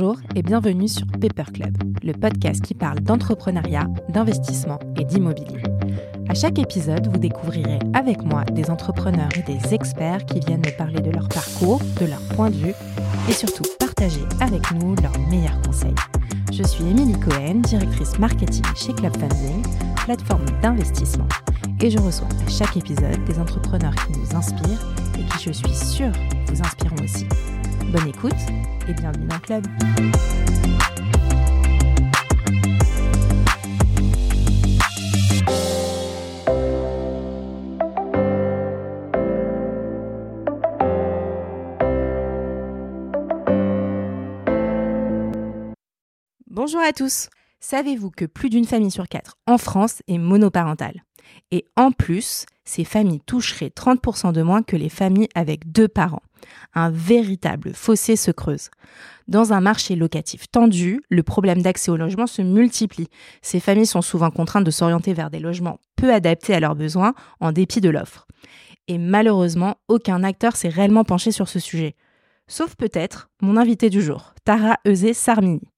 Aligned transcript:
Bonjour 0.00 0.20
et 0.34 0.40
bienvenue 0.40 0.88
sur 0.88 1.06
Paper 1.08 1.52
Club, 1.52 1.76
le 2.02 2.12
podcast 2.14 2.62
qui 2.62 2.72
parle 2.72 3.00
d'entrepreneuriat, 3.00 3.86
d'investissement 4.08 4.78
et 4.98 5.04
d'immobilier. 5.04 5.62
À 6.26 6.32
chaque 6.32 6.58
épisode, 6.58 7.06
vous 7.08 7.18
découvrirez 7.18 7.78
avec 7.92 8.22
moi 8.22 8.44
des 8.44 8.70
entrepreneurs 8.70 9.28
et 9.36 9.42
des 9.42 9.74
experts 9.74 10.24
qui 10.24 10.40
viennent 10.40 10.64
me 10.64 10.74
parler 10.74 11.02
de 11.02 11.10
leur 11.10 11.28
parcours, 11.28 11.82
de 12.00 12.06
leur 12.06 12.20
point 12.34 12.48
de 12.48 12.56
vue 12.56 12.74
et 13.28 13.32
surtout 13.32 13.64
partager 13.78 14.22
avec 14.40 14.70
nous 14.72 14.94
leurs 15.02 15.18
meilleurs 15.28 15.60
conseils. 15.66 15.94
Je 16.50 16.62
suis 16.62 16.84
Émilie 16.84 17.20
Cohen, 17.20 17.56
directrice 17.56 18.18
marketing 18.18 18.64
chez 18.76 18.94
Club 18.94 19.14
Funding, 19.18 19.62
plateforme 20.06 20.46
d'investissement, 20.62 21.28
et 21.78 21.90
je 21.90 21.98
reçois 21.98 22.28
à 22.46 22.50
chaque 22.50 22.78
épisode 22.78 23.22
des 23.26 23.38
entrepreneurs 23.38 23.94
qui 23.96 24.18
nous 24.18 24.34
inspirent 24.34 24.94
et 25.18 25.24
qui, 25.24 25.44
je 25.44 25.52
suis 25.52 25.74
sûre, 25.74 26.12
vous 26.46 26.62
inspireront 26.62 27.04
aussi. 27.04 27.26
Bonne 27.92 28.06
écoute 28.06 28.32
et 28.86 28.92
bienvenue 28.92 29.26
dans 29.26 29.34
le 29.34 29.40
club. 29.40 29.66
Bonjour 46.48 46.80
à 46.80 46.92
tous. 46.92 47.28
Savez-vous 47.58 48.12
que 48.12 48.24
plus 48.24 48.50
d'une 48.50 48.66
famille 48.66 48.92
sur 48.92 49.08
quatre 49.08 49.36
en 49.48 49.58
France 49.58 50.02
est 50.06 50.18
monoparentale? 50.18 51.02
Et 51.50 51.64
en 51.74 51.90
plus, 51.90 52.46
ces 52.64 52.84
familles 52.84 53.20
toucheraient 53.26 53.72
30% 53.74 54.32
de 54.32 54.42
moins 54.42 54.62
que 54.62 54.76
les 54.76 54.88
familles 54.88 55.28
avec 55.34 55.72
deux 55.72 55.88
parents. 55.88 56.22
Un 56.74 56.90
véritable 56.90 57.72
fossé 57.74 58.16
se 58.16 58.30
creuse. 58.30 58.70
Dans 59.28 59.52
un 59.52 59.60
marché 59.60 59.96
locatif 59.96 60.50
tendu, 60.50 61.00
le 61.08 61.22
problème 61.22 61.62
d'accès 61.62 61.90
au 61.90 61.96
logement 61.96 62.26
se 62.26 62.42
multiplie. 62.42 63.08
Ces 63.42 63.60
familles 63.60 63.86
sont 63.86 64.02
souvent 64.02 64.30
contraintes 64.30 64.64
de 64.64 64.70
s'orienter 64.70 65.12
vers 65.12 65.30
des 65.30 65.38
logements 65.38 65.78
peu 65.96 66.12
adaptés 66.12 66.54
à 66.54 66.60
leurs 66.60 66.74
besoins 66.74 67.14
en 67.40 67.52
dépit 67.52 67.80
de 67.80 67.90
l'offre. 67.90 68.26
Et 68.88 68.98
malheureusement, 68.98 69.76
aucun 69.88 70.24
acteur 70.24 70.56
s'est 70.56 70.68
réellement 70.68 71.04
penché 71.04 71.30
sur 71.30 71.48
ce 71.48 71.60
sujet. 71.60 71.94
Sauf 72.48 72.74
peut-être 72.74 73.30
mon 73.40 73.56
invité 73.56 73.90
du 73.90 74.02
jour, 74.02 74.34
Tara 74.44 74.78
Eusé 74.84 75.14
Sarmini. 75.14 75.68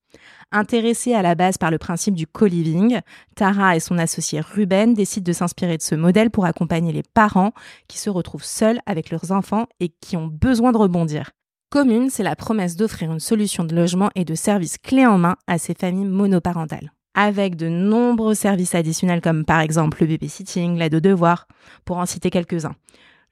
Intéressée 0.54 1.14
à 1.14 1.22
la 1.22 1.34
base 1.34 1.56
par 1.56 1.70
le 1.70 1.78
principe 1.78 2.14
du 2.14 2.26
co-living, 2.26 3.00
Tara 3.36 3.74
et 3.74 3.80
son 3.80 3.96
associé 3.96 4.40
Ruben 4.40 4.92
décident 4.92 5.24
de 5.24 5.32
s'inspirer 5.32 5.78
de 5.78 5.82
ce 5.82 5.94
modèle 5.94 6.30
pour 6.30 6.44
accompagner 6.44 6.92
les 6.92 7.02
parents 7.02 7.52
qui 7.88 7.96
se 7.98 8.10
retrouvent 8.10 8.44
seuls 8.44 8.78
avec 8.84 9.08
leurs 9.08 9.32
enfants 9.32 9.66
et 9.80 9.88
qui 9.88 10.14
ont 10.14 10.26
besoin 10.26 10.72
de 10.72 10.76
rebondir. 10.76 11.30
Commune, 11.70 12.10
c'est 12.10 12.22
la 12.22 12.36
promesse 12.36 12.76
d'offrir 12.76 13.10
une 13.10 13.18
solution 13.18 13.64
de 13.64 13.74
logement 13.74 14.10
et 14.14 14.26
de 14.26 14.34
services 14.34 14.76
clés 14.76 15.06
en 15.06 15.16
main 15.16 15.36
à 15.46 15.56
ces 15.56 15.72
familles 15.72 16.04
monoparentales. 16.04 16.92
Avec 17.14 17.56
de 17.56 17.68
nombreux 17.68 18.34
services 18.34 18.74
additionnels 18.74 19.22
comme 19.22 19.46
par 19.46 19.60
exemple 19.60 20.02
le 20.02 20.06
babysitting, 20.06 20.76
l'aide 20.76 20.96
aux 20.96 21.00
devoirs, 21.00 21.48
pour 21.86 21.96
en 21.96 22.04
citer 22.04 22.28
quelques-uns. 22.28 22.76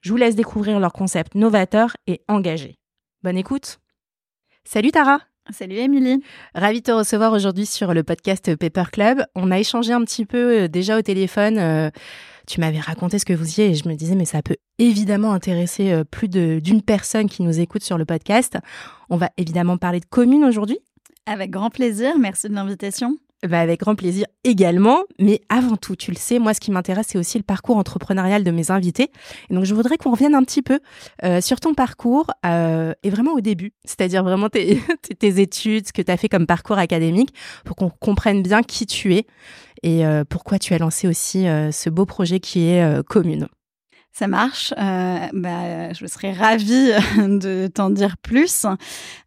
Je 0.01 0.09
vous 0.09 0.17
laisse 0.17 0.35
découvrir 0.35 0.79
leur 0.79 0.91
concept 0.91 1.35
novateur 1.35 1.95
et 2.07 2.23
engagé. 2.27 2.79
Bonne 3.21 3.37
écoute 3.37 3.79
Salut 4.63 4.89
Tara 4.89 5.19
Salut 5.49 5.77
Émilie. 5.77 6.23
Ravie 6.53 6.79
de 6.79 6.85
te 6.85 6.91
recevoir 6.91 7.33
aujourd'hui 7.33 7.65
sur 7.65 7.93
le 7.93 8.03
podcast 8.03 8.55
Paper 8.55 8.83
Club. 8.91 9.23
On 9.35 9.49
a 9.49 9.59
échangé 9.59 9.91
un 9.91 10.01
petit 10.03 10.25
peu 10.25 10.61
euh, 10.61 10.67
déjà 10.67 10.97
au 10.97 11.01
téléphone. 11.01 11.57
Euh, 11.57 11.89
tu 12.47 12.59
m'avais 12.59 12.79
raconté 12.79 13.17
ce 13.17 13.25
que 13.25 13.33
vous 13.33 13.59
y 13.59 13.61
et 13.63 13.73
je 13.73 13.89
me 13.89 13.95
disais 13.95 14.15
mais 14.15 14.25
ça 14.25 14.43
peut 14.43 14.57
évidemment 14.77 15.33
intéresser 15.33 15.91
euh, 15.91 16.03
plus 16.03 16.29
d'une 16.29 16.83
personne 16.83 17.27
qui 17.27 17.41
nous 17.41 17.59
écoute 17.59 17.83
sur 17.83 17.97
le 17.97 18.05
podcast. 18.05 18.59
On 19.09 19.17
va 19.17 19.31
évidemment 19.37 19.77
parler 19.77 19.99
de 19.99 20.05
communes 20.05 20.45
aujourd'hui. 20.45 20.79
Avec 21.25 21.49
grand 21.49 21.71
plaisir, 21.71 22.17
merci 22.19 22.47
de 22.47 22.53
l'invitation. 22.53 23.17
Bah 23.47 23.59
avec 23.59 23.79
grand 23.79 23.95
plaisir 23.95 24.27
également. 24.43 25.03
Mais 25.19 25.41
avant 25.49 25.75
tout, 25.75 25.95
tu 25.95 26.11
le 26.11 26.17
sais, 26.17 26.37
moi, 26.37 26.53
ce 26.53 26.59
qui 26.59 26.69
m'intéresse, 26.69 27.07
c'est 27.09 27.17
aussi 27.17 27.39
le 27.39 27.43
parcours 27.43 27.77
entrepreneurial 27.77 28.43
de 28.43 28.51
mes 28.51 28.69
invités. 28.69 29.09
Donc, 29.49 29.65
je 29.65 29.73
voudrais 29.73 29.97
qu'on 29.97 30.11
revienne 30.11 30.35
un 30.35 30.43
petit 30.43 30.61
peu 30.61 30.79
euh, 31.23 31.41
sur 31.41 31.59
ton 31.59 31.73
parcours 31.73 32.27
euh, 32.45 32.93
et 33.01 33.09
vraiment 33.09 33.33
au 33.33 33.41
début, 33.41 33.73
c'est-à-dire 33.83 34.23
vraiment 34.23 34.49
tes, 34.49 34.79
tes, 35.19 35.41
études, 35.41 35.87
ce 35.87 35.93
que 35.93 36.03
tu 36.03 36.11
as 36.11 36.17
fait 36.17 36.29
comme 36.29 36.45
parcours 36.45 36.77
académique, 36.77 37.33
pour 37.65 37.75
qu'on 37.75 37.89
comprenne 37.89 38.43
bien 38.43 38.61
qui 38.61 38.85
tu 38.85 39.15
es 39.15 39.25
et 39.81 40.05
euh, 40.05 40.23
pourquoi 40.23 40.59
tu 40.59 40.75
as 40.75 40.77
lancé 40.77 41.07
aussi 41.07 41.45
ce 41.45 41.89
beau 41.89 42.05
projet 42.05 42.39
qui 42.39 42.67
est 42.67 43.03
Commune. 43.07 43.47
Ça 44.13 44.27
marche. 44.27 44.73
Euh, 44.77 45.19
bah, 45.31 45.93
je 45.93 46.05
serais 46.05 46.33
ravie 46.33 46.91
de 47.17 47.67
t'en 47.67 47.89
dire 47.89 48.17
plus. 48.17 48.65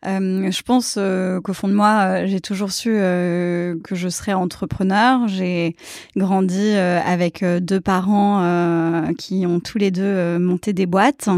Euh, 0.06 0.50
je 0.50 0.62
pense 0.62 0.97
euh, 0.99 1.41
qu'au 1.41 1.55
fond 1.55 1.69
de 1.69 1.72
moi, 1.72 2.27
j'ai 2.27 2.41
toujours 2.41 2.71
su 2.71 2.91
que 2.91 3.94
je 3.94 4.09
serais 4.09 4.34
entrepreneur. 4.34 5.27
J'ai 5.27 5.75
grandi 6.17 6.73
avec 6.75 7.43
deux 7.44 7.81
parents 7.81 9.11
qui 9.19 9.47
ont 9.47 9.61
tous 9.61 9.78
les 9.78 9.91
deux 9.91 10.39
monté 10.39 10.73
des 10.75 10.87
boîtes. 10.87 11.28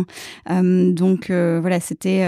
donc 0.49 1.31
voilà, 1.31 1.81
c'était 1.81 2.27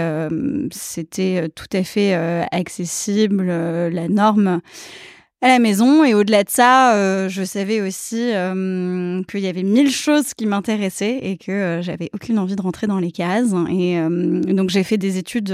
c'était 0.71 1.49
tout 1.53 1.69
à 1.73 1.83
fait 1.83 2.13
accessible, 2.51 3.45
la 3.45 4.07
norme 4.07 4.61
à 5.41 5.47
la 5.47 5.59
maison. 5.59 6.03
Et 6.03 6.13
au-delà 6.13 6.43
de 6.43 6.49
ça, 6.49 6.95
euh, 6.95 7.29
je 7.29 7.43
savais 7.43 7.81
aussi 7.81 8.31
euh, 8.33 9.23
qu'il 9.23 9.39
y 9.39 9.47
avait 9.47 9.63
mille 9.63 9.91
choses 9.91 10.33
qui 10.33 10.45
m'intéressaient 10.45 11.19
et 11.21 11.37
que 11.37 11.51
euh, 11.51 11.81
j'avais 11.81 12.09
aucune 12.13 12.39
envie 12.39 12.55
de 12.55 12.61
rentrer 12.61 12.87
dans 12.87 12.99
les 12.99 13.11
cases. 13.11 13.53
Et 13.69 13.99
donc 14.53 14.69
j'ai 14.69 14.83
fait 14.83 14.97
des 14.97 15.17
études 15.17 15.53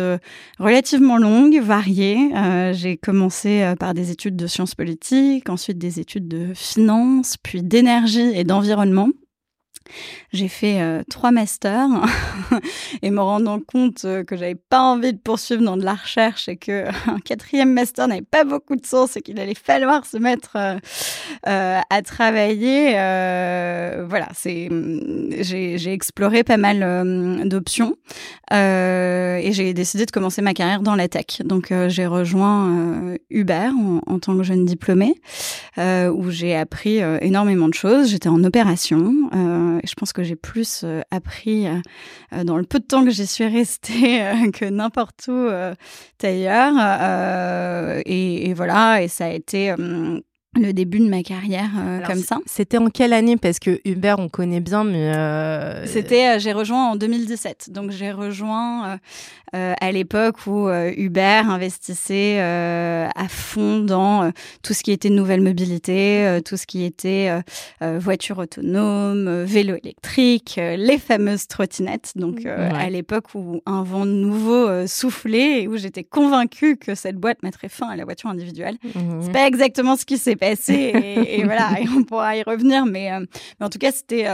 relativement 0.59 1.17
longues, 1.17 1.59
variées. 1.59 2.31
j'ai 2.73 2.97
commencé 2.97 3.73
par 3.79 3.93
des 3.93 4.11
études 4.11 4.35
de 4.35 4.47
sciences 4.47 4.75
politiques, 4.75 5.49
ensuite 5.49 5.77
des 5.77 5.99
études 5.99 6.27
de 6.27 6.53
finance, 6.53 7.35
puis 7.41 7.61
d'énergie 7.61 8.31
et 8.33 8.43
d'environnement. 8.43 9.09
J'ai 10.33 10.47
fait 10.47 10.81
euh, 10.81 11.03
trois 11.09 11.31
masters 11.31 11.87
et 13.01 13.11
me 13.11 13.21
rendant 13.21 13.59
compte 13.59 14.03
euh, 14.05 14.23
que 14.23 14.35
j'avais 14.35 14.55
pas 14.55 14.81
envie 14.81 15.13
de 15.13 15.17
poursuivre 15.17 15.63
dans 15.63 15.77
de 15.77 15.83
la 15.83 15.93
recherche 15.93 16.49
et 16.49 16.57
que 16.57 16.85
un 17.09 17.19
quatrième 17.19 17.71
master 17.71 18.07
n'avait 18.07 18.21
pas 18.21 18.43
beaucoup 18.43 18.75
de 18.75 18.85
sens 18.85 19.15
et 19.15 19.21
qu'il 19.21 19.39
allait 19.39 19.53
falloir 19.55 20.05
se 20.05 20.17
mettre 20.17 20.57
euh, 20.57 21.79
à 21.89 22.01
travailler. 22.01 22.91
voilà, 24.07 24.27
c'est 24.33 24.69
j'ai 25.39 25.93
exploré 25.93 26.43
pas 26.43 26.57
mal 26.57 27.47
d'options 27.47 27.95
et 28.51 29.49
j'ai 29.51 29.73
décidé 29.73 30.05
de 30.05 30.11
commencer 30.11 30.41
ma 30.41 30.53
carrière 30.53 30.81
dans 30.81 30.95
la 30.95 31.07
tech. 31.07 31.41
Donc 31.43 31.71
j'ai 31.87 32.05
rejoint 32.05 33.15
Uber 33.29 33.69
en, 34.07 34.19
tant 34.19 34.37
que 34.37 34.43
jeune 34.43 34.65
diplômée 34.65 35.15
où 35.77 36.29
j'ai 36.29 36.55
appris 36.55 36.99
énormément 37.21 37.67
de 37.67 37.73
choses. 37.73 38.09
J'étais 38.09 38.29
en 38.29 38.43
opération 38.43 39.29
je 39.85 39.93
pense 39.93 40.13
que 40.13 40.23
j'ai 40.23 40.35
plus 40.35 40.81
euh, 40.83 41.01
appris 41.11 41.67
euh, 41.67 41.79
euh, 42.33 42.43
dans 42.43 42.57
le 42.57 42.63
peu 42.63 42.79
de 42.79 42.85
temps 42.85 43.03
que 43.03 43.11
j'y 43.11 43.27
suis 43.27 43.47
restée 43.47 44.23
que 44.53 44.65
n'importe 44.65 45.27
où 45.27 45.47
ailleurs. 46.23 48.01
Et, 48.05 48.49
et, 48.49 48.53
voilà, 48.53 49.01
et 49.03 49.07
ça 49.07 49.25
a 49.25 49.29
été 49.29 49.73
le 50.55 50.73
début 50.73 50.99
de 50.99 51.09
ma 51.09 51.23
carrière 51.23 51.69
comme 52.05 52.19
ça. 52.19 52.39
C'était 52.45 52.77
en 52.77 52.89
quelle 52.89 53.13
année? 53.13 53.37
Parce 53.37 53.59
que 53.59 53.79
Uber, 53.85 54.15
on 54.17 54.29
connaît 54.29 54.59
bien, 54.59 54.83
mais... 54.83 55.85
C'était, 55.85 56.39
j'ai 56.39 56.53
rejoint 56.53 56.91
en 56.91 56.95
2017. 56.95 57.69
Donc 57.71 57.91
j'ai 57.91 58.11
rejoint 58.11 58.99
euh, 59.55 59.73
à 59.79 59.91
l'époque 59.91 60.47
où 60.47 60.67
euh, 60.67 60.91
Uber 60.97 61.41
investissait 61.47 62.37
euh, 62.39 63.07
à 63.15 63.27
fond 63.29 63.79
dans 63.79 64.31
tout 64.63 64.73
ce 64.73 64.83
qui 64.83 64.91
était 64.91 65.09
nouvelle 65.09 65.41
mobilité, 65.41 66.39
tout 66.43 66.57
ce 66.57 66.65
qui 66.65 66.83
était 66.83 67.29
voiture 67.81 68.39
autonome, 68.39 69.43
vélo 69.43 69.75
électrique, 69.75 70.55
les 70.57 70.97
fameuses 70.97 71.47
trottinettes. 71.47 72.13
Donc 72.15 72.45
à 72.45 72.89
l'époque 72.89 73.35
où 73.35 73.61
un 73.65 73.83
vent 73.83 74.05
nouveau 74.05 74.87
soufflait 74.87 75.63
et 75.63 75.67
où 75.67 75.77
j'étais 75.77 76.03
convaincue 76.03 76.77
que 76.77 76.95
cette 76.95 77.17
boîte 77.17 77.43
mettrait 77.43 77.69
fin 77.69 77.87
à 77.87 77.95
la 77.95 78.05
voiture 78.05 78.29
individuelle. 78.29 78.77
Mhm. 78.83 79.21
C'est 79.21 79.31
pas 79.31 79.47
exactement 79.47 79.95
ce 79.95 80.05
qui 80.05 80.17
s'est 80.17 80.35
passé 80.35 80.44
et, 80.69 81.43
voilà, 81.43 81.79
et 81.79 81.87
on 81.89 82.03
pourra 82.03 82.35
y 82.35 82.43
revenir, 82.43 82.85
mais, 82.85 83.09
mais 83.59 83.65
en 83.65 83.69
tout 83.69 83.79
cas 83.79 83.91
c'était 83.91 84.25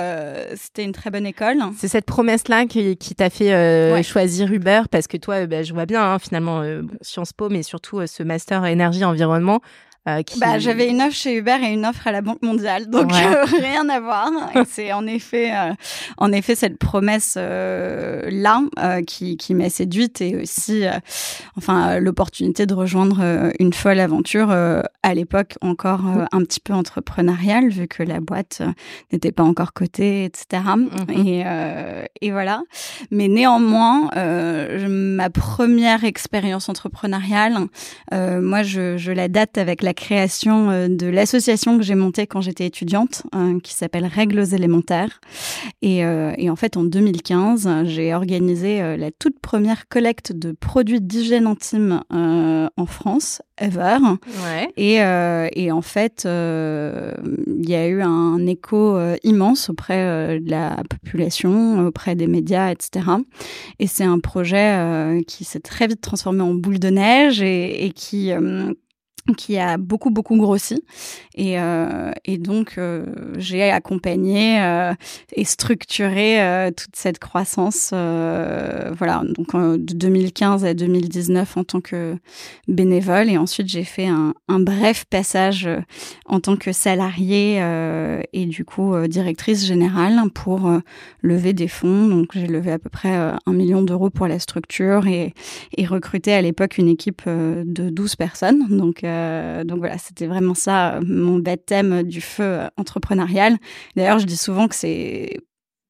c'était 0.56 0.84
une 0.84 0.92
très 0.92 1.10
bonne 1.10 1.26
école. 1.26 1.58
C'est 1.78 1.88
cette 1.88 2.06
promesse 2.06 2.48
là 2.48 2.66
qui, 2.66 2.98
qui 2.98 3.16
t'a 3.16 3.30
fait 3.30 4.04
choisir 4.04 4.52
Uber 4.52 4.82
parce 4.90 5.08
que 5.08 5.18
toi, 5.18 5.46
bah, 5.46 5.64
je 5.64 5.74
vois 5.74 5.86
bien, 5.86 6.04
hein, 6.04 6.20
finalement, 6.20 6.62
euh, 6.62 6.84
Sciences 7.02 7.34
Po, 7.34 7.50
mais 7.50 7.64
surtout 7.64 8.00
euh, 8.00 8.08
ce 8.08 8.24
master 8.24 8.66
énergie-environnement, 8.66 9.62
euh, 10.10 10.24
qui... 10.24 10.40
bah, 10.40 10.58
j'avais 10.58 10.90
une 10.90 11.00
offre 11.00 11.16
chez 11.16 11.38
Uber 11.38 11.58
et 11.62 11.68
une 11.68 11.86
offre 11.86 12.08
à 12.08 12.12
la 12.12 12.22
Banque 12.22 12.42
mondiale, 12.42 12.90
donc 12.90 13.14
euh, 13.14 13.46
rien 13.62 13.88
à 13.88 14.00
voir. 14.00 14.32
c'est 14.68 14.92
en 14.94 15.06
effet, 15.06 15.52
euh, 15.54 15.74
en 16.18 16.32
effet 16.32 16.56
cette 16.56 16.80
promesse 16.80 17.36
là 17.36 18.62
qui, 19.06 19.38
qui 19.38 19.54
m'a 19.54 19.70
séduite 19.70 20.22
et 20.22 20.38
aussi, 20.38 20.86
enfin, 21.56 22.00
l'opportunité 22.00 22.66
de 22.66 22.74
rejoindre 22.74 23.52
une 23.60 23.74
folle 23.74 24.00
aventure 24.00 24.50
à 24.50 25.14
l'époque 25.14 25.56
encore 25.62 26.02
un 26.32 26.40
petit 26.40 26.60
peu 26.60 26.74
entrepreneuriale 26.74 27.70
vu 27.70 27.88
que 27.88 28.02
la 28.02 28.20
boîte 28.20 28.64
n'était 29.12 29.32
pas 29.32 29.44
encore 29.44 29.74
cotée, 29.74 30.26
etc. 30.26 30.64
Mm-hmm. 30.64 32.16
Et, 32.22 32.26
et 32.26 32.32
voilà. 32.32 32.64
Mais 33.12 33.28
néanmoins, 33.28 34.10
ma 34.16 35.30
première 35.30 36.04
expérience 36.06 36.70
entrepreneuriale, 36.70 37.68
moi, 38.12 38.64
je, 38.64 38.98
je 38.98 39.12
la 39.12 39.28
date 39.28 39.60
avec 39.60 39.84
la 39.84 39.91
la 39.92 39.94
création 39.94 40.70
euh, 40.70 40.88
de 40.88 41.08
l'association 41.08 41.78
que 41.78 41.84
j'ai 41.84 41.96
montée 41.96 42.26
quand 42.26 42.40
j'étais 42.40 42.66
étudiante, 42.66 43.24
hein, 43.34 43.60
qui 43.62 43.74
s'appelle 43.74 44.06
Règles 44.06 44.54
élémentaires. 44.54 45.20
Et, 45.82 46.06
euh, 46.06 46.32
et, 46.38 46.50
en 46.50 46.56
fait, 46.56 46.78
en 46.78 46.86
2015, 46.86 47.68
j'ai 47.84 48.14
organisé 48.14 48.82
euh, 48.82 48.96
la 48.96 49.12
toute 49.12 49.38
première 49.42 49.90
collecte 49.90 50.32
de 50.32 50.54
produits 50.54 51.02
d'hygiène 51.02 51.46
intime 51.46 52.04
en 52.10 52.86
France, 52.86 53.42
ever. 53.58 53.98
Ouais. 54.46 54.72
Et, 54.78 55.00
et, 55.62 55.72
en 55.72 55.82
fait, 55.82 56.26
il 56.26 57.70
y 57.70 57.76
a 57.76 57.88
eu 57.88 58.02
un 58.02 58.46
écho 58.48 58.98
immense 59.24 59.70
auprès 59.70 60.40
de 60.40 60.50
la 60.50 60.78
population, 60.90 61.86
auprès 61.88 62.16
des 62.16 62.28
médias, 62.28 62.72
etc. 62.72 63.06
Et 63.80 63.88
c'est 63.88 64.04
un 64.04 64.20
projet 64.20 65.22
qui 65.28 65.44
s'est 65.44 65.60
très 65.60 65.88
vite 65.88 66.02
transformé 66.02 66.42
en 66.42 66.54
boule 66.54 66.80
de 66.80 66.90
neige 66.90 67.42
et, 67.42 67.86
et 67.86 67.92
qui 67.92 68.32
qui 69.38 69.58
a 69.58 69.78
beaucoup 69.78 70.10
beaucoup 70.10 70.38
grossi. 70.38 70.84
Et, 71.36 71.60
euh, 71.60 72.12
donc 72.40 72.76
euh, 72.78 73.06
j'ai 73.38 73.70
accompagné 73.70 74.62
euh, 74.62 74.94
et 75.34 75.46
structuré 75.46 76.72
toute 76.76 76.96
cette 76.96 77.20
croissance 77.20 77.90
voilà 77.92 79.24
donc 79.26 79.54
de 79.54 79.94
2015 79.94 80.66
à 80.66 80.74
2019 80.74 81.58
en 81.58 81.64
tant 81.64 81.82
que 81.82 82.16
bénévole. 82.68 83.30
Et 83.30 83.38
ensuite 83.38 83.68
j'ai 83.68 83.84
fait 83.84 84.08
un, 84.08 84.34
bref 84.50 85.06
passage 85.06 85.70
en 86.26 86.40
tant 86.40 86.56
que 86.58 86.72
salarié 86.72 87.62
et 88.34 88.46
du 88.46 88.66
coup 88.66 88.96
directrice 89.08 89.66
générale 89.66 90.20
pour 90.34 90.72
lever 91.22 91.54
des 91.54 91.68
fonds. 91.68 92.08
Donc 92.08 92.30
j'ai 92.34 92.48
levé 92.48 92.72
à 92.72 92.80
peu 92.80 92.90
près 92.90 93.14
un 93.14 93.54
million 93.54 93.82
d'euros 93.82 94.10
pour 94.10 94.28
la 94.28 94.40
structure 94.40 95.08
et, 95.08 95.34
et 95.78 95.86
recruté 95.86 96.34
à 96.34 96.42
l'époque 96.42 96.78
une 96.78 96.90
équipe 96.90 97.24
de 97.28 97.90
12 97.90 98.16
personnes. 98.16 98.78
Donc 98.78 99.04
euh, 99.12 99.64
donc 99.64 99.80
voilà, 99.80 99.98
c'était 99.98 100.28
vraiment 100.28 100.54
ça 100.54 100.96
euh, 100.96 101.02
mon 101.06 101.40
baptême 101.40 102.04
du 102.04 102.22
feu 102.22 102.44
euh, 102.44 102.68
entrepreneurial. 102.78 103.58
D'ailleurs, 103.96 104.20
je 104.20 104.26
dis 104.26 104.38
souvent 104.38 104.68
que 104.68 104.76
c'est 104.76 105.38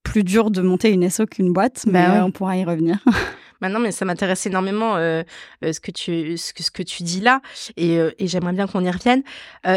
plus 0.03 0.23
dur 0.23 0.51
de 0.51 0.61
monter 0.61 0.91
une 0.91 1.09
SO 1.09 1.25
qu'une 1.25 1.53
boîte, 1.53 1.83
mais 1.85 2.05
bah 2.05 2.25
on 2.25 2.31
pourra 2.31 2.57
y 2.57 2.63
revenir. 2.63 2.97
Maintenant, 3.61 3.79
mais 3.79 3.91
ça 3.91 4.05
m'intéresse 4.05 4.43
énormément 4.47 4.95
ce 4.95 5.79
que 5.79 5.91
tu 5.91 6.35
ce 6.35 6.51
que, 6.51 6.63
ce 6.63 6.71
que 6.71 6.81
tu 6.81 7.03
dis 7.03 7.21
là, 7.21 7.41
et, 7.77 7.99
et 8.17 8.25
j'aimerais 8.25 8.53
bien 8.53 8.65
qu'on 8.65 8.83
y 8.83 8.89
revienne. 8.89 9.21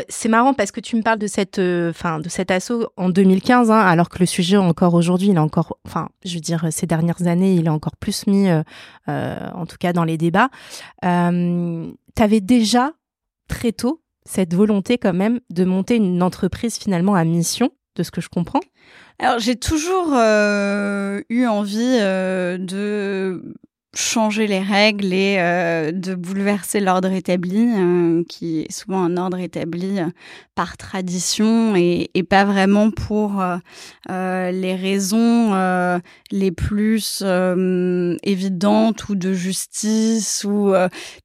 c'est 0.08 0.30
marrant 0.30 0.54
parce 0.54 0.70
que 0.70 0.80
tu 0.80 0.96
me 0.96 1.02
parles 1.02 1.18
de 1.18 1.26
cette 1.26 1.58
enfin 1.58 2.18
de 2.18 2.30
cet 2.30 2.50
assaut 2.50 2.88
en 2.96 3.10
2015, 3.10 3.70
hein, 3.70 3.78
alors 3.78 4.08
que 4.08 4.20
le 4.20 4.24
sujet 4.24 4.56
encore 4.56 4.94
aujourd'hui, 4.94 5.28
il 5.28 5.36
est 5.36 5.38
encore, 5.38 5.76
enfin, 5.84 6.08
je 6.24 6.32
veux 6.32 6.40
dire 6.40 6.66
ces 6.70 6.86
dernières 6.86 7.26
années, 7.26 7.56
il 7.56 7.66
est 7.66 7.70
encore 7.70 7.98
plus 7.98 8.26
mis, 8.26 8.48
en 9.06 9.66
tout 9.68 9.76
cas 9.78 9.92
dans 9.92 10.04
les 10.04 10.16
débats. 10.16 10.48
Euh, 11.04 11.92
T'avais 12.14 12.40
déjà 12.40 12.92
très 13.48 13.72
tôt 13.72 14.02
cette 14.26 14.54
volonté 14.54 14.98
quand 14.98 15.12
même 15.12 15.40
de 15.50 15.64
monter 15.64 15.96
une 15.96 16.22
entreprise 16.22 16.76
finalement 16.76 17.14
à 17.14 17.24
mission, 17.24 17.70
de 17.96 18.02
ce 18.02 18.10
que 18.10 18.20
je 18.20 18.28
comprends? 18.28 18.60
Alors 19.18 19.38
j'ai 19.38 19.56
toujours 19.56 20.12
euh, 20.14 21.20
eu 21.28 21.46
envie 21.46 21.98
euh, 22.00 22.58
de 22.58 23.54
changer 23.94 24.46
les 24.46 24.60
règles 24.60 25.12
et 25.12 25.36
euh, 25.38 25.92
de 25.92 26.14
bouleverser 26.14 26.80
l'ordre 26.80 27.12
établi, 27.12 27.68
qui 28.28 28.60
est 28.60 28.72
souvent 28.72 29.02
un 29.02 29.16
ordre 29.16 29.38
établi 29.38 29.98
par 30.54 30.76
tradition 30.76 31.74
et, 31.76 32.10
pas 32.28 32.44
vraiment 32.44 32.90
pour 32.90 33.42
les 34.08 34.74
raisons 34.74 36.00
les 36.30 36.52
plus 36.52 37.22
évidentes 38.22 39.08
ou 39.08 39.14
de 39.14 39.32
justice 39.32 40.44
ou 40.48 40.74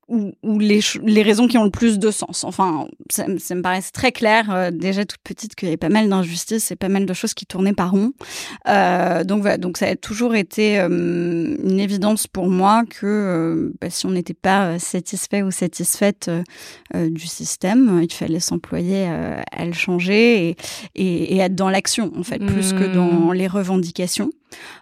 ou, 0.09 0.59
les, 0.59 0.79
les, 1.03 1.21
raisons 1.21 1.47
qui 1.47 1.57
ont 1.57 1.63
le 1.63 1.69
plus 1.69 1.99
de 1.99 2.09
sens. 2.09 2.43
Enfin, 2.43 2.87
ça, 3.09 3.27
me 3.27 3.61
paraissait 3.61 3.91
très 3.91 4.11
clair, 4.11 4.49
euh, 4.49 4.71
déjà 4.71 5.05
toute 5.05 5.21
petite, 5.23 5.55
qu'il 5.55 5.67
y 5.67 5.69
avait 5.69 5.77
pas 5.77 5.89
mal 5.89 6.09
d'injustices 6.09 6.71
et 6.71 6.75
pas 6.75 6.89
mal 6.89 7.05
de 7.05 7.13
choses 7.13 7.33
qui 7.33 7.45
tournaient 7.45 7.73
par 7.73 7.91
rond. 7.91 8.11
Euh, 8.67 9.23
donc 9.23 9.41
voilà, 9.41 9.57
donc 9.57 9.77
ça 9.77 9.87
a 9.87 9.95
toujours 9.95 10.35
été 10.35 10.79
euh, 10.79 10.87
une 11.63 11.79
évidence 11.79 12.25
pour 12.25 12.47
moi 12.47 12.58
que 12.89 13.05
euh, 13.05 13.73
bah, 13.81 13.89
si 13.89 14.05
on 14.05 14.11
n'était 14.11 14.33
pas 14.33 14.79
satisfait 14.79 15.41
ou 15.41 15.51
satisfaite 15.51 16.29
du 16.93 17.27
système, 17.27 18.01
il 18.03 18.11
fallait 18.11 18.39
s'employer 18.39 19.05
à 19.05 19.65
le 19.65 19.73
changer 19.73 20.49
et, 20.49 20.57
et, 20.95 21.35
et 21.35 21.37
être 21.39 21.55
dans 21.55 21.69
l'action, 21.69 22.11
en 22.17 22.23
fait, 22.23 22.39
plus 22.39 22.73
que 22.73 22.85
dans 22.93 23.29
mmh. 23.29 23.33
les 23.33 23.47
revendications. 23.47 24.31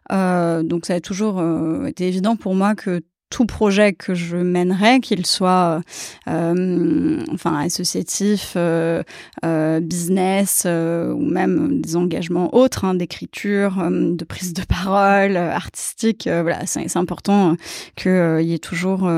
donc 0.09 0.85
ça 0.85 0.95
a 0.95 0.99
toujours 0.99 1.41
été 1.87 2.07
évident 2.07 2.35
pour 2.35 2.55
moi 2.55 2.75
que 2.75 3.01
tout 3.29 3.45
projet 3.45 3.93
que 3.93 4.13
je 4.13 4.37
mènerais, 4.37 4.99
qu'il 4.99 5.25
soit 5.25 5.81
euh, 6.27 7.23
enfin 7.33 7.59
associatif, 7.59 8.53
euh, 8.55 9.03
euh, 9.45 9.79
business 9.79 10.63
euh, 10.65 11.11
ou 11.11 11.25
même 11.25 11.81
des 11.81 11.95
engagements 11.95 12.55
autres, 12.55 12.85
hein, 12.85 12.93
d'écriture, 12.95 13.79
euh, 13.79 14.15
de 14.15 14.25
prise 14.25 14.53
de 14.53 14.63
parole, 14.63 15.35
euh, 15.35 15.51
artistique. 15.51 16.27
voilà, 16.27 16.65
c'est 16.65 16.97
important 16.97 17.55
qu'il 17.95 18.41
y 18.41 18.53
ait 18.53 18.59
toujours 18.59 19.09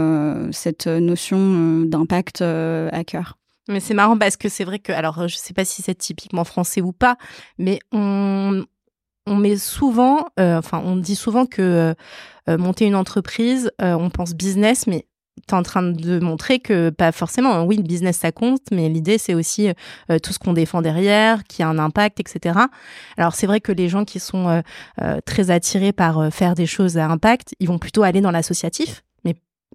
cette 0.52 0.88
notion 0.88 1.82
d'impact 1.82 2.42
à 2.42 3.04
cœur. 3.06 3.38
Mais 3.68 3.80
c'est 3.80 3.94
marrant 3.94 4.18
parce 4.18 4.36
que 4.36 4.50
c'est 4.50 4.64
vrai 4.64 4.80
que, 4.80 4.92
alors 4.92 5.28
je 5.28 5.38
sais 5.38 5.54
pas 5.54 5.66
si 5.66 5.82
c'est 5.82 5.96
typiquement 5.96 6.44
français 6.44 6.82
ou 6.82 6.92
pas, 6.92 7.18
mais 7.60 7.80
on, 7.92 8.66
on 9.30 9.36
met 9.36 9.58
souvent, 9.58 10.28
enfin 10.38 10.82
on 10.84 10.96
dit 10.96 11.16
souvent 11.16 11.46
que 11.46 11.96
euh, 12.50 12.58
monter 12.58 12.86
une 12.86 12.96
entreprise, 12.96 13.72
euh, 13.82 13.94
on 13.94 14.10
pense 14.10 14.34
business, 14.34 14.88
mais 14.88 15.06
tu 15.48 15.54
es 15.54 15.58
en 15.58 15.62
train 15.62 15.84
de 15.84 16.20
montrer 16.20 16.60
que 16.60 16.90
pas 16.90 17.12
forcément, 17.12 17.64
oui, 17.64 17.78
le 17.78 17.84
business 17.84 18.18
ça 18.18 18.32
compte, 18.32 18.62
mais 18.72 18.90
l'idée 18.90 19.18
c'est 19.20 19.36
aussi 19.36 19.70
euh, 20.10 20.20
tout 20.20 20.34
ce 20.34 20.40
qu'on 20.40 20.54
défend 20.54 20.82
derrière, 20.82 21.44
qui 21.44 21.62
a 21.62 21.68
un 21.68 21.78
impact, 21.78 22.20
etc. 22.20 22.60
Alors 23.18 23.36
c'est 23.36 23.46
vrai 23.46 23.62
que 23.62 23.72
les 23.72 23.88
gens 23.88 24.04
qui 24.04 24.20
sont 24.20 24.64
très 25.26 25.52
attirés 25.52 25.92
par 25.92 26.34
faire 26.34 26.56
des 26.56 26.66
choses 26.66 26.98
à 26.98 27.08
impact, 27.08 27.54
ils 27.60 27.68
vont 27.68 27.78
plutôt 27.78 28.04
aller 28.04 28.22
dans 28.22 28.32
l'associatif, 28.32 29.04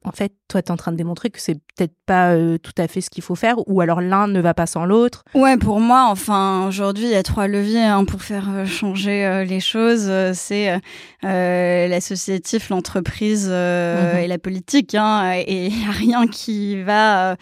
en 0.05 0.13
fait, 0.13 0.33
toi, 0.49 0.63
tu 0.63 0.69
es 0.69 0.71
en 0.71 0.77
train 0.77 0.93
de 0.93 0.97
démontrer 0.97 1.31
que 1.31 1.41
c'est 1.41 1.59
peut-être 1.77 1.95
pas 2.07 2.33
euh, 2.33 2.59
tout 2.59 2.73
à 2.79 2.87
fait 2.87 3.01
ce 3.01 3.11
qu'il 3.11 3.23
faut 3.23 3.35
faire, 3.35 3.57
ou 3.67 3.81
alors 3.81 4.01
l'un 4.01 4.29
ne 4.29 4.41
va 4.41 4.55
pas 4.55 4.67
sans 4.67 4.85
l'autre. 4.85 5.25
Ouais, 5.35 5.57
pour 5.57 5.81
moi, 5.81 6.07
enfin, 6.09 6.67
aujourd'hui, 6.69 7.05
il 7.05 7.11
y 7.11 7.17
a 7.17 7.23
trois 7.23 7.49
leviers 7.49 7.83
hein, 7.83 8.05
pour 8.05 8.23
faire 8.23 8.49
euh, 8.51 8.67
changer 8.67 9.25
euh, 9.25 9.45
les 9.45 9.61
choses. 9.61 10.11
C'est 10.35 10.79
l'associatif, 11.23 12.69
l'entreprise 12.69 13.49
mhm. 13.49 14.19
et 14.19 14.27
la 14.27 14.39
politique. 14.39 14.95
Hein, 14.95 15.33
et 15.47 15.67
il 15.67 15.79
n'y 15.79 15.87
a 15.87 15.91
rien 15.91 16.27
qui 16.27 16.83
va 16.83 17.37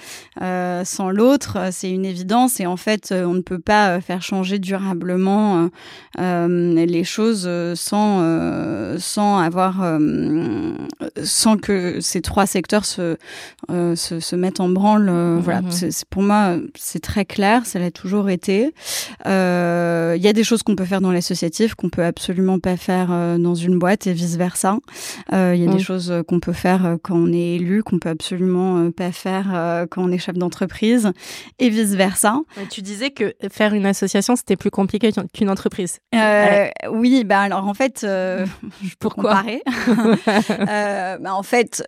sans 0.84 1.10
l'autre. 1.10 1.58
C'est 1.72 1.90
une 1.90 2.04
évidence. 2.04 2.60
Et 2.60 2.66
en 2.66 2.76
fait, 2.76 3.12
on 3.12 3.34
ne 3.34 3.40
peut 3.40 3.58
pas 3.58 4.00
faire 4.00 4.22
changer 4.22 4.58
durablement 4.58 5.68
les 6.18 7.04
choses 7.04 7.50
sans, 7.74 8.98
sans 8.98 9.38
avoir, 9.38 9.98
sans 11.24 11.56
que 11.56 12.00
ces 12.00 12.22
trois 12.22 12.46
secteurs 12.46 12.84
se, 12.84 13.16
se, 13.68 14.20
se, 14.22 14.36
mettent 14.36 14.60
en 14.60 14.68
branle. 14.68 15.08
Euh, 15.08 15.38
voilà, 15.40 15.62
mhm. 15.62 15.70
c'est 15.70 16.04
pour 16.08 16.22
moi, 16.22 16.56
c'est 16.74 17.00
très 17.00 17.24
clair, 17.24 17.66
ça 17.66 17.78
l'a 17.78 17.90
toujours 17.90 18.30
été. 18.30 18.74
Euh, 19.26 20.14
il 20.16 20.22
y 20.22 20.28
a 20.28 20.32
des 20.32 20.44
choses 20.44 20.62
qu'on 20.62 20.76
peut 20.76 20.84
faire 20.84 21.00
dans 21.00 21.12
l'associatif 21.12 21.74
qu'on 21.74 21.88
peut 21.88 22.04
absolument 22.04 22.58
pas 22.58 22.76
faire 22.76 23.08
dans 23.38 23.54
une 23.54 23.78
boîte 23.78 24.06
et 24.06 24.12
vice 24.12 24.36
versa. 24.36 24.78
Il 25.32 25.56
y 25.56 25.68
a 25.68 25.72
des 25.72 25.78
choses 25.78 26.12
qu'on 26.28 26.40
peut 26.40 26.52
faire 26.52 26.96
quand 27.02 27.16
on 27.16 27.32
est 27.32 27.56
élu, 27.56 27.82
qu'on 27.82 27.98
peut 27.98 28.08
absolument 28.08 28.90
pas 28.90 29.12
faire 29.12 29.86
quand 29.90 30.02
on 30.04 30.10
est 30.10 30.18
chef 30.18 30.36
d'entreprise 30.36 31.12
et 31.58 31.68
vice 31.68 31.94
versa. 31.94 32.40
Tu 32.70 32.82
disais 32.82 33.10
que 33.10 33.34
faire 33.50 33.74
une 33.74 33.86
association 33.86 34.36
c'était 34.36 34.56
plus 34.56 34.70
compliqué 34.70 35.10
qu'une 35.32 35.50
entreprise. 35.50 35.98
oui, 36.90 37.24
bah 37.24 37.40
alors 37.40 37.66
en 37.66 37.74
fait, 37.74 38.06
pourquoi? 39.00 39.42
bah, 40.48 41.34
En 41.34 41.42
fait, 41.42 41.84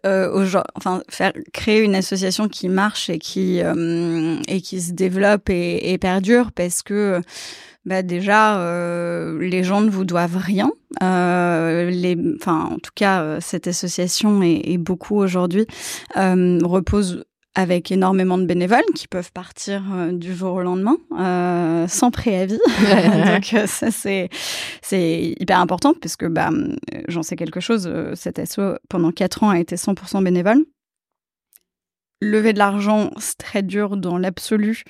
enfin 0.74 1.02
faire 1.08 1.32
créer 1.52 1.80
une 1.80 1.94
association 1.94 2.23
qui 2.48 2.68
marche 2.68 3.10
et 3.10 3.18
qui 3.18 3.60
euh, 3.62 4.36
et 4.48 4.60
qui 4.60 4.80
se 4.80 4.92
développe 4.92 5.50
et, 5.50 5.92
et 5.92 5.98
perdure 5.98 6.52
parce 6.52 6.82
que 6.82 7.20
bah 7.84 8.02
déjà 8.02 8.58
euh, 8.60 9.38
les 9.40 9.62
gens 9.62 9.80
ne 9.80 9.90
vous 9.90 10.04
doivent 10.04 10.38
rien. 10.38 10.70
Euh, 11.02 11.90
les, 11.90 12.16
enfin 12.36 12.68
en 12.72 12.78
tout 12.78 12.92
cas 12.94 13.40
cette 13.40 13.66
association 13.66 14.42
et, 14.42 14.60
et 14.64 14.78
beaucoup 14.78 15.16
aujourd'hui 15.16 15.66
repose 16.14 17.24
avec 17.54 17.92
énormément 17.92 18.36
de 18.36 18.46
bénévoles 18.46 18.84
qui 18.94 19.06
peuvent 19.06 19.32
partir 19.32 19.82
euh, 19.92 20.12
du 20.12 20.34
jour 20.34 20.54
au 20.54 20.62
lendemain 20.62 20.96
euh, 21.18 21.86
sans 21.88 22.10
préavis. 22.10 22.58
Donc 22.78 23.54
euh, 23.54 23.66
ça 23.66 23.90
c'est 23.90 24.28
c'est 24.82 25.34
hyper 25.38 25.60
important 25.60 25.94
puisque 25.98 26.26
bah 26.26 26.50
j'en 27.08 27.22
sais 27.22 27.36
quelque 27.36 27.60
chose. 27.60 27.90
Cet 28.14 28.44
SO 28.46 28.74
pendant 28.88 29.12
quatre 29.12 29.42
ans 29.44 29.50
a 29.50 29.58
été 29.58 29.76
100% 29.76 30.22
bénévole 30.22 30.64
lever 32.24 32.52
de 32.52 32.58
l'argent, 32.58 33.10
c'est 33.18 33.38
très 33.38 33.62
dur 33.62 33.96
dans 33.96 34.18
l'absolu. 34.18 34.82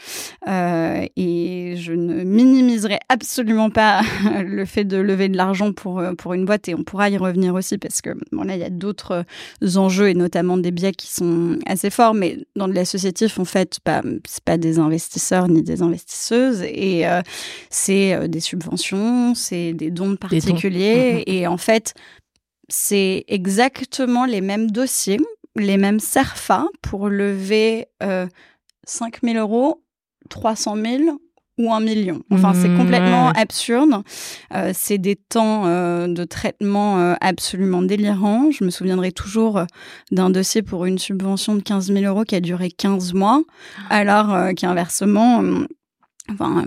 Euh, 0.48 1.06
et 1.16 1.74
je 1.76 1.92
ne 1.92 2.24
minimiserai 2.24 2.98
absolument 3.08 3.70
pas 3.70 4.02
le 4.44 4.64
fait 4.64 4.84
de 4.84 4.96
lever 4.96 5.28
de 5.28 5.36
l'argent 5.36 5.72
pour, 5.72 5.98
euh, 5.98 6.14
pour 6.14 6.34
une 6.34 6.44
boîte. 6.44 6.68
Et 6.68 6.74
on 6.74 6.84
pourra 6.84 7.10
y 7.10 7.16
revenir 7.16 7.54
aussi 7.54 7.78
parce 7.78 8.00
que 8.00 8.10
bon, 8.32 8.42
là, 8.44 8.54
il 8.54 8.60
y 8.60 8.64
a 8.64 8.70
d'autres 8.70 9.24
enjeux 9.76 10.08
et 10.08 10.14
notamment 10.14 10.56
des 10.56 10.70
biais 10.70 10.92
qui 10.92 11.12
sont 11.12 11.58
assez 11.66 11.90
forts. 11.90 12.14
Mais 12.14 12.38
dans 12.56 12.68
de 12.68 12.74
l'associatif, 12.74 13.38
en 13.38 13.44
fait, 13.44 13.78
bah, 13.84 14.02
c'est 14.26 14.44
pas 14.44 14.58
des 14.58 14.78
investisseurs 14.78 15.48
ni 15.48 15.62
des 15.62 15.82
investisseuses. 15.82 16.62
Et 16.62 17.06
euh, 17.06 17.20
c'est 17.70 18.28
des 18.28 18.40
subventions, 18.40 19.34
c'est 19.34 19.72
des 19.72 19.90
dons 19.90 20.10
de 20.10 20.16
particuliers. 20.16 21.14
Mmh, 21.14 21.18
mmh. 21.18 21.34
Et 21.34 21.46
en 21.46 21.56
fait, 21.56 21.94
c'est 22.68 23.24
exactement 23.28 24.24
les 24.24 24.40
mêmes 24.40 24.70
dossiers 24.70 25.20
les 25.56 25.76
mêmes 25.76 26.00
SERFA 26.00 26.66
pour 26.82 27.08
lever 27.08 27.86
euh, 28.02 28.26
5 28.86 29.20
000 29.22 29.38
euros, 29.38 29.82
300 30.28 30.76
000 30.76 31.18
ou 31.58 31.72
un 31.72 31.80
million. 31.80 32.20
Enfin, 32.30 32.52
c'est 32.52 32.68
mmh, 32.68 32.78
complètement 32.78 33.28
absurde. 33.30 34.02
Euh, 34.54 34.72
c'est 34.74 34.98
des 34.98 35.14
temps 35.14 35.66
euh, 35.66 36.08
de 36.08 36.24
traitement 36.24 36.98
euh, 36.98 37.14
absolument 37.20 37.82
délirants. 37.82 38.50
Je 38.50 38.64
me 38.64 38.70
souviendrai 38.70 39.12
toujours 39.12 39.62
d'un 40.10 40.30
dossier 40.30 40.62
pour 40.62 40.84
une 40.84 40.98
subvention 40.98 41.54
de 41.54 41.60
15 41.60 41.92
000 41.92 42.04
euros 42.04 42.24
qui 42.24 42.34
a 42.34 42.40
duré 42.40 42.70
15 42.70 43.14
mois, 43.14 43.42
alors 43.88 44.52
qu'inversement, 44.56 45.42
enfin, 46.32 46.64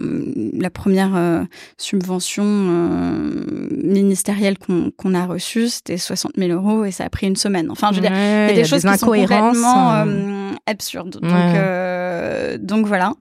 la 0.53 0.69
première 0.69 1.15
euh, 1.15 1.43
subvention 1.77 2.43
euh, 2.45 3.67
ministérielle 3.83 4.57
qu'on 4.59 5.13
a 5.13 5.25
reçue, 5.25 5.69
c'était 5.69 5.97
60 5.97 6.33
000 6.37 6.51
euros 6.51 6.85
et 6.85 6.91
ça 6.91 7.05
a 7.05 7.09
pris 7.09 7.27
une 7.27 7.35
semaine. 7.35 7.71
Enfin, 7.71 7.89
je 7.91 7.95
veux 7.95 8.01
dire, 8.01 8.11
il 8.11 8.17
y 8.17 8.51
a 8.51 8.53
des 8.53 8.65
choses 8.65 8.83
qui 8.83 8.97
sont 8.97 9.05
complètement 9.07 9.93
euh, 9.93 10.51
absurdes. 10.65 11.19
Donc, 11.21 12.61
donc 12.61 12.85
voilà. 12.85 13.13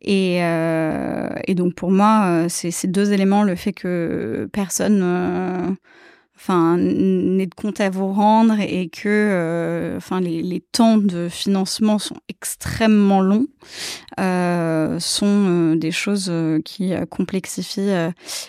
Et, 0.00 0.36
et 0.38 1.54
donc 1.54 1.74
pour 1.74 1.90
moi, 1.90 2.46
c'est 2.48 2.70
ces 2.70 2.88
deux 2.88 3.12
éléments, 3.12 3.42
le 3.42 3.56
fait 3.56 3.72
que 3.72 4.48
personne 4.52 5.76
enfin 6.36 6.76
n'est 6.76 7.46
de 7.46 7.54
compte 7.54 7.80
à 7.80 7.90
vous 7.90 8.12
rendre 8.12 8.56
et 8.58 8.88
que 8.88 9.08
euh, 9.08 9.96
enfin 9.96 10.20
les, 10.20 10.42
les, 10.42 10.60
temps 10.60 10.98
de 10.98 11.28
financement 11.28 11.98
sont 11.98 12.16
extrêmement 12.28 13.20
longs 13.20 13.46
euh, 14.20 14.98
sont 15.00 15.26
euh, 15.26 15.76
des 15.76 15.90
choses 15.90 16.28
euh, 16.30 16.60
qui 16.64 16.92
complexifient 17.10 17.90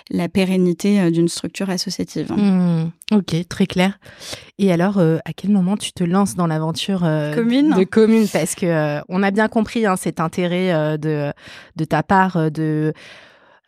la 0.10 0.30
pérennité 0.30 1.10
d'une 1.12 1.28
structure 1.28 1.70
associative. 1.70 2.32
Mmh. 2.32 2.92
ok, 3.14 3.48
très 3.48 3.66
clair. 3.66 4.00
Et 4.58 4.72
alors, 4.72 5.00
à 5.00 5.34
quel 5.36 5.52
moment 5.52 5.78
tu 5.78 5.92
te 5.92 6.04
lances 6.04 6.36
dans 6.36 6.48
l'aventure 6.48 7.02
commune 7.34 7.74
de 7.74 7.84
commune? 7.84 8.28
Parce 8.32 8.56
que 8.56 9.02
on 9.10 9.24
a 9.24 9.32
bien 9.32 9.48
compris 9.48 9.86
hein, 9.86 9.96
cet 9.96 10.20
intérêt 10.20 10.98
de 10.98 11.32
de 11.76 11.86
ta 11.86 12.04
part 12.04 12.52
de 12.52 12.62
euh, 12.86 12.92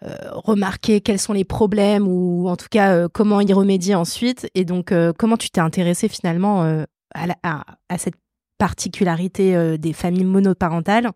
remarquer 0.02 1.02
quels 1.02 1.20
sont 1.20 1.34
les 1.34 1.44
problèmes 1.44 2.08
ou 2.08 2.48
en 2.48 2.56
tout 2.56 2.68
cas 2.70 2.94
euh, 2.94 3.08
comment 3.12 3.42
y 3.42 3.52
remédier 3.54 3.96
ensuite. 3.96 4.50
Et 4.56 4.66
donc, 4.66 4.92
euh, 4.92 5.14
comment 5.18 5.38
tu 5.38 5.50
t'es 5.50 5.62
intéressé 5.62 6.08
finalement 6.08 6.64
à, 7.14 7.64
à, 7.90 7.98
cette 7.98 8.16
particularité 8.58 9.78
des 9.78 9.94
familles 9.94 10.26
monoparentales 10.26 11.12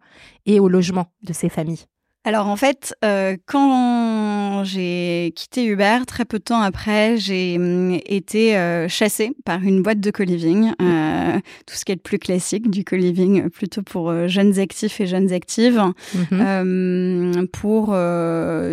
et 0.45 0.59
au 0.59 0.69
logement 0.69 1.07
de 1.23 1.33
ces 1.33 1.49
familles? 1.49 1.85
Alors 2.23 2.47
en 2.47 2.55
fait, 2.55 2.93
euh, 3.03 3.35
quand 3.47 4.63
j'ai 4.63 5.33
quitté 5.35 5.65
Uber, 5.65 5.99
très 6.05 6.23
peu 6.23 6.37
de 6.37 6.43
temps 6.43 6.61
après, 6.61 7.17
j'ai 7.17 7.55
hum, 7.57 7.97
été 8.05 8.55
euh, 8.55 8.87
chassée 8.87 9.31
par 9.43 9.63
une 9.63 9.81
boîte 9.81 9.99
de 9.99 10.11
co-living, 10.11 10.71
euh, 10.79 11.39
tout 11.65 11.73
ce 11.73 11.83
qui 11.83 11.93
est 11.93 11.95
le 11.95 12.01
plus 12.01 12.19
classique 12.19 12.69
du 12.69 12.83
co-living, 12.83 13.49
plutôt 13.49 13.81
pour 13.81 14.27
jeunes 14.27 14.59
actifs 14.59 15.01
et 15.01 15.07
jeunes 15.07 15.33
actives, 15.33 15.81
mmh 16.13 17.45
pour 17.53 17.95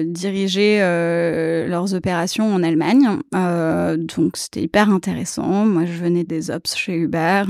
diriger 0.04 0.78
leurs 0.78 1.94
opérations 1.94 2.52
en 2.52 2.62
Allemagne. 2.62 3.08
donc 3.32 4.36
c'était 4.36 4.62
hyper 4.62 4.90
intéressant. 4.90 5.64
Moi, 5.64 5.84
je 5.86 5.92
venais 5.92 6.24
des 6.24 6.50
ops 6.50 6.74
chez 6.74 6.94
Uber 6.94 7.44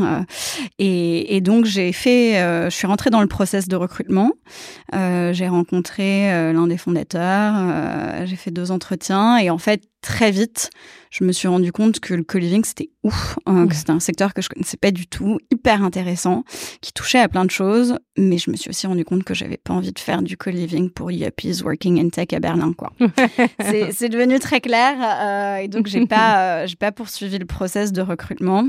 et, 0.78 1.36
et, 1.36 1.40
donc 1.40 1.64
j'ai 1.64 1.92
fait, 1.92 2.34
je 2.70 2.74
suis 2.74 2.86
rentrée 2.86 3.10
dans 3.10 3.20
le 3.20 3.26
process 3.26 3.68
de 3.68 3.76
recrutement. 3.76 4.32
j'ai 4.92 5.48
rencontré 5.48 5.87
euh, 5.98 6.52
l'un 6.52 6.66
des 6.66 6.76
fondateurs, 6.76 7.54
euh, 7.56 8.26
j'ai 8.26 8.36
fait 8.36 8.50
deux 8.50 8.70
entretiens 8.70 9.38
et 9.38 9.50
en 9.50 9.58
fait 9.58 9.82
très 10.00 10.30
vite, 10.30 10.70
je 11.10 11.24
me 11.24 11.32
suis 11.32 11.48
rendu 11.48 11.72
compte 11.72 12.00
que 12.00 12.14
le 12.14 12.22
co-living 12.22 12.64
c'était 12.64 12.90
ouf, 13.02 13.38
hein, 13.46 13.66
que 13.66 13.74
c'était 13.74 13.90
un 13.90 14.00
secteur 14.00 14.34
que 14.34 14.42
je 14.42 14.48
connaissais 14.48 14.76
pas 14.76 14.90
du 14.90 15.06
tout, 15.06 15.38
hyper 15.52 15.82
intéressant, 15.82 16.44
qui 16.80 16.92
touchait 16.92 17.18
à 17.18 17.28
plein 17.28 17.44
de 17.44 17.50
choses, 17.50 17.96
mais 18.16 18.38
je 18.38 18.50
me 18.50 18.56
suis 18.56 18.70
aussi 18.70 18.86
rendu 18.86 19.04
compte 19.04 19.24
que 19.24 19.34
j'avais 19.34 19.56
pas 19.56 19.74
envie 19.74 19.92
de 19.92 19.98
faire 19.98 20.22
du 20.22 20.36
co-living 20.36 20.90
pour 20.90 21.10
yuppies 21.10 21.62
working 21.62 22.00
in 22.00 22.08
tech 22.10 22.28
à 22.32 22.40
Berlin 22.40 22.72
quoi. 22.72 22.92
c'est 23.60 24.08
devenu 24.08 24.38
très 24.38 24.60
clair 24.60 24.96
euh, 25.00 25.56
et 25.62 25.68
donc 25.68 25.86
j'ai 25.86 26.06
pas 26.08 26.66
j'ai 26.66 26.76
pas 26.76 26.92
poursuivi 26.92 27.38
le 27.38 27.46
process 27.46 27.92
de 27.92 28.02
recrutement. 28.02 28.64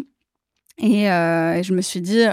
Et, 0.82 1.04
et, 1.04 1.62
je 1.62 1.74
me 1.74 1.82
suis 1.82 2.00
dit, 2.00 2.24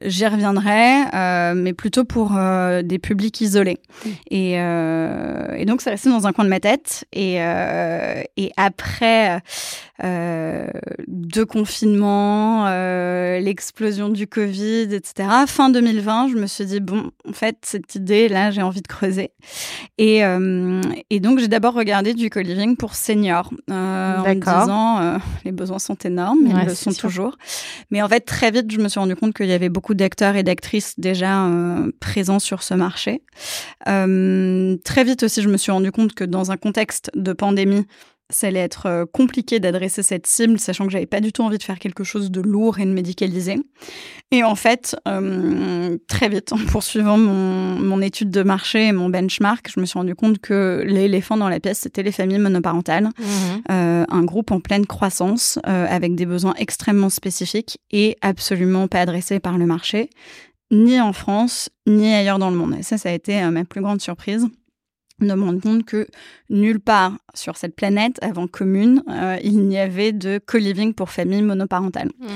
j'y 0.00 0.26
reviendrai, 0.26 1.04
euh, 1.14 1.54
mais 1.54 1.72
plutôt 1.72 2.04
pour 2.04 2.36
euh, 2.36 2.82
des 2.82 2.98
publics 2.98 3.40
isolés. 3.40 3.78
Mm. 4.04 4.08
Et, 4.30 4.54
euh, 4.60 5.54
et, 5.56 5.64
donc, 5.64 5.80
c'est 5.80 5.90
resté 5.90 6.10
dans 6.10 6.26
un 6.26 6.32
coin 6.32 6.44
de 6.44 6.50
ma 6.50 6.60
tête. 6.60 7.04
Et, 7.12 7.36
et 8.36 8.52
après 8.56 9.40
deux 11.06 11.46
confinements, 11.46 12.66
l'explosion 13.38 14.08
du 14.08 14.26
Covid, 14.26 14.94
etc., 14.94 15.28
fin 15.46 15.70
2020, 15.70 16.28
je 16.28 16.36
me 16.36 16.46
suis 16.46 16.66
dit, 16.66 16.80
bon, 16.80 17.10
en 17.28 17.32
fait, 17.32 17.58
cette 17.62 17.94
idée, 17.94 18.28
là, 18.28 18.50
j'ai 18.50 18.62
envie 18.62 18.82
de 18.82 18.88
creuser. 18.88 19.30
Et, 19.98 20.22
et 21.10 21.20
donc, 21.20 21.38
j'ai 21.38 21.48
d'abord 21.48 21.74
regardé 21.74 22.14
du 22.14 22.30
co-living 22.30 22.76
pour 22.76 22.94
seniors, 22.94 23.50
en 23.70 24.22
me 24.22 24.34
disant, 24.34 25.18
les 25.44 25.52
besoins 25.52 25.78
sont 25.78 25.96
énormes, 26.04 26.40
ils 26.46 26.66
le 26.66 26.74
sont 26.74 26.92
toujours. 26.92 27.36
Mais 27.90 28.02
en 28.02 28.08
fait, 28.08 28.20
très 28.20 28.50
vite, 28.50 28.70
je 28.70 28.78
me 28.78 28.88
suis 28.88 29.00
rendu 29.00 29.16
compte 29.16 29.34
qu'il 29.34 29.46
y 29.46 29.52
avait 29.52 29.68
beaucoup 29.68 29.83
d'acteurs 29.92 30.36
et 30.36 30.42
d'actrices 30.42 30.98
déjà 30.98 31.44
euh, 31.44 31.92
présents 32.00 32.38
sur 32.38 32.62
ce 32.62 32.72
marché. 32.72 33.22
Euh, 33.86 34.76
très 34.84 35.04
vite 35.04 35.24
aussi, 35.24 35.42
je 35.42 35.50
me 35.50 35.58
suis 35.58 35.72
rendu 35.72 35.92
compte 35.92 36.14
que 36.14 36.24
dans 36.24 36.50
un 36.50 36.56
contexte 36.56 37.10
de 37.14 37.34
pandémie, 37.34 37.86
ça 38.30 38.48
allait 38.48 38.60
être 38.60 38.86
euh, 38.86 39.04
compliqué 39.10 39.60
d'adresser 39.60 40.02
cette 40.02 40.26
cible, 40.26 40.58
sachant 40.58 40.86
que 40.86 40.92
j'avais 40.92 41.06
pas 41.06 41.20
du 41.20 41.32
tout 41.32 41.42
envie 41.42 41.58
de 41.58 41.62
faire 41.62 41.78
quelque 41.78 42.04
chose 42.04 42.30
de 42.30 42.40
lourd 42.40 42.78
et 42.78 42.86
de 42.86 42.92
médicalisé. 42.92 43.58
Et 44.30 44.42
en 44.42 44.54
fait, 44.54 44.96
euh, 45.06 45.96
très 46.08 46.28
vite, 46.28 46.52
en 46.52 46.58
poursuivant 46.58 47.16
mon, 47.16 47.78
mon, 47.78 48.00
étude 48.00 48.30
de 48.30 48.42
marché 48.42 48.88
et 48.88 48.92
mon 48.92 49.08
benchmark, 49.08 49.70
je 49.72 49.78
me 49.78 49.86
suis 49.86 49.98
rendu 49.98 50.14
compte 50.14 50.38
que 50.38 50.82
l'éléphant 50.84 51.36
dans 51.36 51.48
la 51.48 51.60
pièce, 51.60 51.78
c'était 51.78 52.02
les 52.02 52.10
familles 52.10 52.38
monoparentales, 52.38 53.04
mmh. 53.04 53.22
euh, 53.70 54.04
un 54.08 54.24
groupe 54.24 54.50
en 54.50 54.58
pleine 54.58 54.86
croissance, 54.86 55.60
euh, 55.68 55.86
avec 55.88 56.16
des 56.16 56.26
besoins 56.26 56.54
extrêmement 56.56 57.10
spécifiques 57.10 57.78
et 57.92 58.16
absolument 58.22 58.88
pas 58.88 59.02
adressés 59.02 59.38
par 59.38 59.56
le 59.56 59.66
marché, 59.66 60.10
ni 60.72 61.00
en 61.00 61.12
France, 61.12 61.68
ni 61.86 62.12
ailleurs 62.12 62.40
dans 62.40 62.50
le 62.50 62.56
monde. 62.56 62.74
Et 62.78 62.82
ça, 62.82 62.98
ça 62.98 63.10
a 63.10 63.12
été 63.12 63.40
ma 63.50 63.64
plus 63.64 63.82
grande 63.82 64.00
surprise 64.00 64.48
de 65.20 65.34
me 65.34 65.44
rendre 65.44 65.60
compte 65.60 65.84
que 65.84 66.06
nulle 66.50 66.80
part 66.80 67.16
sur 67.34 67.56
cette 67.56 67.76
planète, 67.76 68.18
avant 68.22 68.46
commune, 68.46 69.02
euh, 69.08 69.38
il 69.42 69.66
n'y 69.66 69.78
avait 69.78 70.12
de 70.12 70.40
co-living 70.44 70.94
pour 70.94 71.10
familles 71.10 71.42
monoparentales. 71.42 72.10
Mmh. 72.18 72.26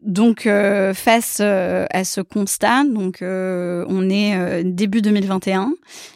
Donc 0.00 0.46
euh, 0.46 0.94
face 0.94 1.38
euh, 1.40 1.84
à 1.90 2.04
ce 2.04 2.20
constat, 2.20 2.84
donc 2.84 3.18
on 3.20 4.10
est 4.10 4.62
début 4.64 5.02
2021 5.02 5.72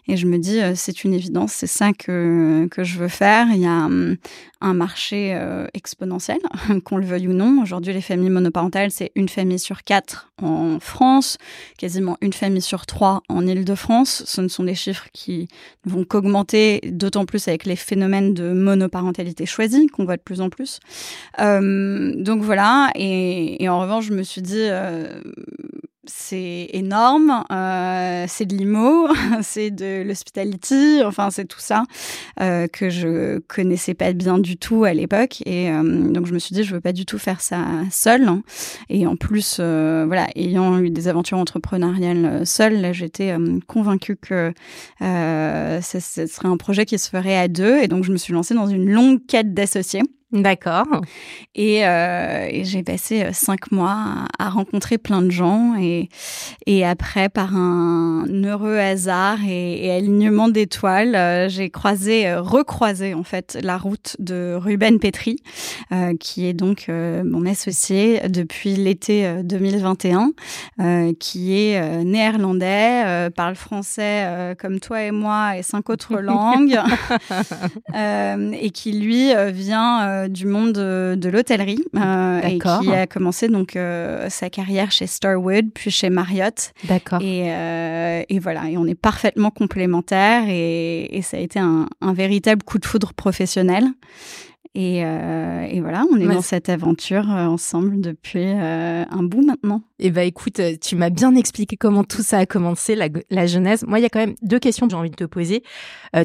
et 0.06 0.16
je 0.16 0.26
me 0.26 0.38
dis 0.38 0.61
c'est 0.76 1.02
une 1.02 1.14
évidence, 1.14 1.52
c'est 1.52 1.66
ça 1.66 1.92
que 1.92 2.68
que 2.71 2.85
je 2.85 2.99
veux 2.99 3.09
faire. 3.09 3.49
Il 3.52 3.61
y 3.61 3.66
a 3.66 3.87
hum, 3.87 4.16
un 4.62 4.75
marché 4.75 5.38
exponentiel, 5.75 6.38
qu'on 6.85 6.97
le 6.97 7.04
veuille 7.04 7.28
ou 7.28 7.33
non. 7.33 7.61
Aujourd'hui, 7.62 7.92
les 7.92 8.00
familles 8.00 8.31
monoparentales, 8.31 8.90
c'est 8.90 9.12
une 9.14 9.28
famille 9.28 9.59
sur 9.59 9.83
quatre 9.83 10.31
en 10.40 10.81
France, 10.81 11.38
quasiment 11.78 12.16
une 12.21 12.33
famille 12.33 12.62
sur 12.62 12.87
trois 12.87 13.23
en 13.28 13.47
Île-de-France. 13.47 14.23
Ce 14.26 14.40
ne 14.40 14.49
sont 14.49 14.64
des 14.64 14.75
chiffres 14.75 15.09
qui 15.12 15.49
vont 15.85 16.04
qu'augmenter, 16.04 16.81
d'autant 16.85 17.26
plus 17.26 17.49
avec 17.49 17.64
les 17.64 17.76
phénomènes 17.76 18.35
de 18.35 18.52
monoparentalité 18.52 19.47
choisie 19.47 19.87
qu'on 19.88 20.04
voit 20.04 20.16
de 20.16 20.23
plus 20.23 20.40
en 20.40 20.49
plus. 20.50 20.81
donc 21.38 22.42
voilà 22.42 22.90
et, 22.95 23.62
et 23.62 23.69
en 23.69 23.81
revanche, 23.81 24.07
je 24.07 24.14
me 24.14 24.23
suis 24.23 24.42
dit, 24.42 24.57
euh, 24.59 25.21
c'est 26.04 26.68
énorme, 26.73 27.44
euh, 27.52 28.25
c'est 28.26 28.44
de 28.44 28.56
l'IMO, 28.56 29.09
c'est 29.42 29.71
de 29.71 30.02
l'hospitality, 30.02 31.00
enfin 31.04 31.30
c'est 31.30 31.44
tout 31.44 31.61
ça 31.61 31.85
euh, 32.40 32.66
que 32.66 32.90
je 32.90 33.38
connaissais 33.38 33.94
pas 33.94 34.12
bien 34.12 34.38
du 34.38 34.56
tout 34.56 34.82
à 34.82 34.94
l'époque. 34.94 35.42
Et 35.47 35.71
euh, 35.71 35.82
donc 35.82 36.26
je 36.26 36.35
me 36.35 36.40
suis 36.40 36.54
dit 36.54 36.64
je 36.64 36.75
veux 36.75 36.80
pas 36.80 36.92
du 36.92 37.06
tout 37.06 37.18
faire 37.18 37.40
ça 37.40 37.64
seule. 37.92 38.28
Et 38.88 39.06
en 39.06 39.14
plus 39.14 39.59
euh, 39.61 40.04
voilà 40.06 40.26
ayant 40.35 40.78
eu 40.78 40.90
des 40.90 41.06
aventures 41.06 41.38
entrepreneuriales 41.38 42.44
seule 42.47 42.80
là 42.80 42.92
j'étais 42.92 43.30
euh, 43.30 43.61
convaincue 43.68 44.16
que 44.16 44.52
ce 45.00 46.26
serait 46.26 46.49
un 46.49 46.56
projet 46.56 46.85
qui 46.85 46.99
se 46.99 47.09
ferait 47.09 47.37
à 47.38 47.47
deux. 47.47 47.78
Et 47.80 47.87
donc 47.87 48.02
je 48.02 48.11
me 48.11 48.16
suis 48.16 48.32
lancée 48.32 48.54
dans 48.54 48.66
une 48.66 48.90
longue 48.90 49.25
quête 49.26 49.54
d'associés. 49.54 50.02
D'accord. 50.33 50.87
Et, 51.55 51.87
euh, 51.87 52.49
et 52.51 52.65
j'ai 52.65 52.83
passé 52.83 53.23
euh, 53.23 53.31
cinq 53.35 53.71
mois 53.71 54.27
à, 54.39 54.47
à, 54.47 54.49
rencontrer 54.49 54.97
plein 54.97 55.21
de 55.21 55.31
gens 55.31 55.75
et, 55.79 56.09
et 56.65 56.87
après, 56.87 57.29
par 57.29 57.55
un 57.55 58.25
heureux 58.43 58.79
hasard 58.79 59.41
et, 59.47 59.85
et 59.85 59.91
alignement 59.93 60.49
d'étoiles, 60.49 61.15
euh, 61.15 61.51
j'ai 61.51 61.69
croisé, 61.69 62.35
recroisé 62.35 63.12
en 63.12 63.25
fait 63.25 63.59
la 63.62 63.77
route 63.77 64.17
de 64.21 64.55
Ruben 64.59 64.99
Petri, 64.99 65.37
euh, 65.93 66.17
qui 66.19 66.47
est 66.47 66.55
donc 66.55 66.89
mon 66.89 67.45
associé 67.45 68.27
depuis 68.29 68.75
l'été 68.77 69.43
2021, 69.45 70.31
qui 71.19 71.59
est 71.59 72.05
néerlandais, 72.05 73.29
parle 73.37 73.55
français 73.55 74.57
comme 74.59 74.81
toi 74.81 75.03
et 75.03 75.11
moi 75.11 75.59
et 75.59 75.62
cinq 75.62 75.91
autres 75.91 76.17
langues, 76.21 76.81
et 77.95 78.71
qui 78.71 78.93
lui 78.93 79.33
vient 79.53 80.22
euh, 80.23 80.29
du 80.29 80.47
monde 80.47 80.73
de, 80.73 81.14
de 81.17 81.29
l'hôtellerie 81.29 81.85
euh, 81.97 82.41
et 82.41 82.59
qui 82.59 82.93
a 82.93 83.07
commencé 83.07 83.49
donc 83.49 83.76
euh, 83.76 84.29
sa 84.29 84.50
carrière 84.50 84.91
chez 84.91 85.07
Starwood 85.07 85.71
puis 85.75 85.91
chez 85.91 86.11
Marriott. 86.11 86.73
D'accord. 86.85 87.21
Et, 87.21 87.47
et, 88.29 88.38
voilà, 88.38 88.69
et 88.69 88.76
on 88.76 88.87
est 88.87 88.95
parfaitement 88.95 89.50
complémentaires 89.50 90.45
et, 90.49 91.17
et 91.17 91.23
ça 91.23 91.37
a 91.37 91.41
été 91.41 91.59
un, 91.59 91.88
un, 92.00 92.12
véritable 92.12 92.62
coup 92.62 92.79
de 92.79 92.87
foudre 92.87 93.12
professionnel. 93.12 93.85
Et, 94.75 95.05
euh, 95.05 95.67
et, 95.69 95.83
voilà, 95.83 96.05
on 96.11 96.17
est 96.17 96.26
ouais. 96.26 96.35
dans 96.35 96.41
cette 96.41 96.71
aventure 96.71 97.31
euh, 97.31 97.45
ensemble 97.45 98.00
depuis 98.00 98.47
euh, 98.47 99.05
un 99.11 99.23
bout 99.23 99.45
maintenant. 99.45 99.83
Et 99.99 100.07
eh 100.07 100.11
bah 100.11 100.25
écoute, 100.25 100.61
tu 100.81 100.97
m'as 100.97 101.11
bien 101.11 101.35
expliqué 101.35 101.76
comment 101.76 102.05
tout 102.05 102.23
ça 102.23 102.38
a 102.38 102.47
commencé, 102.47 102.95
la, 102.95 103.09
la 103.29 103.47
genèse. 103.47 103.85
Moi, 103.87 103.99
il 103.99 104.02
y 104.02 104.07
a 104.07 104.09
quand 104.09 104.19
même 104.19 104.35
deux 104.41 104.59
questions 104.59 104.87
que 104.87 104.93
j'ai 104.93 104.97
envie 104.97 105.11
de 105.11 105.14
te 105.17 105.25
poser. 105.25 105.62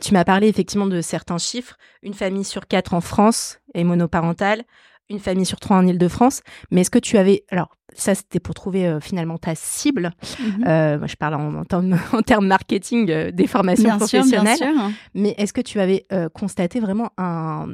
Tu 0.02 0.14
m'as 0.14 0.24
parlé 0.24 0.48
effectivement 0.48 0.88
de 0.88 1.02
certains 1.02 1.38
chiffres. 1.38 1.78
Une 2.04 2.14
famille 2.14 2.46
sur 2.46 2.68
quatre 2.68 2.94
en 2.94 3.02
France 3.02 3.60
est 3.74 3.84
monoparentale, 3.84 4.64
une 5.10 5.20
famille 5.20 5.46
sur 5.46 5.60
trois 5.60 5.78
en 5.78 5.86
Ile-de-France. 5.86 6.42
Mais 6.72 6.82
est-ce 6.82 6.92
que 6.92 7.00
tu 7.00 7.18
avais... 7.18 7.44
Alors, 7.52 7.76
ça, 7.94 8.16
c'était 8.16 8.40
pour 8.40 8.54
trouver 8.56 8.98
finalement 9.02 9.38
ta 9.38 9.56
cible. 9.56 10.12
Mm 10.40 10.44
-hmm. 10.44 10.98
moi, 11.00 11.08
je 11.08 11.16
parle 11.16 11.36
en, 11.36 11.54
en, 11.54 11.66
termes, 11.66 12.00
en 12.14 12.22
termes 12.22 12.48
marketing 12.48 13.32
des 13.32 13.48
formations 13.48 13.90
bien 13.90 13.98
professionnelles. 13.98 14.58
Sûr, 14.58 14.74
bien 14.74 14.90
sûr. 14.90 14.92
Mais 15.14 15.36
est-ce 15.38 15.54
que 15.54 15.64
tu 15.64 15.80
avais 15.80 16.06
constaté 16.34 16.80
vraiment 16.80 17.10
un, 17.18 17.68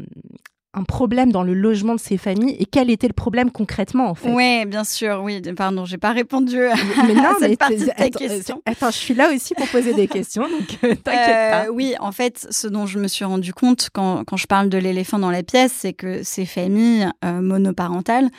un 0.75 0.84
problème 0.84 1.32
dans 1.32 1.44
le 1.44 1.53
logement 1.53 1.94
de 1.94 2.00
ces 2.00 2.18
familles 2.18 2.56
et 2.60 2.65
quel 2.65 2.89
était 2.89 3.08
le 3.08 3.13
problème 3.13 3.51
concrètement 3.51 4.10
en 4.10 4.15
fait 4.15 4.32
Oui, 4.32 4.65
bien 4.65 4.84
sûr, 4.84 5.22
oui. 5.24 5.42
Pardon, 5.56 5.86
j'ai 5.86 5.98
pas 5.98 6.12
répondu 6.12 6.63
à, 6.65 6.74
mais 7.08 7.13
non, 7.13 7.24
à 7.30 7.34
cette 7.39 7.50
mais 7.50 7.58
partie 7.58 7.77
de 7.77 7.86
ta 7.86 8.03
attends, 8.03 8.20
question. 8.20 8.62
Attends, 8.65 8.92
je 8.92 8.98
suis 8.98 9.13
là 9.13 9.32
aussi 9.34 9.53
pour 9.53 9.68
poser 9.68 9.94
des 9.94 10.08
questions, 10.08 10.44
donc 10.44 10.77
euh, 10.84 10.96
t'inquiète 10.96 11.30
euh, 11.30 11.65
pas. 11.65 11.72
Oui, 11.72 11.94
en 12.00 12.12
fait, 12.12 12.48
ce 12.50 12.68
dont 12.68 12.88
je 12.88 12.98
me 12.98 13.08
suis 13.08 13.25
rendu 13.25 13.53
compte 13.53 13.89
quand, 13.94 14.24
quand 14.25 14.38
je 14.38 14.48
parle 14.48 14.70
de 14.70 14.77
l'éléphant 14.80 15.20
dans 15.20 15.32
la 15.32 15.44
pièce, 15.44 15.74
c'est 15.74 15.94
que 15.94 16.24
ces 16.24 16.46
familles 16.46 17.08
euh, 17.24 17.42
monoparentales 17.42 18.30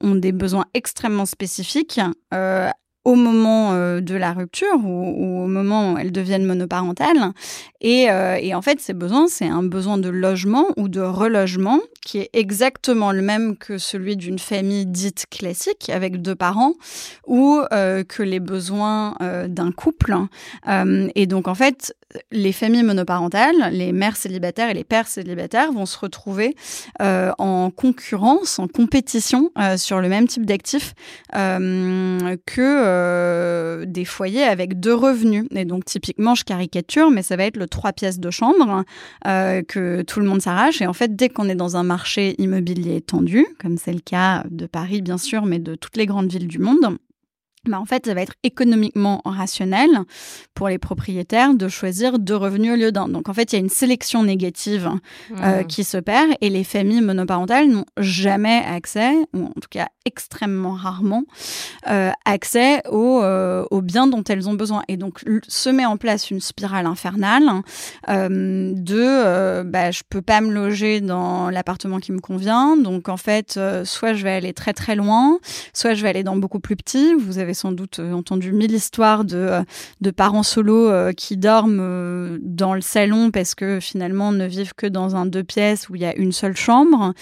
ont 0.00 0.16
des 0.16 0.32
besoins 0.32 0.64
extrêmement 0.74 1.26
spécifiques 1.26 2.00
euh, 2.32 2.70
au 3.04 3.14
moment 3.14 3.74
de 4.00 4.14
la 4.14 4.32
rupture 4.32 4.82
ou, 4.82 5.44
au 5.44 5.46
moment 5.46 5.92
où 5.92 5.98
elles 5.98 6.10
deviennent 6.10 6.46
monoparentales. 6.46 7.32
Et, 7.84 8.10
euh, 8.10 8.38
et 8.40 8.54
en 8.54 8.62
fait, 8.62 8.80
ces 8.80 8.94
besoins, 8.94 9.26
c'est 9.28 9.46
un 9.46 9.62
besoin 9.62 9.98
de 9.98 10.08
logement 10.08 10.68
ou 10.78 10.88
de 10.88 11.02
relogement 11.02 11.80
qui 12.00 12.18
est 12.18 12.30
exactement 12.32 13.12
le 13.12 13.20
même 13.20 13.58
que 13.58 13.76
celui 13.76 14.16
d'une 14.16 14.38
famille 14.38 14.86
dite 14.86 15.26
classique 15.30 15.90
avec 15.90 16.22
deux 16.22 16.34
parents 16.34 16.72
ou 17.26 17.60
euh, 17.72 18.02
que 18.02 18.22
les 18.22 18.40
besoins 18.40 19.16
euh, 19.20 19.48
d'un 19.48 19.70
couple. 19.70 20.16
Et 21.14 21.26
donc, 21.26 21.46
en 21.46 21.54
fait, 21.54 21.94
les 22.32 22.52
familles 22.52 22.84
monoparentales, 22.84 23.70
les 23.70 23.92
mères 23.92 24.16
célibataires 24.16 24.70
et 24.70 24.74
les 24.74 24.84
pères 24.84 25.08
célibataires 25.08 25.70
vont 25.72 25.84
se 25.86 25.98
retrouver 25.98 26.56
en 27.00 27.70
concurrence, 27.70 28.58
en 28.58 28.68
compétition 28.68 29.50
sur 29.76 30.00
le 30.00 30.08
même 30.08 30.26
type 30.26 30.46
d'actifs 30.46 30.94
que 31.32 32.64
des 33.84 34.04
foyers 34.04 34.44
avec 34.44 34.80
deux 34.80 34.94
revenus. 34.94 35.46
Et 35.54 35.64
donc 35.64 35.84
typiquement, 35.84 36.34
je 36.34 36.44
caricature, 36.44 37.10
mais 37.10 37.22
ça 37.22 37.36
va 37.36 37.44
être 37.44 37.56
le 37.56 37.66
trois 37.74 37.92
pièces 37.92 38.20
de 38.20 38.30
chambre 38.30 38.84
euh, 39.26 39.62
que 39.62 40.02
tout 40.02 40.20
le 40.20 40.26
monde 40.26 40.40
s'arrache. 40.40 40.80
Et 40.80 40.86
en 40.86 40.92
fait, 40.92 41.16
dès 41.16 41.28
qu'on 41.28 41.48
est 41.48 41.56
dans 41.56 41.76
un 41.76 41.82
marché 41.82 42.34
immobilier 42.38 43.00
tendu, 43.00 43.46
comme 43.60 43.76
c'est 43.78 43.92
le 43.92 44.00
cas 44.00 44.44
de 44.50 44.66
Paris 44.66 45.02
bien 45.02 45.18
sûr, 45.18 45.44
mais 45.44 45.58
de 45.58 45.74
toutes 45.74 45.96
les 45.96 46.06
grandes 46.06 46.30
villes 46.30 46.46
du 46.46 46.58
monde, 46.58 46.98
bah 47.66 47.80
en 47.80 47.84
fait, 47.86 48.06
ça 48.06 48.14
va 48.14 48.22
être 48.22 48.34
économiquement 48.42 49.22
rationnel 49.24 50.00
pour 50.54 50.68
les 50.68 50.78
propriétaires 50.78 51.54
de 51.54 51.68
choisir 51.68 52.18
deux 52.18 52.36
revenus 52.36 52.72
au 52.72 52.76
lieu 52.76 52.92
d'un. 52.92 53.08
Donc, 53.08 53.28
en 53.28 53.34
fait, 53.34 53.52
il 53.52 53.56
y 53.56 53.58
a 53.58 53.60
une 53.60 53.70
sélection 53.70 54.22
négative 54.22 54.90
euh, 55.32 55.62
mmh. 55.62 55.66
qui 55.66 55.84
s'opère 55.84 56.26
et 56.40 56.50
les 56.50 56.64
familles 56.64 57.00
monoparentales 57.00 57.68
n'ont 57.68 57.86
jamais 57.98 58.62
accès, 58.64 59.14
ou 59.32 59.46
en 59.46 59.60
tout 59.60 59.68
cas 59.70 59.88
extrêmement 60.04 60.74
rarement, 60.74 61.24
euh, 61.88 62.10
accès 62.26 62.82
aux, 62.88 63.22
euh, 63.22 63.64
aux, 63.70 63.80
biens 63.80 64.06
dont 64.06 64.22
elles 64.24 64.48
ont 64.48 64.54
besoin. 64.54 64.82
Et 64.88 64.96
donc, 64.98 65.24
se 65.48 65.70
met 65.70 65.86
en 65.86 65.96
place 65.96 66.30
une 66.30 66.40
spirale 66.40 66.86
infernale 66.86 67.62
de 68.06 69.62
bah, 69.62 69.90
je 69.90 70.02
peux 70.08 70.22
pas 70.22 70.40
me 70.40 70.52
loger 70.52 71.00
dans 71.00 71.48
l'appartement 71.48 71.98
qui 71.98 72.12
me 72.12 72.20
convient. 72.20 72.76
Donc, 72.76 73.08
en 73.08 73.16
fait, 73.16 73.58
soit 73.84 74.12
je 74.12 74.22
vais 74.24 74.32
aller 74.32 74.52
très 74.52 74.74
très 74.74 74.94
loin, 74.94 75.38
soit 75.72 75.94
je 75.94 76.02
vais 76.02 76.10
aller 76.10 76.22
dans 76.22 76.36
beaucoup 76.36 76.60
plus 76.60 76.76
petit. 76.76 77.14
Vous 77.14 77.38
avez 77.38 77.53
sans 77.54 77.72
doute 77.72 77.98
entendu 78.00 78.52
mille 78.52 78.72
histoires 78.72 79.24
de, 79.24 79.64
de 80.00 80.10
parents 80.10 80.42
solos 80.42 80.88
euh, 80.90 81.12
qui 81.12 81.36
dorment 81.36 81.78
euh, 81.80 82.38
dans 82.42 82.74
le 82.74 82.80
salon 82.80 83.30
parce 83.30 83.54
que 83.54 83.80
finalement 83.80 84.32
ne 84.32 84.46
vivent 84.46 84.74
que 84.74 84.86
dans 84.86 85.16
un 85.16 85.26
deux 85.26 85.44
pièces 85.44 85.88
où 85.88 85.94
il 85.94 86.02
y 86.02 86.04
a 86.04 86.14
une 86.16 86.32
seule 86.32 86.56
chambre. 86.56 87.12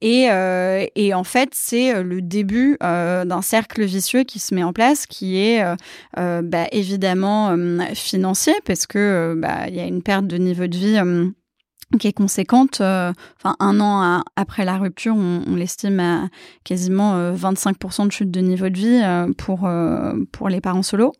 Et, 0.00 0.28
euh, 0.30 0.86
et 0.94 1.14
en 1.14 1.24
fait, 1.24 1.50
c'est 1.52 2.02
le 2.02 2.22
début 2.22 2.76
euh, 2.82 3.24
d'un 3.24 3.42
cercle 3.42 3.84
vicieux 3.84 4.24
qui 4.24 4.38
se 4.38 4.54
met 4.54 4.62
en 4.62 4.72
place, 4.72 5.06
qui 5.06 5.38
est 5.38 5.62
euh, 6.18 6.42
bah, 6.42 6.66
évidemment 6.72 7.56
financier 7.94 8.54
parce 8.64 8.86
que 8.86 9.34
bah, 9.36 9.68
y 9.68 9.80
a 9.80 9.84
une 9.84 10.02
perte 10.02 10.26
de 10.26 10.36
niveau 10.36 10.66
de 10.66 10.76
vie 10.76 11.34
qui 11.98 12.06
est 12.08 12.12
conséquente. 12.12 12.80
Euh, 12.80 13.12
enfin, 13.38 13.56
un 13.58 13.80
an 13.80 14.00
à, 14.00 14.22
après 14.36 14.64
la 14.64 14.78
rupture, 14.78 15.14
on, 15.16 15.42
on 15.46 15.56
l'estime 15.56 15.98
à 15.98 16.28
quasiment 16.64 17.14
euh, 17.16 17.34
25% 17.34 18.06
de 18.06 18.12
chute 18.12 18.30
de 18.30 18.40
niveau 18.40 18.68
de 18.68 18.76
vie 18.76 19.00
euh, 19.02 19.32
pour 19.36 19.68
pour 20.32 20.48
les 20.48 20.60
parents 20.60 20.82
solos. 20.82 21.12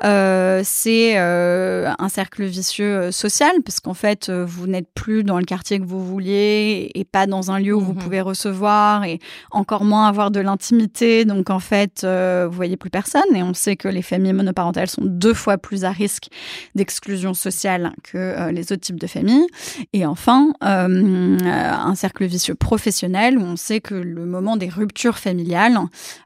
c'est 0.00 1.16
un 1.16 2.08
cercle 2.08 2.44
vicieux 2.44 3.10
social 3.10 3.52
parce 3.64 3.80
qu'en 3.80 3.94
fait, 3.94 4.30
vous 4.30 4.66
n'êtes 4.66 4.88
plus 4.94 5.24
dans 5.24 5.38
le 5.38 5.44
quartier 5.44 5.78
que 5.78 5.84
vous 5.84 6.04
vouliez 6.04 6.90
et 6.94 7.04
pas 7.04 7.26
dans 7.26 7.50
un 7.50 7.58
lieu 7.58 7.74
où 7.74 7.80
vous 7.80 7.94
pouvez 7.94 8.20
recevoir 8.20 9.04
et 9.04 9.18
encore 9.50 9.84
moins 9.84 10.08
avoir 10.08 10.30
de 10.30 10.40
l'intimité. 10.40 11.24
Donc 11.24 11.50
en 11.50 11.60
fait, 11.60 12.04
vous 12.04 12.52
voyez 12.52 12.76
plus 12.76 12.90
personne 12.90 13.22
et 13.34 13.42
on 13.42 13.54
sait 13.54 13.76
que 13.76 13.88
les 13.88 14.02
familles 14.02 14.32
monoparentales 14.32 14.88
sont 14.88 15.04
deux 15.04 15.34
fois 15.34 15.58
plus 15.58 15.84
à 15.84 15.90
risque 15.90 16.28
d'exclusion 16.74 17.34
sociale 17.34 17.92
que 18.02 18.50
les 18.50 18.72
autres 18.72 18.82
types 18.82 19.00
de 19.00 19.06
familles. 19.06 19.46
Et 19.92 20.03
enfin, 20.04 20.52
euh, 20.62 21.38
un 21.42 21.94
cercle 21.94 22.24
vicieux 22.24 22.54
professionnel 22.54 23.38
où 23.38 23.42
on 23.42 23.56
sait 23.56 23.80
que 23.80 23.94
le 23.94 24.24
moment 24.26 24.56
des 24.56 24.68
ruptures 24.68 25.18
familiales 25.18 25.78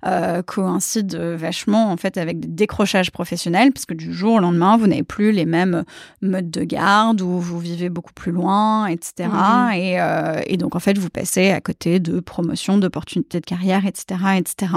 euh, 0.06 0.42
coïncide 0.42 1.14
vachement 1.14 1.90
en 1.90 1.96
fait 1.96 2.16
avec 2.18 2.40
des 2.40 2.48
décrochages 2.48 3.10
professionnels, 3.10 3.72
puisque 3.72 3.94
du 3.94 4.12
jour 4.12 4.34
au 4.34 4.38
lendemain, 4.40 4.76
vous 4.76 4.86
n'avez 4.86 5.02
plus 5.02 5.32
les 5.32 5.46
mêmes 5.46 5.84
modes 6.22 6.50
de 6.50 6.64
garde, 6.64 7.20
ou 7.20 7.38
vous 7.38 7.58
vivez 7.58 7.88
beaucoup 7.88 8.12
plus 8.12 8.32
loin, 8.32 8.86
etc. 8.86 9.28
Mmh. 9.28 9.72
Et, 9.74 10.00
euh, 10.00 10.40
et, 10.46 10.56
donc 10.56 10.76
en 10.76 10.80
fait, 10.80 10.98
vous 10.98 11.10
passez 11.10 11.50
à 11.50 11.60
côté 11.60 12.00
de 12.00 12.20
promotions, 12.20 12.78
d'opportunités 12.78 13.40
de 13.40 13.46
carrière, 13.46 13.86
etc., 13.86 14.20
etc. 14.36 14.72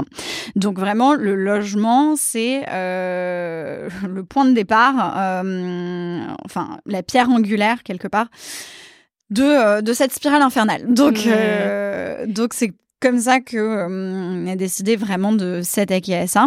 Donc 0.55 0.79
vraiment, 0.79 1.13
le 1.13 1.35
logement, 1.35 2.15
c'est 2.15 2.61
le 2.71 4.21
point 4.21 4.45
de 4.45 4.53
départ, 4.53 4.95
enfin 6.45 6.79
la 6.85 7.03
pierre 7.03 7.29
angulaire 7.29 7.83
quelque 7.83 8.07
part 8.07 8.27
de, 9.32 9.44
euh, 9.44 9.82
de 9.82 9.94
cette 9.94 10.13
spirale 10.13 10.41
infernale. 10.41 10.94
Donc, 10.94 11.26
mmh. 11.26 11.30
euh, 11.30 12.26
donc 12.28 12.54
c'est 12.54 12.74
comme 13.00 13.20
ça 13.20 13.39
que 13.39 13.58
euh, 13.58 13.88
on 13.89 14.48
a 14.48 14.56
décidé 14.56 14.96
vraiment 14.96 15.34
de 15.34 15.62
s'attaquer 15.63 16.15
à 16.17 16.28
ça. 16.28 16.46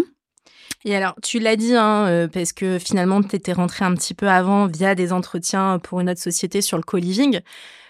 Et 0.86 0.94
alors, 0.94 1.14
tu 1.22 1.38
l'as 1.38 1.56
dit, 1.56 1.74
hein, 1.74 2.06
euh, 2.06 2.28
parce 2.28 2.52
que 2.52 2.78
finalement, 2.78 3.22
tu 3.22 3.36
étais 3.36 3.54
rentré 3.54 3.84
un 3.84 3.94
petit 3.94 4.12
peu 4.14 4.28
avant 4.28 4.66
via 4.66 4.94
des 4.94 5.12
entretiens 5.12 5.78
pour 5.78 6.00
une 6.00 6.10
autre 6.10 6.20
société 6.20 6.60
sur 6.60 6.76
le 6.76 6.82
co-living. 6.82 7.40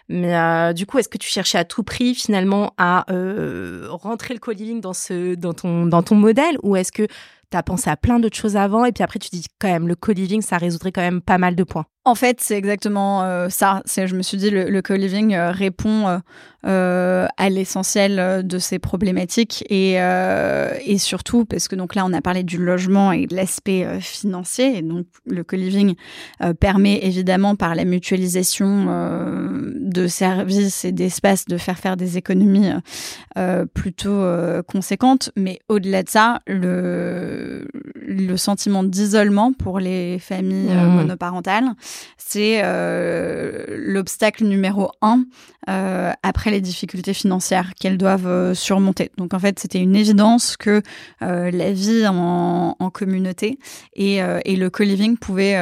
Mais 0.08 0.36
euh, 0.36 0.72
du 0.72 0.86
coup, 0.86 0.98
est-ce 0.98 1.08
que 1.08 1.18
tu 1.18 1.28
cherchais 1.28 1.58
à 1.58 1.64
tout 1.64 1.82
prix 1.82 2.14
finalement 2.14 2.72
à 2.78 3.10
euh, 3.12 3.86
rentrer 3.90 4.34
le 4.34 4.40
co-living 4.40 4.80
dans 4.80 4.92
ce 4.92 5.34
dans 5.34 5.54
ton 5.54 5.86
dans 5.86 6.02
ton 6.02 6.14
modèle? 6.14 6.56
Ou 6.62 6.76
est-ce 6.76 6.92
que 6.92 7.06
tu 7.06 7.56
as 7.56 7.62
pensé 7.62 7.90
à 7.90 7.96
plein 7.96 8.20
d'autres 8.20 8.36
choses 8.36 8.56
avant 8.56 8.84
et 8.84 8.92
puis 8.92 9.02
après 9.02 9.18
tu 9.18 9.30
dis 9.30 9.46
quand 9.58 9.68
même 9.68 9.88
le 9.88 9.94
co-living 9.94 10.42
ça 10.42 10.58
résoudrait 10.58 10.92
quand 10.92 11.00
même 11.00 11.22
pas 11.22 11.38
mal 11.38 11.56
de 11.56 11.64
points? 11.64 11.86
En 12.06 12.14
fait, 12.14 12.40
c'est 12.40 12.58
exactement 12.58 13.24
euh, 13.24 13.48
ça. 13.48 13.80
C'est, 13.86 14.06
je 14.06 14.14
me 14.14 14.20
suis 14.20 14.36
dit, 14.36 14.50
le, 14.50 14.68
le 14.68 14.82
co-living 14.82 15.34
euh, 15.34 15.50
répond 15.50 16.06
euh, 16.06 16.18
euh 16.66 17.26
à 17.38 17.48
l'essentiel 17.48 18.46
de 18.46 18.58
ces 18.58 18.78
problématiques 18.78 19.64
et, 19.68 19.94
et 19.94 20.98
surtout 20.98 21.44
parce 21.44 21.68
que 21.68 21.76
donc 21.76 21.94
là, 21.94 22.04
on 22.06 22.12
a 22.12 22.22
parlé 22.22 22.42
du 22.42 22.56
logement 22.58 23.12
et 23.12 23.26
de 23.26 23.36
l'aspect 23.36 24.00
financier. 24.00 24.78
Et 24.78 24.82
donc, 24.82 25.06
le 25.26 25.44
co-living 25.44 25.94
permet 26.60 27.00
évidemment 27.02 27.54
par 27.54 27.74
la 27.74 27.84
mutualisation 27.84 28.86
de 29.74 30.06
services 30.06 30.86
et 30.86 30.92
d'espaces 30.92 31.44
de 31.44 31.58
faire 31.58 31.78
faire 31.78 31.98
des 31.98 32.16
économies 32.16 32.70
plutôt 33.74 34.24
conséquentes. 34.66 35.32
Mais 35.36 35.58
au-delà 35.68 36.02
de 36.02 36.08
ça, 36.08 36.40
le, 36.46 37.68
le 37.94 38.36
sentiment 38.38 38.84
d'isolement 38.84 39.52
pour 39.52 39.80
les 39.80 40.18
familles 40.18 40.72
mmh. 40.72 40.96
monoparentales 40.96 41.74
c'est 42.34 42.60
euh, 42.64 43.64
l'obstacle 43.68 44.44
numéro 44.44 44.90
un 45.02 45.24
euh, 45.68 46.12
après 46.22 46.50
les 46.50 46.60
difficultés 46.60 47.14
financières 47.14 47.72
qu'elles 47.78 47.96
doivent 47.96 48.26
euh, 48.26 48.54
surmonter. 48.54 49.10
Donc 49.18 49.34
en 49.34 49.38
fait, 49.38 49.58
c'était 49.58 49.78
une 49.78 49.94
évidence 49.96 50.56
que 50.56 50.82
la 51.20 51.72
vie 51.72 52.06
en, 52.06 52.74
communauté 52.92 53.58
et, 53.94 54.20
le 54.20 54.68
co-living 54.68 55.16
pouvait 55.16 55.60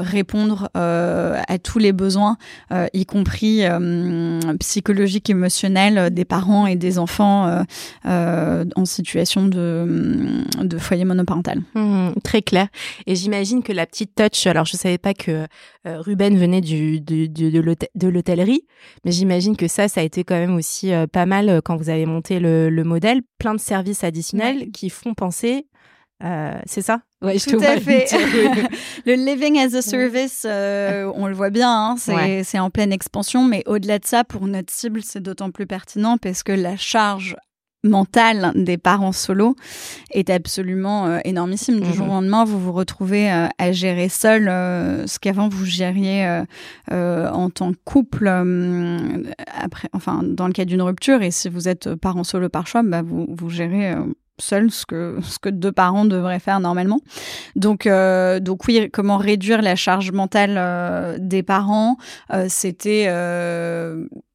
répondre 0.00 0.68
à 0.74 1.58
tous 1.58 1.78
les 1.78 1.92
besoins, 1.92 2.36
y 2.92 3.06
compris 3.06 3.62
psychologiques, 4.60 5.30
émotionnels 5.30 6.12
des 6.12 6.24
parents 6.24 6.66
et 6.66 6.76
des 6.76 6.98
enfants 6.98 7.64
en 8.04 8.84
situation 8.84 9.46
de, 9.46 10.44
de 10.60 10.78
foyer 10.78 11.04
monoparental. 11.04 11.62
Mmh, 11.74 12.10
très 12.22 12.42
clair. 12.42 12.68
Et 13.06 13.16
j'imagine 13.16 13.62
que 13.62 13.72
la 13.72 13.86
petite 13.86 14.14
touch, 14.14 14.46
alors 14.46 14.66
je 14.66 14.76
savais 14.76 14.98
pas 14.98 15.14
que 15.14 15.42
euh, 15.42 15.46
Ruben 15.84 16.36
venait 16.36 16.60
du, 16.60 17.00
de 17.00 18.08
l'hôtellerie, 18.08 18.66
mais 19.04 19.12
j'imagine 19.12 19.56
que 19.56 19.68
ça, 19.68 19.88
ça 19.88 20.00
a 20.00 20.04
été 20.04 20.24
quand 20.24 20.34
même 20.34 20.54
aussi 20.54 20.92
euh, 20.92 21.06
pas 21.06 21.26
mal 21.26 21.48
euh, 21.48 21.60
quand 21.62 21.76
vous 21.76 21.90
avez 21.90 22.06
monté 22.06 22.40
le, 22.40 22.82
modèle. 22.84 23.22
Plein 23.38 23.54
de 23.54 23.60
services 23.60 24.04
additionnels 24.04 24.70
qui 24.72 24.90
font 24.90 25.14
penser 25.14 25.66
c'est 26.66 26.82
ça? 26.82 27.00
Je 27.20 27.50
Tout 27.50 27.58
à 27.60 27.80
fait. 27.80 28.06
le 29.06 29.14
living 29.14 29.58
as 29.58 29.74
a 29.74 29.82
service, 29.82 30.44
on 30.46 31.26
le 31.26 31.34
voit 31.34 31.50
bien, 31.50 31.68
hein, 31.68 31.96
c'est 31.96 32.58
en 32.60 32.70
pleine 32.70 32.92
expansion, 32.92 33.44
mais 33.44 33.64
au-delà 33.66 33.98
de 33.98 34.06
ça, 34.06 34.22
pour 34.22 34.46
notre 34.46 34.72
cible, 34.72 35.02
c'est 35.02 35.20
d'autant 35.20 35.50
plus 35.50 35.66
pertinent 35.66 36.18
parce 36.18 36.44
que 36.44 36.52
la 36.52 36.76
charge 36.76 37.36
mentale 37.84 38.52
des 38.54 38.78
parents 38.78 39.12
solo 39.12 39.56
est 40.10 40.30
absolument 40.30 41.06
euh, 41.06 41.18
énormissime. 41.24 41.80
Du 41.80 41.92
jour 41.92 42.06
au 42.06 42.08
mhm. 42.08 42.14
lendemain, 42.14 42.44
vous 42.44 42.60
vous 42.60 42.72
retrouvez 42.72 43.30
euh, 43.30 43.48
à 43.58 43.72
gérer 43.72 44.08
seul 44.08 44.48
euh, 44.48 45.06
ce 45.06 45.18
qu'avant 45.18 45.48
vous 45.48 45.64
gériez 45.64 46.42
en 46.90 47.50
tant 47.50 47.72
que 47.72 47.78
couple. 47.84 48.28
après, 49.46 49.88
enfin, 49.92 50.22
dans 50.22 50.46
le 50.46 50.52
cas 50.52 50.64
d'une 50.64 50.82
rupture, 50.82 51.22
et 51.22 51.30
si 51.30 51.48
vous 51.48 51.68
êtes 51.68 51.94
parent 51.94 52.24
solo 52.24 52.48
par 52.48 52.66
choix, 52.66 52.82
bah, 52.82 53.02
vous, 53.02 53.26
vous 53.28 53.50
gérez 53.50 53.94
seul 54.38 54.70
ce 54.70 54.86
que 54.86 55.18
ce 55.22 55.38
que 55.38 55.48
deux 55.48 55.72
parents 55.72 56.04
devraient 56.04 56.40
faire 56.40 56.60
normalement. 56.60 57.00
Donc 57.56 57.88
donc 58.40 58.64
oui, 58.66 58.90
comment 58.92 59.18
réduire 59.18 59.62
la 59.62 59.76
charge 59.76 60.12
mentale 60.12 61.18
des 61.20 61.42
parents, 61.42 61.96
c'était 62.48 63.08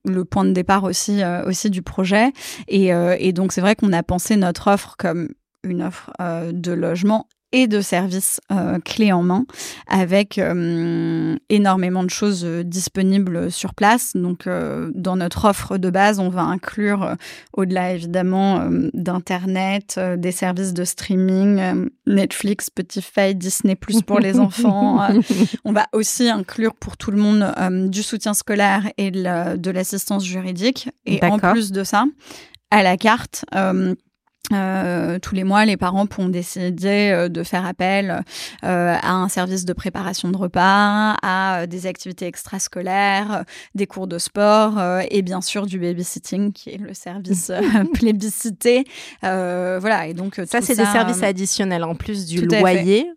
le 0.07 0.25
point 0.25 0.45
de 0.45 0.51
départ 0.51 0.83
aussi, 0.83 1.23
euh, 1.23 1.43
aussi 1.45 1.69
du 1.69 1.81
projet. 1.81 2.31
Et, 2.67 2.93
euh, 2.93 3.15
et 3.19 3.33
donc, 3.33 3.51
c'est 3.51 3.61
vrai 3.61 3.75
qu'on 3.75 3.93
a 3.93 4.03
pensé 4.03 4.35
notre 4.35 4.71
offre 4.71 4.95
comme 4.97 5.29
une 5.63 5.81
offre 5.83 6.11
euh, 6.21 6.51
de 6.53 6.71
logement 6.71 7.27
et 7.53 7.67
de 7.67 7.79
services 7.79 8.41
euh, 8.51 8.79
clés 8.79 9.13
en 9.13 9.23
main 9.23 9.45
avec 9.87 10.37
euh, 10.37 11.37
énormément 11.49 12.03
de 12.03 12.09
choses 12.09 12.43
euh, 12.43 12.63
disponibles 12.63 13.49
sur 13.51 13.73
place. 13.73 14.11
Donc, 14.15 14.47
dans 14.93 15.15
notre 15.15 15.45
offre 15.45 15.77
de 15.77 15.89
base, 15.89 16.19
on 16.19 16.29
va 16.29 16.41
inclure, 16.41 17.15
au-delà 17.53 17.93
évidemment 17.93 18.67
d'Internet, 18.93 19.99
des 20.17 20.31
services 20.31 20.73
de 20.73 20.83
streaming, 20.83 21.89
Netflix, 22.05 22.65
Spotify, 22.65 23.35
Disney 23.35 23.75
Plus 23.75 24.01
pour 24.01 24.19
les 24.19 24.39
enfants. 24.39 25.07
on 25.65 25.71
va 25.71 25.87
aussi 25.93 26.29
inclure 26.29 26.75
pour 26.75 26.97
tout 26.97 27.11
le 27.11 27.17
monde 27.17 27.89
du 27.89 28.03
soutien 28.03 28.33
scolaire 28.33 28.89
et 28.97 29.11
de 29.11 29.71
l'assistance 29.71 30.25
juridique. 30.25 30.89
Et 31.05 31.23
en 31.23 31.39
plus 31.39 31.71
de 31.71 31.83
ça, 31.83 32.05
à 32.71 32.83
la 32.83 32.97
carte, 32.97 33.45
euh, 34.53 35.19
tous 35.19 35.35
les 35.35 35.43
mois, 35.43 35.65
les 35.65 35.77
parents 35.77 36.05
pourront 36.05 36.29
décider 36.29 37.11
euh, 37.11 37.29
de 37.29 37.43
faire 37.43 37.65
appel 37.65 38.23
euh, 38.63 38.95
à 39.01 39.11
un 39.11 39.27
service 39.29 39.65
de 39.65 39.73
préparation 39.73 40.29
de 40.29 40.37
repas, 40.37 41.15
à 41.21 41.67
des 41.67 41.85
activités 41.85 42.27
extrascolaires, 42.27 43.43
des 43.75 43.87
cours 43.87 44.07
de 44.07 44.17
sport 44.17 44.79
et 45.09 45.21
bien 45.21 45.41
sûr 45.41 45.65
du 45.65 45.79
babysitting 45.79 46.53
qui 46.53 46.69
est 46.69 46.77
le 46.77 46.93
service 46.93 47.51
plébiscité. 47.93 48.85
voilà, 49.21 50.07
et 50.07 50.13
donc 50.13 50.35
ça 50.45 50.61
c'est 50.61 50.75
des 50.75 50.85
services 50.85 51.23
additionnels 51.23 51.83
en 51.83 51.95
plus 51.95 52.25
du 52.25 52.45
loyer. 52.45 53.09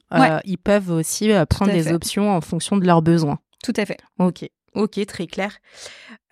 Ils 0.45 0.59
peuvent 0.59 0.91
aussi 0.91 1.31
prendre 1.49 1.73
des 1.73 1.93
options 1.93 2.35
en 2.35 2.41
fonction 2.41 2.77
de 2.77 2.87
leurs 2.87 3.03
besoins. 3.03 3.39
Tout 3.63 3.75
à 3.77 3.85
fait. 3.85 3.99
Ok. 4.19 4.49
Ok, 4.75 5.05
très 5.07 5.27
clair. 5.27 5.57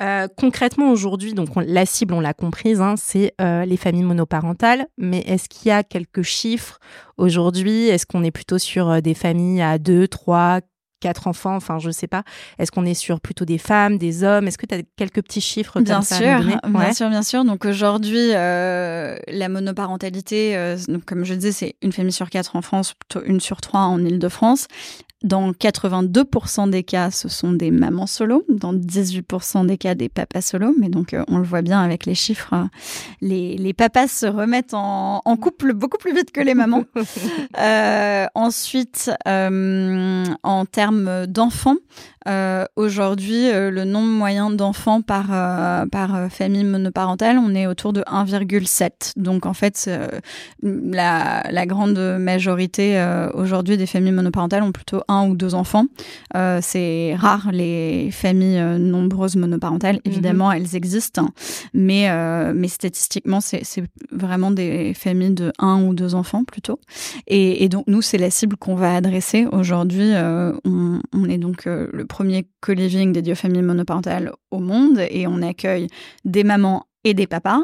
Euh, 0.01 0.29
concrètement, 0.37 0.93
aujourd'hui, 0.93 1.35
donc 1.35 1.49
la 1.57 1.85
cible, 1.87 2.15
on 2.15 2.21
l'a 2.21 2.35
comprise, 2.35 2.81
hein, 2.81 2.95
c'est 2.97 3.35
euh, 3.41 3.65
les 3.65 3.77
familles 3.77 4.05
monoparentales. 4.05 4.87
Mais 4.97 5.21
est-ce 5.27 5.49
qu'il 5.49 5.69
y 5.69 5.73
a 5.73 5.83
quelques 5.83 6.23
chiffres 6.23 6.79
aujourd'hui? 7.17 7.89
Est-ce 7.89 8.07
qu'on 8.07 8.23
est 8.23 8.31
plutôt 8.31 8.59
sur 8.59 8.89
euh, 8.89 9.01
des 9.01 9.15
familles 9.15 9.61
à 9.61 9.79
deux, 9.79 10.07
trois, 10.07 10.61
quatre 11.01 11.27
enfants? 11.27 11.57
Enfin, 11.57 11.81
je 11.81 11.91
sais 11.91 12.07
pas. 12.07 12.23
Est-ce 12.61 12.71
qu'on 12.71 12.85
est 12.85 12.95
sur 12.95 13.21
plutôt 13.21 13.45
des 13.45 13.59
femmes, 13.59 13.99
des 13.99 14.23
hommes? 14.23 14.47
Est-ce 14.47 14.59
que 14.59 14.67
tu 14.67 14.75
as 14.77 14.83
quelques 14.97 15.23
petits 15.23 15.41
chiffres 15.41 15.81
Bien 15.81 16.03
sûr, 16.03 16.41
bien 16.69 16.93
sûr, 16.93 17.09
bien 17.11 17.23
sûr. 17.23 17.45
Donc 17.45 17.65
aujourd'hui, 17.65 18.29
la 18.29 19.49
monoparentalité, 19.49 20.77
comme 21.07 21.25
je 21.25 21.35
disais, 21.35 21.53
c'est 21.53 21.77
une 21.83 21.93
famille 21.93 22.13
sur 22.13 22.31
quatre 22.31 22.55
en 22.55 22.63
France, 22.63 22.95
plutôt 22.95 23.27
une 23.27 23.41
sur 23.41 23.61
trois 23.61 23.81
en 23.81 24.05
Île-de-France. 24.05 24.69
Dans 25.25 25.51
82% 25.51 26.71
des 26.71 26.85
cas, 26.85 27.11
ce 27.11 27.29
sont 27.29 27.53
des 27.53 27.73
mamans 27.73 28.07
solo. 28.07 28.45
Dans 28.49 28.73
18% 28.73 29.67
des 29.67 29.77
cas, 29.77 29.97
des 29.97 30.09
papas 30.09 30.43
solo. 30.43 30.73
Mais 30.79 30.89
donc, 30.89 31.13
euh, 31.13 31.25
on 31.27 31.39
le 31.39 31.45
voit 31.45 31.63
bien 31.63 31.81
avec 31.81 32.07
les 32.07 32.15
chiffres. 32.15 32.53
Euh, 32.53 32.65
les, 33.21 33.57
les 33.57 33.73
papas 33.73 34.07
se 34.07 34.27
remettent 34.27 34.75
en, 34.75 35.21
en, 35.25 35.37
couple 35.37 35.73
beaucoup 35.73 35.99
plus 35.99 36.15
vite 36.15 36.31
que 36.31 36.41
les 36.41 36.55
mamans. 36.55 36.85
euh, 37.59 38.27
ensuite, 38.37 39.11
euh, 39.27 40.25
en 40.45 40.67
termes 40.67 41.27
d'enfants, 41.27 41.79
euh, 42.27 42.65
Aujourd'hui, 42.79 43.51
euh, 43.51 43.71
le 43.71 43.85
nombre 43.85 44.07
moyen 44.07 44.51
d'enfants 44.51 45.03
par, 45.03 45.27
euh, 45.33 45.85
par 45.87 46.15
euh, 46.15 46.29
famille 46.29 46.63
monoparentale, 46.63 47.39
on 47.39 47.55
est 47.55 47.67
autour 47.67 47.93
de 47.93 48.03
1,7. 48.03 49.15
Donc 49.17 49.47
en 49.47 49.53
fait, 49.53 49.91
la, 50.63 51.43
la, 51.51 51.67
grande 51.67 51.99
majorité 52.21 53.05
aujourd'hui 53.35 53.77
des 53.77 53.87
familles 53.87 54.13
monoparentales 54.13 54.63
ont 54.63 54.71
plutôt 54.73 55.03
un 55.09 55.29
ou 55.29 55.35
deux 55.35 55.55
enfants. 55.55 55.87
C'est 56.61 57.15
rare 57.17 57.51
les 57.53 58.11
familles 58.13 58.79
nombreuses 58.79 59.37
monoparentales. 59.37 59.97
Mhm. 59.97 60.03
Évidemment, 60.05 60.53
elles 60.53 60.77
existent, 60.77 61.29
mais, 61.75 62.09
mais 62.55 62.69
statistiquement, 62.69 63.41
c'est 63.41 63.65
vraiment 64.13 64.51
des 64.51 64.95
familles 64.95 65.35
de 65.35 65.53
un 65.59 65.83
ou 65.83 65.95
deux 65.95 66.15
enfants 66.15 66.45
plutôt. 66.45 66.79
Et, 67.27 67.65
et 67.65 67.69
donc 67.69 67.85
nous, 67.89 68.03
c'est 68.03 68.19
la 68.19 68.31
cible 68.31 68.57
qu'on 68.57 68.77
va 68.77 68.95
adresser 68.95 69.47
aujourd'hui. 69.51 70.13
On, 70.15 71.01
on, 71.13 71.29
est 71.29 71.39
donc 71.39 71.65
le 71.67 72.05
premier 72.05 72.18
co-living 72.61 73.13
dédié 73.13 73.33
aux 73.33 73.37
familles 73.37 73.63
monoparentales 73.63 74.33
au 74.51 74.59
monde 74.59 75.01
et 75.11 75.27
on 75.27 75.43
accueille 75.43 75.89
des 76.25 76.45
mamans 76.45 76.85
et 77.05 77.15
des 77.15 77.27
papas. 77.27 77.61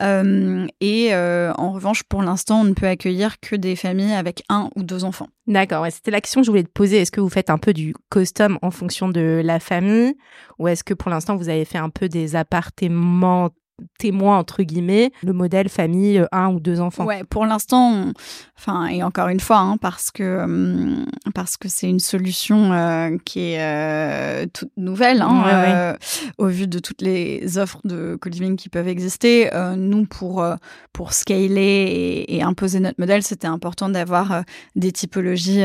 Euh, 0.00 0.66
et 0.80 1.14
euh, 1.14 1.52
en 1.56 1.72
revanche, 1.72 2.02
pour 2.04 2.22
l'instant, 2.22 2.60
on 2.60 2.64
ne 2.64 2.74
peut 2.74 2.86
accueillir 2.86 3.40
que 3.40 3.56
des 3.56 3.76
familles 3.76 4.12
avec 4.12 4.42
un 4.48 4.70
ou 4.76 4.82
deux 4.82 5.04
enfants. 5.04 5.28
D'accord, 5.46 5.86
c'était 5.90 6.10
la 6.10 6.20
question 6.20 6.40
que 6.40 6.46
je 6.46 6.50
voulais 6.50 6.64
te 6.64 6.70
poser. 6.70 6.98
Est-ce 6.98 7.12
que 7.12 7.20
vous 7.20 7.28
faites 7.28 7.50
un 7.50 7.58
peu 7.58 7.72
du 7.72 7.94
custom 8.10 8.58
en 8.62 8.70
fonction 8.70 9.08
de 9.08 9.40
la 9.44 9.60
famille 9.60 10.14
ou 10.58 10.68
est-ce 10.68 10.84
que 10.84 10.94
pour 10.94 11.10
l'instant, 11.10 11.36
vous 11.36 11.48
avez 11.48 11.64
fait 11.64 11.78
un 11.78 11.90
peu 11.90 12.08
des 12.08 12.36
appartements 12.36 13.50
témoin 13.98 14.38
entre 14.38 14.62
guillemets 14.62 15.12
le 15.22 15.32
modèle 15.32 15.68
famille 15.68 16.18
euh, 16.18 16.26
un 16.32 16.48
ou 16.52 16.60
deux 16.60 16.80
enfants. 16.80 17.04
Ouais, 17.04 17.24
pour 17.24 17.44
l'instant, 17.44 18.12
enfin 18.56 18.86
et 18.86 19.02
encore 19.02 19.28
une 19.28 19.40
fois 19.40 19.58
hein, 19.58 19.76
parce 19.78 20.10
que 20.10 20.42
hum, 20.42 21.06
parce 21.34 21.56
que 21.56 21.68
c'est 21.68 21.88
une 21.88 22.00
solution 22.00 22.72
euh, 22.72 23.16
qui 23.24 23.40
est 23.40 23.60
euh, 23.60 24.46
toute 24.52 24.70
nouvelle 24.76 25.22
hein, 25.22 25.96
au 26.38 26.46
vu 26.46 26.66
de 26.66 26.78
toutes 26.78 27.02
les 27.02 27.58
offres 27.58 27.80
de 27.84 28.16
co-living 28.20 28.56
qui 28.56 28.68
peuvent 28.68 28.88
exister. 28.88 29.50
nous 29.76 30.06
pour 30.06 30.44
pour 30.92 31.12
scaler 31.12 32.24
et, 32.28 32.42
imposer 32.42 32.78
notre 32.78 33.00
modèle, 33.00 33.22
c'était 33.22 33.46
important 33.46 33.88
d'avoir 33.88 34.44
des 34.76 34.92
typologies 34.92 35.62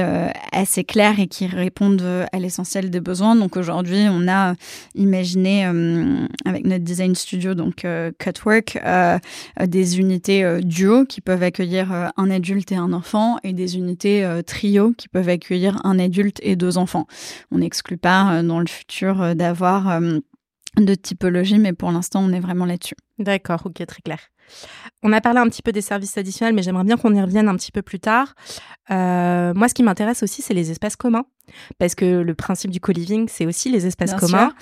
assez 0.52 0.84
claires 0.84 1.20
et 1.20 1.28
qui 1.28 1.46
répondent 1.46 2.28
à 2.32 2.40
l'essentiel 2.40 2.90
des 2.90 3.00
besoins. 3.00 3.36
Donc 3.36 3.58
aujourd'hui, 3.58 4.08
on 4.10 4.28
a 4.28 4.56
imaginé 4.96 5.66
avec 6.46 6.66
notre 6.66 6.84
design 6.84 7.16
studio 7.16 7.54
donc 7.54 7.86
cutwork, 8.18 8.80
des 9.60 10.00
unités 10.00 10.60
duo 10.62 11.06
qui 11.06 11.22
peuvent 11.22 11.44
accueillir 11.44 12.12
un 12.16 12.32
adulte 12.32 12.72
et 12.72 12.76
un 12.76 12.94
enfant 12.94 13.38
et 13.44 13.54
des 13.54 13.78
unités 13.78 14.28
trio 14.46 14.94
qui 14.98 15.08
peuvent 15.08 15.30
accueillir 15.30 15.80
un 15.84 16.00
adulte 16.00 16.40
et 16.42 16.56
deux 16.56 16.78
enfants. 16.78 17.08
On 17.52 17.60
n'exclut 17.60 17.98
pas 17.98 18.42
dans 18.44 18.60
le 18.60 18.68
futur 18.68 19.36
d'avoir 19.36 20.00
de 20.78 20.96
typologie, 20.96 21.58
mais 21.58 21.74
pour 21.74 21.92
l'instant, 21.92 22.22
on 22.24 22.32
est 22.32 22.40
vraiment 22.40 22.66
là-dessus. 22.66 22.96
D'accord, 23.18 23.62
ok, 23.66 23.86
très 23.86 24.02
clair. 24.02 24.20
On 25.04 25.14
a 25.14 25.22
parlé 25.22 25.40
un 25.40 25.48
petit 25.48 25.62
peu 25.62 25.72
des 25.72 25.82
services 25.82 26.18
additionnels, 26.18 26.56
mais 26.56 26.64
j'aimerais 26.64 26.84
bien 26.84 26.98
qu'on 26.98 27.14
y 27.14 27.22
revienne 27.22 27.48
un 27.48 27.56
petit 27.56 27.72
peu 27.72 27.82
plus 27.82 28.00
tard. 28.00 28.34
Euh, 28.92 29.54
moi, 29.54 29.68
ce 29.68 29.74
qui 29.74 29.84
m'intéresse 29.84 30.24
aussi, 30.24 30.42
c'est 30.42 30.54
les 30.54 30.72
espaces 30.72 30.96
communs, 30.96 31.26
parce 31.78 31.96
que 31.96 32.06
le 32.06 32.34
principe 32.34 32.72
du 32.72 32.80
co-living, 32.80 33.28
c'est 33.30 33.46
aussi 33.46 33.70
les 33.70 33.86
espaces 33.86 34.14
communs. 34.14 34.54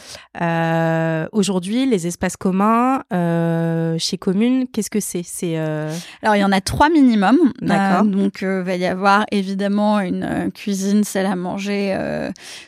Euh, 0.41 1.27
Aujourd'hui, 1.31 1.85
les 1.85 2.07
espaces 2.07 2.37
communs 2.37 3.03
euh, 3.13 3.95
chez 3.99 4.17
Commune, 4.17 4.65
qu'est-ce 4.71 4.89
que 4.89 4.99
c'est? 4.99 5.23
C'est 5.23 5.57
euh, 5.57 5.93
alors 6.21 6.35
il 6.35 6.39
y 6.39 6.43
en 6.43 6.51
a 6.51 6.61
trois 6.61 6.89
minimum. 6.89 7.37
D'accord. 7.61 8.05
donc 8.05 8.39
il 8.41 8.47
va 8.47 8.75
y 8.75 8.85
avoir 8.85 9.25
évidemment 9.31 9.99
une 9.99 10.51
cuisine, 10.53 11.03
salle 11.03 11.25
à 11.25 11.35
manger, 11.35 11.97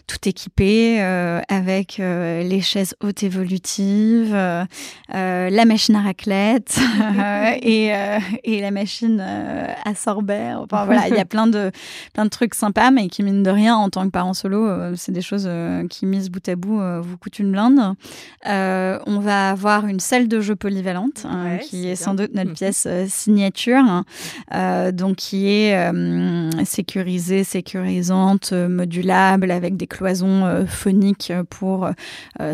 tout 0.08 0.28
équipé 0.28 1.00
avec 1.48 1.98
les 2.00 2.62
chaises 2.62 2.96
hautes 3.02 3.24
évolutives, 3.24 4.34
la 4.34 5.66
machine 5.66 5.96
à 5.96 6.02
raclette 6.02 6.80
et 7.62 7.92
et 8.44 8.62
la 8.62 8.72
machine 8.72 9.20
à 9.20 9.96
sorbet. 9.96 10.54
Enfin 10.56 10.86
voilà, 10.86 11.08
il 11.08 11.16
y 11.16 11.20
a 11.20 11.26
plein 11.30 11.48
de 11.48 11.72
plein 12.14 12.26
de 12.26 12.30
trucs 12.30 12.56
sympas, 12.56 12.92
mais 12.92 13.08
qui 13.08 13.24
mine 13.24 13.44
de 13.44 13.50
rien 13.50 13.76
en 13.76 13.90
tant 13.90 14.09
que 14.10 14.14
parent 14.14 14.34
solo, 14.34 14.68
euh, 14.68 14.94
c'est 14.96 15.12
des 15.12 15.22
choses 15.22 15.46
euh, 15.48 15.88
qui 15.88 16.06
mises 16.06 16.30
bout 16.30 16.48
à 16.48 16.56
bout 16.56 16.80
euh, 16.80 17.00
vous 17.02 17.18
coûtent 17.18 17.40
une 17.40 17.52
blinde. 17.52 17.96
on 18.46 19.20
va 19.20 19.50
avoir 19.50 19.88
une 19.88 20.00
salle 20.00 20.28
de 20.28 20.42
jeu 20.42 20.56
polyvalente 20.56 21.26
hein, 21.26 21.58
qui 21.58 21.88
est, 21.88 21.96
sans 21.96 22.14
doute 22.14 22.34
notre 22.34 22.54
pièce 22.60 22.88
signature, 23.08 23.84
hein. 24.52 24.92
donc 24.92 25.18
qui 25.18 25.48
est 25.48 25.92
sécurisée, 26.66 27.44
sécurisante, 27.44 28.52
modulable 28.54 29.52
avec 29.52 29.78
des 29.78 29.88
cloisons 29.88 30.66
phoniques 30.68 31.32
pour 31.50 31.90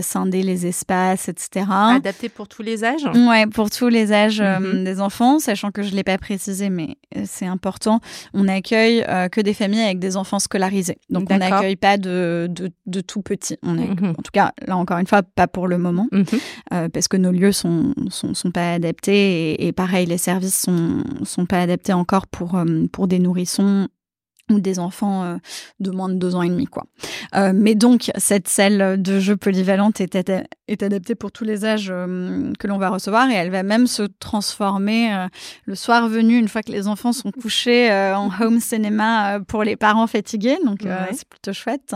scinder 0.01 0.43
les 0.43 0.65
espaces, 0.65 1.29
etc. 1.29 1.65
Adapté 1.69 2.29
pour 2.29 2.47
tous 2.47 2.61
les 2.61 2.83
âges. 2.83 3.05
Ouais, 3.13 3.47
pour 3.47 3.69
tous 3.69 3.87
les 3.87 4.11
âges 4.11 4.41
mhm. 4.41 4.83
des 4.83 4.99
enfants, 4.99 5.39
sachant 5.39 5.71
que 5.71 5.83
je 5.83 5.95
l'ai 5.95 6.03
pas 6.03 6.17
précisé, 6.17 6.69
mais 6.69 6.97
c'est 7.25 7.45
important. 7.45 7.99
On 8.33 8.47
accueille 8.47 9.05
euh, 9.07 9.29
que 9.29 9.41
des 9.41 9.53
familles 9.53 9.83
avec 9.83 9.99
des 9.99 10.17
enfants 10.17 10.39
scolarisés. 10.39 10.97
Donc 11.09 11.29
on 11.29 11.41
n'accueille 11.49 11.75
pas 11.75 11.97
de, 11.97 12.49
de, 12.85 13.01
tout 13.01 13.21
petits. 13.21 13.57
On 13.63 13.77
est, 13.77 13.87
mhm. 13.87 14.11
En 14.11 14.21
tout 14.21 14.31
cas, 14.33 14.51
là 14.65 14.77
encore 14.77 14.97
une 14.97 15.07
fois, 15.07 15.23
pas 15.23 15.47
pour 15.47 15.67
le 15.67 15.77
moment, 15.77 16.07
mhm. 16.11 16.25
euh, 16.73 16.89
parce 16.89 17.07
que 17.07 17.17
nos 17.17 17.31
lieux 17.31 17.51
sont, 17.51 17.93
sont, 18.09 18.33
sont 18.33 18.51
pas 18.51 18.73
adaptés 18.73 19.65
et, 19.65 19.71
pareil, 19.71 20.05
les 20.05 20.17
services 20.17 20.61
sont, 20.61 21.03
sont 21.23 21.45
pas 21.45 21.61
adaptés 21.61 21.93
encore 21.93 22.27
pour, 22.27 22.55
euh, 22.55 22.85
pour 22.91 23.07
des 23.07 23.19
nourrissons 23.19 23.87
ou 24.51 24.59
des 24.59 24.79
enfants 24.79 25.39
de 25.79 25.91
moins 25.91 26.09
de 26.09 26.15
deux 26.15 26.35
ans 26.35 26.43
et 26.43 26.49
demi 26.49 26.65
quoi. 26.65 26.85
Euh, 27.35 27.51
mais 27.53 27.75
donc 27.75 28.11
cette 28.17 28.47
salle 28.47 29.01
de 29.01 29.19
jeu 29.19 29.35
polyvalente 29.35 30.01
est, 30.01 30.15
est 30.67 30.83
adaptée 30.83 31.15
pour 31.15 31.31
tous 31.31 31.43
les 31.43 31.65
âges 31.65 31.89
euh, 31.91 32.51
que 32.59 32.67
l'on 32.67 32.77
va 32.77 32.89
recevoir 32.89 33.29
et 33.29 33.33
elle 33.33 33.49
va 33.49 33.63
même 33.63 33.87
se 33.87 34.03
transformer 34.03 35.13
euh, 35.13 35.27
le 35.65 35.75
soir 35.75 36.07
venu 36.07 36.37
une 36.37 36.47
fois 36.47 36.63
que 36.63 36.71
les 36.71 36.87
enfants 36.87 37.13
sont 37.13 37.31
couchés 37.31 37.91
en 37.91 38.29
home 38.39 38.59
cinéma 38.59 39.39
pour 39.47 39.63
les 39.63 39.75
parents 39.75 40.07
fatigués. 40.07 40.57
Donc 40.65 40.79
c'est 41.11 41.27
plutôt 41.27 41.53
chouette. 41.53 41.95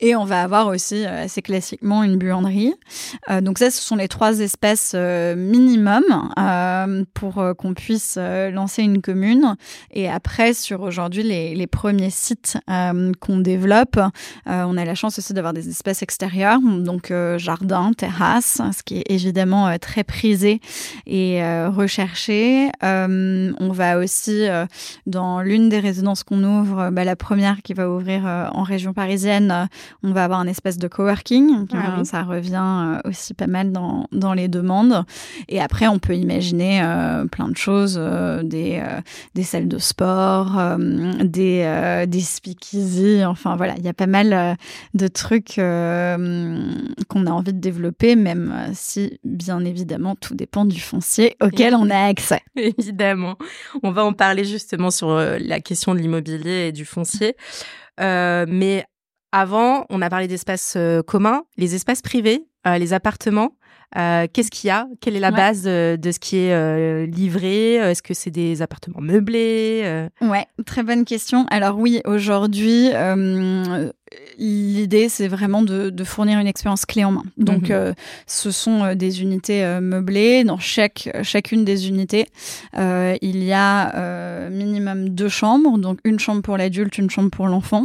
Et 0.00 0.16
on 0.16 0.24
va 0.24 0.42
avoir 0.42 0.68
aussi 0.68 1.04
assez 1.04 1.42
classiquement 1.42 2.02
une 2.02 2.16
buanderie. 2.16 2.74
Donc 3.42 3.58
ça 3.58 3.70
ce 3.70 3.80
sont 3.80 3.96
les 3.96 4.08
trois 4.08 4.40
espèces 4.40 4.94
minimum 4.94 6.04
pour 7.14 7.44
qu'on 7.56 7.74
puisse 7.74 8.16
lancer 8.16 8.82
une 8.82 9.00
commune. 9.00 9.56
Et 9.90 10.08
après 10.08 10.54
sur 10.54 10.82
aujourd'hui 10.82 11.22
les, 11.22 11.54
les 11.54 11.66
premiers 11.76 12.08
sites 12.08 12.56
euh, 12.70 13.12
qu'on 13.20 13.36
développe. 13.36 13.98
Euh, 13.98 14.64
on 14.66 14.78
a 14.78 14.84
la 14.86 14.94
chance 14.94 15.18
aussi 15.18 15.34
d'avoir 15.34 15.52
des 15.52 15.68
espaces 15.68 16.02
extérieurs, 16.02 16.58
donc 16.62 17.10
euh, 17.10 17.36
jardin, 17.36 17.92
terrasse, 17.92 18.62
ce 18.72 18.82
qui 18.82 19.00
est 19.00 19.10
évidemment 19.10 19.76
très 19.78 20.02
prisé 20.02 20.62
et 21.06 21.42
recherché. 21.66 22.70
on 22.82 23.72
va 23.72 23.98
aussi 23.98 24.46
dans 25.06 25.42
l'une 25.42 25.68
des 25.68 25.78
résidences 25.78 26.22
qu'on 26.22 26.42
ouvre, 26.42 26.88
bah, 26.90 27.04
la 27.04 27.14
première 27.14 27.60
qui 27.62 27.74
va 27.74 27.90
ouvrir 27.90 28.24
en 28.24 28.62
région 28.62 28.94
parisienne, 28.94 29.68
on 30.02 30.12
va 30.12 30.24
avoir 30.24 30.40
un 30.40 30.46
espace 30.46 30.78
de 30.78 30.88
coworking. 30.88 31.66
Ah 31.74 32.02
ça 32.04 32.22
revient 32.22 33.00
aussi 33.04 33.34
pas 33.34 33.46
mal 33.46 33.72
dans, 33.72 34.06
dans 34.12 34.32
les 34.32 34.48
demandes. 34.48 35.04
Et 35.48 35.60
après, 35.60 35.88
on 35.88 35.98
peut 35.98 36.16
imaginer 36.16 36.80
plein 37.30 37.48
de 37.48 37.56
choses, 37.56 38.00
des, 38.42 38.82
des 39.34 39.42
salles 39.42 39.68
de 39.68 39.78
sport, 39.78 40.58
des 41.22 41.65
euh, 41.66 42.06
des 42.06 42.20
speakeasy. 42.20 43.24
Enfin 43.24 43.56
voilà, 43.56 43.74
il 43.76 43.84
y 43.84 43.88
a 43.88 43.94
pas 43.94 44.06
mal 44.06 44.32
euh, 44.32 44.54
de 44.94 45.08
trucs 45.08 45.58
euh, 45.58 46.72
qu'on 47.08 47.26
a 47.26 47.30
envie 47.30 47.52
de 47.52 47.60
développer, 47.60 48.16
même 48.16 48.70
si 48.74 49.18
bien 49.24 49.64
évidemment 49.64 50.14
tout 50.16 50.34
dépend 50.34 50.64
du 50.64 50.80
foncier 50.80 51.36
auquel 51.42 51.74
on 51.74 51.90
a 51.90 52.06
accès. 52.06 52.40
Évidemment, 52.56 53.36
on 53.82 53.90
va 53.90 54.04
en 54.04 54.12
parler 54.12 54.44
justement 54.44 54.90
sur 54.90 55.14
la 55.16 55.60
question 55.60 55.94
de 55.94 56.00
l'immobilier 56.00 56.68
et 56.68 56.72
du 56.72 56.84
foncier. 56.84 57.36
mais 57.98 58.84
avant, 59.32 59.84
on 59.90 60.00
a 60.00 60.08
parlé 60.08 60.28
d'espaces 60.28 60.78
communs, 61.06 61.44
les 61.56 61.74
espaces 61.74 62.02
privés, 62.02 62.46
les 62.64 62.92
appartements. 62.92 63.52
Euh, 63.96 64.26
qu'est-ce 64.32 64.50
qu'il 64.50 64.68
y 64.68 64.70
a? 64.70 64.88
Quelle 65.00 65.16
est 65.16 65.20
la 65.20 65.30
base 65.30 65.62
de, 65.62 65.98
ce 66.02 66.18
qui 66.18 66.36
est 66.36 66.52
euh, 66.52 67.06
livré? 67.06 67.74
Est-ce 67.74 68.02
que 68.02 68.14
c'est 68.14 68.30
des 68.30 68.60
appartements 68.62 69.00
meublés 69.00 69.82
euh? 69.84 70.08
Ouais, 70.20 70.46
très 70.66 70.82
bonne 70.82 71.04
question. 71.04 71.46
Alors 71.50 71.78
oui, 71.78 72.00
aujourd'hui, 72.04 72.90
l'idée 74.38 75.08
c'est 75.08 75.28
vraiment 75.28 75.62
de, 75.62 76.04
fournir 76.04 76.38
une 76.38 76.46
expérience 76.46 76.84
clé 76.84 77.04
en 77.04 77.12
main. 77.12 77.24
Donc, 77.36 77.70
mhm. 77.70 77.94
ce 78.26 78.50
sont 78.50 78.94
des 78.94 79.22
unités 79.22 79.64
meublées. 79.80 80.44
Dans 80.44 80.58
chaque 80.58 81.08
chacune 81.22 81.64
des 81.64 81.88
unités, 81.88 82.26
il 82.76 83.44
y 83.44 83.52
a 83.52 84.48
minimum 84.50 85.10
deux 85.10 85.28
chambres, 85.28 85.78
donc 85.78 86.00
une 86.04 86.18
chambre 86.18 86.42
pour 86.42 86.56
l'adulte, 86.56 86.98
une 86.98 87.10
chambre 87.10 87.30
pour 87.30 87.46
l'enfant. 87.46 87.84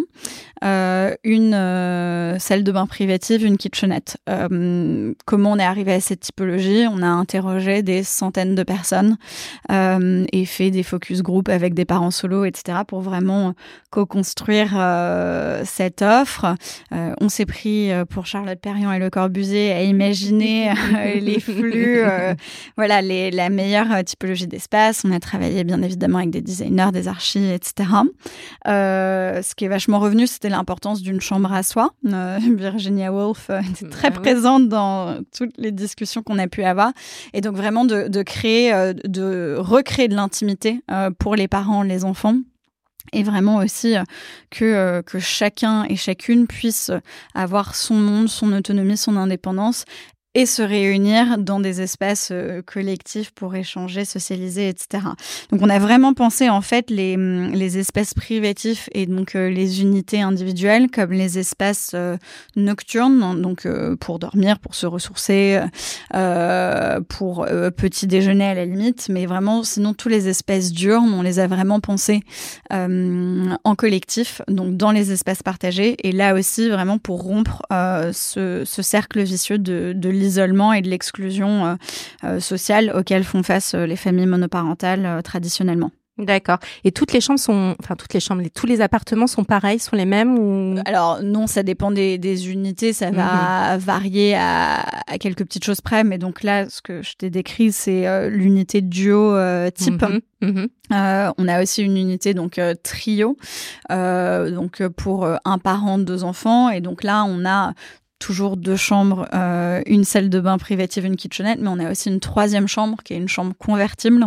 Une 0.64 1.52
salle 2.40 2.64
de 2.64 2.72
bain 2.72 2.86
privative, 2.86 3.46
une 3.46 3.58
kitchenette. 3.58 4.18
Comment 5.26 5.52
on 5.52 5.60
est 5.60 5.64
arrivé 5.64 5.91
à 5.92 6.00
cette 6.00 6.22
typologie 6.22 6.86
On 6.90 7.02
a 7.02 7.08
interrogé 7.08 7.84
des 7.84 8.04
centaines 8.04 8.56
de 8.56 8.64
personnes 8.64 9.18
et 9.70 10.46
fait 10.46 10.72
des 10.72 10.84
focus 10.84 11.22
group 11.22 11.50
avec 11.50 11.74
des 11.74 11.86
parents 11.86 12.12
solo, 12.12 12.46
etc. 12.46 12.80
pour 12.88 13.02
vraiment 13.02 13.54
co-construire 13.90 14.72
cette 15.66 16.02
offre. 16.02 16.56
on 16.92 17.30
s'est 17.30 17.46
pris 17.46 17.92
pour 18.10 18.26
Charlotte 18.26 18.60
Perriand 18.60 18.92
et 18.92 19.00
Le 19.00 19.10
Corbusier 19.10 19.72
à 19.72 19.84
imaginer 19.84 20.74
les 21.20 21.40
flux, 21.40 22.02
voilà, 22.78 23.02
les, 23.02 23.32
la 23.32 23.50
meilleure 23.50 24.04
typologie 24.04 24.48
d'espace. 24.48 25.04
On 25.06 25.12
a 25.12 25.20
travaillé 25.20 25.64
bien 25.64 25.82
évidemment 25.82 26.20
avec 26.20 26.32
des 26.32 26.42
designers, 26.42 26.92
des 26.92 27.08
archives, 27.08 27.52
etc. 27.52 27.90
ce 28.66 29.56
qui 29.56 29.66
est 29.66 29.70
vachement 29.70 30.00
revenu, 30.00 30.28
c'était 30.28 30.50
l'importance 30.50 31.02
d'une 31.02 31.22
chambre 31.22 31.52
à 31.54 31.64
soi. 31.64 31.92
Euh, 32.06 32.40
Virginia 32.58 33.12
Woolf 33.12 33.50
euh, 33.50 33.62
était 33.62 33.90
très 33.90 34.12
présente 34.12 34.70
dans 34.70 35.20
toutes 35.36 35.58
les 35.58 35.72
discussions 35.82 36.24
qu'on 36.24 36.40
a 36.40 36.48
pu 36.48 36.64
avoir. 36.64 36.92
Et 37.34 37.42
donc 37.42 37.56
vraiment 37.56 37.86
de, 37.86 38.24
créer, 38.24 38.74
euh, 38.74 38.94
de 38.94 39.56
recréer 39.58 40.08
de 40.08 40.16
l'intimité 40.16 40.82
pour 41.20 41.36
les 41.36 41.48
parents, 41.48 41.84
les 41.84 42.06
enfants 42.06 42.38
et 43.14 43.24
vraiment 43.24 43.58
aussi 43.58 43.96
que, 44.52 45.02
que 45.02 45.20
chacun 45.20 45.84
et 45.86 45.96
chacune 45.96 46.48
puisse 46.48 46.92
avoir 47.34 47.76
son 47.76 47.96
monde, 47.96 48.30
son 48.30 48.54
autonomie, 48.54 48.96
son 48.96 49.18
indépendance 49.18 49.86
et 50.34 50.46
se 50.46 50.62
réunir 50.62 51.38
dans 51.38 51.60
des 51.60 51.82
espaces 51.82 52.30
euh, 52.32 52.62
collectifs 52.62 53.32
pour 53.32 53.54
échanger, 53.54 54.06
socialiser, 54.06 54.70
etc. 54.70 55.04
Donc 55.52 55.62
on 55.62 55.70
a 55.70 55.78
vraiment 55.78 56.14
pensé 56.14 56.50
en 56.50 56.62
fait 56.62 56.90
les, 56.90 57.18
mm, 57.18 57.52
les 57.52 57.78
espaces 57.78 58.14
privatifs 58.14 58.88
et 58.94 59.08
donc 59.08 59.36
euh, 59.36 59.50
les 59.50 59.82
unités 59.82 60.22
individuelles 60.22 60.90
comme 60.90 61.12
les 61.12 61.38
espaces 61.38 61.92
euh, 61.96 62.16
nocturnes, 62.56 63.42
donc 63.42 63.68
pour 64.00 64.20
dormir, 64.20 64.60
pour 64.60 64.76
se 64.76 64.86
ressourcer, 64.86 65.60
pour 67.10 67.46
petit 67.78 68.08
déjeuner 68.08 68.46
à 68.46 68.54
la 68.54 68.66
limite, 68.66 69.08
mais 69.10 69.26
vraiment 69.26 69.64
sinon 69.64 69.94
tous 69.94 70.10
les 70.10 70.28
espaces 70.28 70.72
diurnes, 70.72 71.14
on 71.14 71.22
les 71.22 71.40
a 71.40 71.48
vraiment 71.48 71.80
pensés 71.80 72.22
en 72.72 73.76
collectif, 73.76 74.42
donc 74.48 74.78
dans 74.78 74.92
les 74.92 75.12
espaces 75.12 75.44
partagés 75.44 75.96
et 76.08 76.12
là 76.12 76.34
aussi 76.34 76.70
vraiment 76.70 76.98
pour 76.98 77.22
rompre 77.24 77.62
ce, 77.70 78.64
ce 78.66 78.82
cercle 78.82 79.22
vicieux 79.22 79.58
de, 79.58 79.94
de 79.96 80.10
l'isolement 80.22 80.74
et 80.74 80.82
de 80.82 80.90
l'exclusion 80.90 81.66
euh, 81.66 81.76
euh, 82.24 82.40
sociale 82.40 82.92
auxquelles 82.96 83.24
font 83.24 83.44
face 83.44 83.74
euh, 83.74 83.86
les 83.86 83.96
familles 83.96 84.28
monoparentales 84.28 85.22
traditionnellement. 85.24 85.92
D'accord. 86.18 86.60
Et 86.84 86.92
toutes 86.92 87.14
les 87.14 87.22
chambres 87.22 87.40
sont, 87.40 87.76
enfin 87.80 87.96
toutes 87.96 88.14
les 88.14 88.20
chambres, 88.20 88.44
tous 88.54 88.68
les 88.68 88.82
appartements 88.82 89.28
sont 89.28 89.44
pareils, 89.44 89.80
sont 89.80 89.96
les 89.96 90.06
mêmes 90.06 90.38
ou? 90.38 90.76
Alors 90.86 91.24
non, 91.24 91.48
ça 91.48 91.64
dépend 91.64 91.90
des, 91.90 92.18
des 92.18 92.52
unités, 92.52 92.94
ça 92.94 93.12
va 93.12 93.74
mhm. 93.74 93.80
varier 93.80 94.36
à, 94.36 94.82
à, 95.08 95.18
quelques 95.18 95.44
petites 95.46 95.64
choses 95.64 95.82
près. 95.82 96.04
Mais 96.04 96.18
donc 96.18 96.44
là, 96.44 96.70
ce 96.70 96.82
que 96.82 97.02
je 97.02 97.14
t'ai 97.16 97.30
décrit, 97.30 97.72
c'est 97.72 98.08
euh, 98.08 98.30
l'unité 98.30 98.82
duo 98.82 99.34
euh, 99.34 99.70
type. 99.72 100.02
Mhm. 100.02 100.20
Mhm. 100.42 100.68
Euh, 100.92 101.32
on 101.38 101.48
a 101.48 101.62
aussi 101.62 101.82
une 101.82 101.98
unité 101.98 102.34
donc 102.34 102.60
trio, 102.84 103.38
donc 103.90 104.86
pour 104.98 105.28
un 105.46 105.58
parent, 105.60 105.98
deux 105.98 106.24
enfants. 106.24 106.70
Et 106.70 106.82
donc 106.82 107.04
là, 107.04 107.24
on 107.24 107.46
a 107.46 107.74
toujours 108.22 108.56
deux 108.56 108.78
chambres, 108.78 109.28
euh, 109.34 109.82
une 109.88 110.06
salle 110.06 110.30
de 110.30 110.40
bain 110.40 110.58
privative, 110.58 111.06
une 111.06 111.18
kitchenette, 111.18 111.60
mais 111.60 111.68
on 111.68 111.80
a 111.80 111.92
aussi 111.92 112.10
une 112.10 112.20
troisième 112.20 112.68
chambre 112.68 112.98
qui 113.04 113.14
est 113.14 113.18
une 113.18 113.28
chambre 113.28 113.54
convertible, 113.58 114.26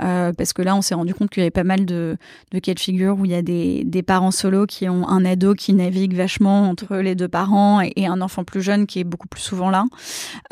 euh, 0.00 0.32
parce 0.32 0.52
que 0.52 0.62
là, 0.62 0.76
on 0.76 0.80
s'est 0.80 0.94
rendu 0.94 1.12
compte 1.12 1.28
qu'il 1.28 1.42
y 1.42 1.44
avait 1.44 1.50
pas 1.50 1.64
mal 1.64 1.84
de, 1.84 2.16
cas 2.62 2.72
de 2.72 2.80
figure 2.80 3.18
où 3.18 3.24
il 3.24 3.32
y 3.32 3.34
a 3.34 3.42
des, 3.42 4.02
parents 4.06 4.30
solos 4.30 4.66
qui 4.66 4.88
ont 4.88 5.08
un 5.08 5.24
ado 5.24 5.54
qui 5.54 5.72
navigue 5.74 6.14
vachement 6.14 6.68
entre 6.68 6.96
les 6.96 7.14
deux 7.14 7.28
parents 7.28 7.80
et, 7.80 8.06
un 8.06 8.20
enfant 8.20 8.42
plus 8.44 8.62
jeune 8.62 8.86
qui 8.86 8.98
est 8.98 9.04
beaucoup 9.04 9.28
plus 9.28 9.40
souvent 9.40 9.70
là. 9.70 9.84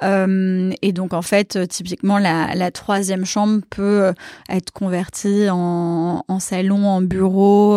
Euh, 0.03 0.73
et 0.83 0.93
donc, 0.93 1.15
en 1.15 1.23
fait, 1.23 1.59
typiquement, 1.69 2.19
la, 2.19 2.71
troisième 2.71 3.25
chambre 3.25 3.61
peut 3.71 4.13
être 4.49 4.73
convertie 4.73 5.49
en, 5.51 6.23
salon, 6.39 6.87
en 6.87 7.03
bureau, 7.03 7.75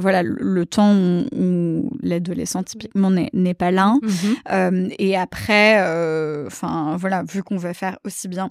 voilà, 0.00 0.22
le, 0.22 0.66
temps 0.66 0.94
où, 0.94 1.90
l'adolescent 2.02 2.62
typiquement 2.62 3.10
n'est 3.10 3.54
pas 3.54 3.70
là. 3.70 3.94
Mm-hmm. 4.02 4.51
Euh, 4.52 4.88
et 4.98 5.16
après, 5.16 5.76
euh, 5.80 6.46
enfin 6.46 6.96
voilà, 6.98 7.22
vu 7.22 7.42
qu'on 7.42 7.56
va 7.56 7.74
faire 7.74 7.98
aussi 8.04 8.28
bien 8.28 8.50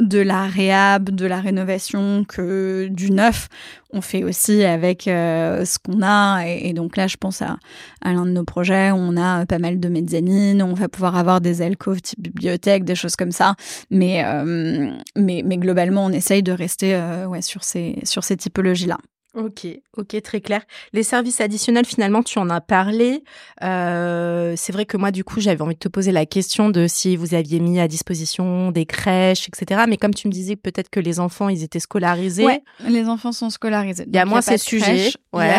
de 0.00 0.18
la 0.18 0.46
réhab, 0.46 1.10
de 1.10 1.24
la 1.24 1.40
rénovation 1.40 2.24
que 2.24 2.88
du 2.90 3.12
neuf, 3.12 3.48
on 3.92 4.00
fait 4.00 4.24
aussi 4.24 4.64
avec 4.64 5.06
euh, 5.06 5.64
ce 5.64 5.78
qu'on 5.78 6.02
a. 6.02 6.44
Et, 6.46 6.72
donc 6.72 6.96
là, 6.96 7.06
je 7.06 7.16
pense 7.16 7.42
à, 7.42 7.56
l'un 8.04 8.26
de 8.26 8.32
nos 8.32 8.44
projets 8.44 8.90
où 8.90 8.96
on 8.96 9.16
a 9.16 9.46
pas 9.46 9.60
mal 9.60 9.78
de 9.78 9.88
mezzanines, 9.88 10.62
on 10.62 10.74
va 10.74 10.88
pouvoir 10.88 11.16
avoir 11.16 11.40
des 11.40 11.62
alcôves 11.62 12.02
type 12.02 12.20
bibliothèque, 12.20 12.84
des 12.84 12.96
choses 12.96 13.14
comme 13.14 13.30
ça. 13.30 13.54
Mais, 13.90 14.24
mais, 15.16 15.42
mais 15.44 15.58
globalement, 15.58 16.04
on 16.06 16.10
essaye 16.10 16.42
de 16.42 16.52
rester 16.52 17.00
sur 17.40 17.62
ces, 17.62 18.00
sur 18.02 18.24
ces 18.24 18.36
typologies-là. 18.36 18.98
Ok, 19.36 19.66
ok, 19.96 20.22
très 20.22 20.40
clair. 20.40 20.62
Les 20.92 21.02
services 21.02 21.40
additionnels, 21.40 21.86
finalement, 21.86 22.22
tu 22.22 22.38
en 22.38 22.48
as 22.50 22.60
parlé. 22.60 23.24
Euh, 23.64 24.54
c'est 24.56 24.72
vrai 24.72 24.86
que 24.86 24.96
moi, 24.96 25.10
du 25.10 25.24
coup, 25.24 25.40
j'avais 25.40 25.60
envie 25.60 25.74
de 25.74 25.80
te 25.80 25.88
poser 25.88 26.12
la 26.12 26.24
question 26.24 26.70
de 26.70 26.86
si 26.86 27.16
vous 27.16 27.34
aviez 27.34 27.58
mis 27.58 27.80
à 27.80 27.88
disposition 27.88 28.70
des 28.70 28.86
crèches, 28.86 29.48
etc. 29.48 29.82
Mais 29.88 29.96
comme 29.96 30.14
tu 30.14 30.28
me 30.28 30.32
disais 30.32 30.54
peut-être 30.54 30.88
que 30.88 31.00
les 31.00 31.18
enfants, 31.18 31.48
ils 31.48 31.64
étaient 31.64 31.80
scolarisés. 31.80 32.44
Ouais, 32.44 32.62
les 32.86 33.08
enfants 33.08 33.32
sont 33.32 33.50
scolarisés. 33.50 34.04
Il 34.06 34.14
y 34.14 34.18
a 34.18 34.24
moins 34.24 34.40
ces 34.40 34.56
sujets. 34.56 35.10
Ouais. 35.32 35.52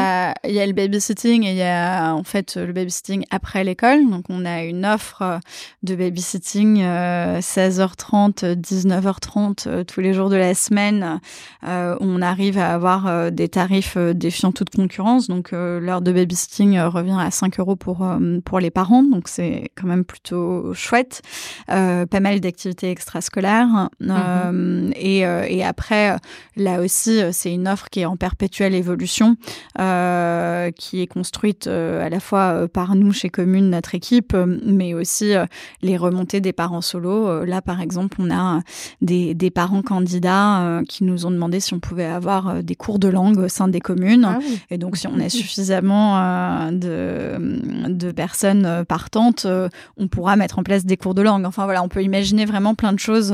Il, 0.46 0.54
y 0.54 0.60
a, 0.62 0.66
le 0.66 0.72
babysitting 0.72 1.44
et 1.44 1.52
il 1.52 1.58
y 1.58 1.62
a 1.62 2.14
en 2.14 2.24
fait 2.24 2.56
le 2.56 2.72
babysitting 2.72 3.26
après 3.30 3.66
l'école. 3.66 4.10
Donc, 4.10 4.24
on 4.30 4.46
a 4.46 4.64
une 4.64 4.86
offre 4.86 5.42
de 5.84 5.96
babysitting 5.96 6.78
16h30, 6.82 8.46
euh, 8.46 8.56
19h30 8.56 9.68
euh, 9.68 9.84
tous 9.84 10.00
les 10.00 10.14
jours 10.14 10.30
de 10.30 10.38
la 10.38 10.54
semaine. 10.54 11.20
on 11.62 12.22
arrive 12.22 12.58
à 12.58 12.74
avoir 12.74 13.32
des 13.34 13.50
tarifs 13.50 13.64
tarif 13.65 13.97
euh, 13.97 14.13
défiant 14.13 14.51
toute 14.51 14.69
concurrence. 14.69 15.28
Donc 15.28 15.51
euh, 15.51 15.80
l'heure 15.80 16.01
de 16.01 16.12
babysitting 16.12 16.78
euh, 16.78 16.88
revient 16.88 17.17
à 17.19 17.32
5 17.32 17.60
euros 17.60 17.75
pour 17.75 18.06
pour 18.45 18.60
les 18.60 18.69
parents, 18.69 19.04
donc 19.04 19.28
c'est 19.28 19.71
quand 19.75 19.88
même 19.88 20.06
plutôt 20.06 20.73
chouette. 20.73 21.21
pas 21.67 22.19
mal 22.19 22.39
d'activités 22.39 22.91
extrascolaires 22.91 23.89
mhm. 23.99 24.91
et 24.95 25.19
et 25.19 25.63
après 25.63 26.17
là 26.56 26.82
aussi 26.82 27.19
c'est 27.32 27.54
une 27.54 27.67
offre 27.67 27.89
qui 27.89 28.01
est 28.01 28.06
en 28.06 28.17
perpétuelle 28.17 28.75
évolution, 28.75 29.36
qui 29.75 31.01
est 31.01 31.08
construite 31.08 31.67
à 31.67 32.10
la 32.10 32.19
fois 32.19 32.67
par 32.67 32.95
nous 32.95 33.12
chez 33.13 33.30
Commune, 33.30 33.69
notre 33.69 33.95
équipe, 33.95 34.36
mais 34.36 34.93
aussi 34.93 35.34
les 35.82 35.97
remontées 35.97 36.41
des 36.41 36.54
parents 36.54 36.82
solos. 36.82 37.45
là 37.45 37.62
par 37.62 37.82
exemple 37.82 38.17
on 38.19 38.30
a 38.32 38.62
des 39.01 39.34
des 39.34 39.51
parents 39.51 39.84
candidats 39.84 40.82
qui 40.88 41.04
nous 41.04 41.25
ont 41.25 41.32
demandé 41.32 41.60
si 41.60 41.73
on 41.73 41.80
pouvait 41.80 42.06
avoir 42.06 42.63
des 42.63 42.75
cours 42.75 42.99
de 42.99 43.08
langue 43.08 43.47
sein 43.56 43.68
des 43.68 43.80
communes. 43.80 44.26
Ah 44.26 44.39
et 44.70 44.78
donc, 44.78 44.98
si 44.98 45.08
on 45.08 45.20
a 45.20 45.30
suffisamment 45.30 46.18
euh, 46.18 46.72
de, 46.72 47.89
de, 47.89 48.12
personnes 48.12 48.65
euh, 48.65 48.84
partantes, 48.84 49.46
euh, 49.46 49.70
on 49.98 50.08
pourra 50.08 50.36
mettre 50.36 50.60
en 50.60 50.63
place 50.63 50.86
des 50.86 50.98
cours 50.98 51.15
de 51.15 51.22
langue. 51.22 51.46
Enfin, 51.46 51.65
voilà, 51.65 51.82
on 51.84 51.88
peut 51.88 52.04
imaginer 52.04 52.46
vraiment 52.46 52.76
plein 52.76 52.94
de 52.94 53.00
choses 53.00 53.32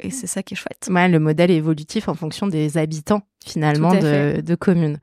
et 0.00 0.10
c'est 0.10 0.26
ça 0.26 0.42
qui 0.42 0.54
est 0.54 0.56
chouette. 0.56 0.88
Ouais, 0.90 1.08
le 1.08 1.18
modèle 1.18 1.50
est 1.50 1.56
évolutif 1.56 2.08
en 2.08 2.14
fonction 2.14 2.46
des 2.46 2.78
habitants, 2.78 3.22
finalement, 3.44 3.94
de, 3.94 4.40
de, 4.40 4.54
communes. 4.54 4.98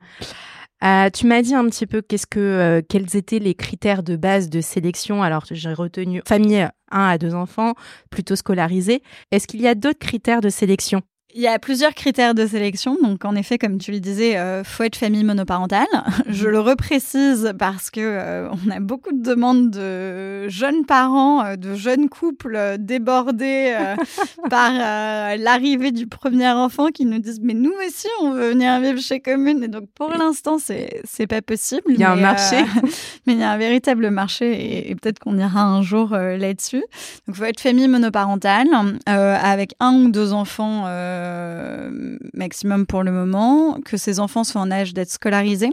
tu 0.80 1.26
m'as 1.26 1.42
dit 1.42 1.54
un 1.54 1.66
petit 1.66 1.86
peu 1.86 2.02
qu'est-ce 2.02 2.26
que 2.26 2.82
quels 2.88 3.16
étaient 3.16 3.38
les 3.38 3.54
critères 3.54 4.02
de 4.02 4.16
base 4.16 4.48
de 4.48 4.60
sélection. 4.60 5.22
Alors 5.22 5.44
j'ai 5.50 5.72
retenu 5.72 6.22
famille 6.26 6.68
1 6.90 7.04
à 7.06 7.18
2 7.18 7.34
enfants, 7.34 7.74
plutôt 8.10 8.36
scolarisés. 8.36 9.02
Est-ce 9.30 9.46
qu'il 9.46 9.60
y 9.60 9.68
a 9.68 9.74
d'autres 9.74 9.98
critères 9.98 10.40
de 10.40 10.48
sélection? 10.48 11.02
Il 11.34 11.40
y 11.40 11.48
a 11.48 11.58
plusieurs 11.58 11.94
critères 11.94 12.32
de 12.32 12.46
sélection. 12.46 12.96
Donc, 13.02 13.24
en 13.24 13.34
effet, 13.34 13.58
comme 13.58 13.78
tu 13.78 13.90
le 13.90 13.98
disais, 13.98 14.36
euh, 14.36 14.62
faut 14.62 14.84
être 14.84 14.94
famille 14.94 15.24
monoparentale. 15.24 15.86
Je 16.28 16.46
le 16.46 16.60
reprécise 16.60 17.52
parce 17.58 17.90
que 17.90 18.00
euh, 18.00 18.48
on 18.50 18.70
a 18.70 18.78
beaucoup 18.78 19.10
de 19.12 19.20
demandes 19.20 19.70
de 19.70 20.48
jeunes 20.48 20.86
parents, 20.86 21.44
euh, 21.44 21.56
de 21.56 21.74
jeunes 21.74 22.08
couples 22.08 22.76
débordés 22.78 23.74
par 24.50 24.70
l'arrivée 24.72 25.90
du 25.90 26.06
premier 26.06 26.50
enfant 26.50 26.88
qui 26.88 27.04
nous 27.04 27.18
disent 27.18 27.40
mais 27.42 27.54
nous 27.54 27.72
aussi 27.86 28.06
on 28.20 28.30
veut 28.30 28.50
venir 28.50 28.78
vivre 28.80 29.00
chez 29.00 29.18
Commune. 29.18 29.64
Et 29.64 29.68
donc, 29.68 29.88
pour 29.94 30.10
l'instant, 30.10 30.58
c'est 30.58 31.00
c'est 31.04 31.26
pas 31.26 31.42
possible. 31.42 31.82
Il 31.88 31.98
y 31.98 32.04
a 32.04 32.12
un 32.12 32.16
marché, 32.16 32.64
mais 33.26 33.32
il 33.32 33.40
y 33.40 33.42
a 33.42 33.50
un 33.50 33.58
véritable 33.58 34.10
marché 34.10 34.90
et, 34.90 34.94
peut-être 34.94 35.18
qu'on 35.18 35.36
ira 35.36 35.62
un 35.62 35.82
jour 35.82 36.10
là-dessus. 36.10 36.84
Donc, 37.26 37.36
faut 37.36 37.44
être 37.44 37.60
famille 37.60 37.88
monoparentale 37.88 38.68
avec 39.06 39.74
un 39.80 39.94
ou 39.94 40.10
deux 40.10 40.32
enfants. 40.32 40.84
Euh, 41.23 41.23
maximum 42.34 42.86
pour 42.86 43.02
le 43.02 43.12
moment, 43.12 43.80
que 43.84 43.96
ces 43.96 44.20
enfants 44.20 44.44
soient 44.44 44.60
en 44.60 44.70
âge 44.70 44.94
d'être 44.94 45.10
scolarisés. 45.10 45.72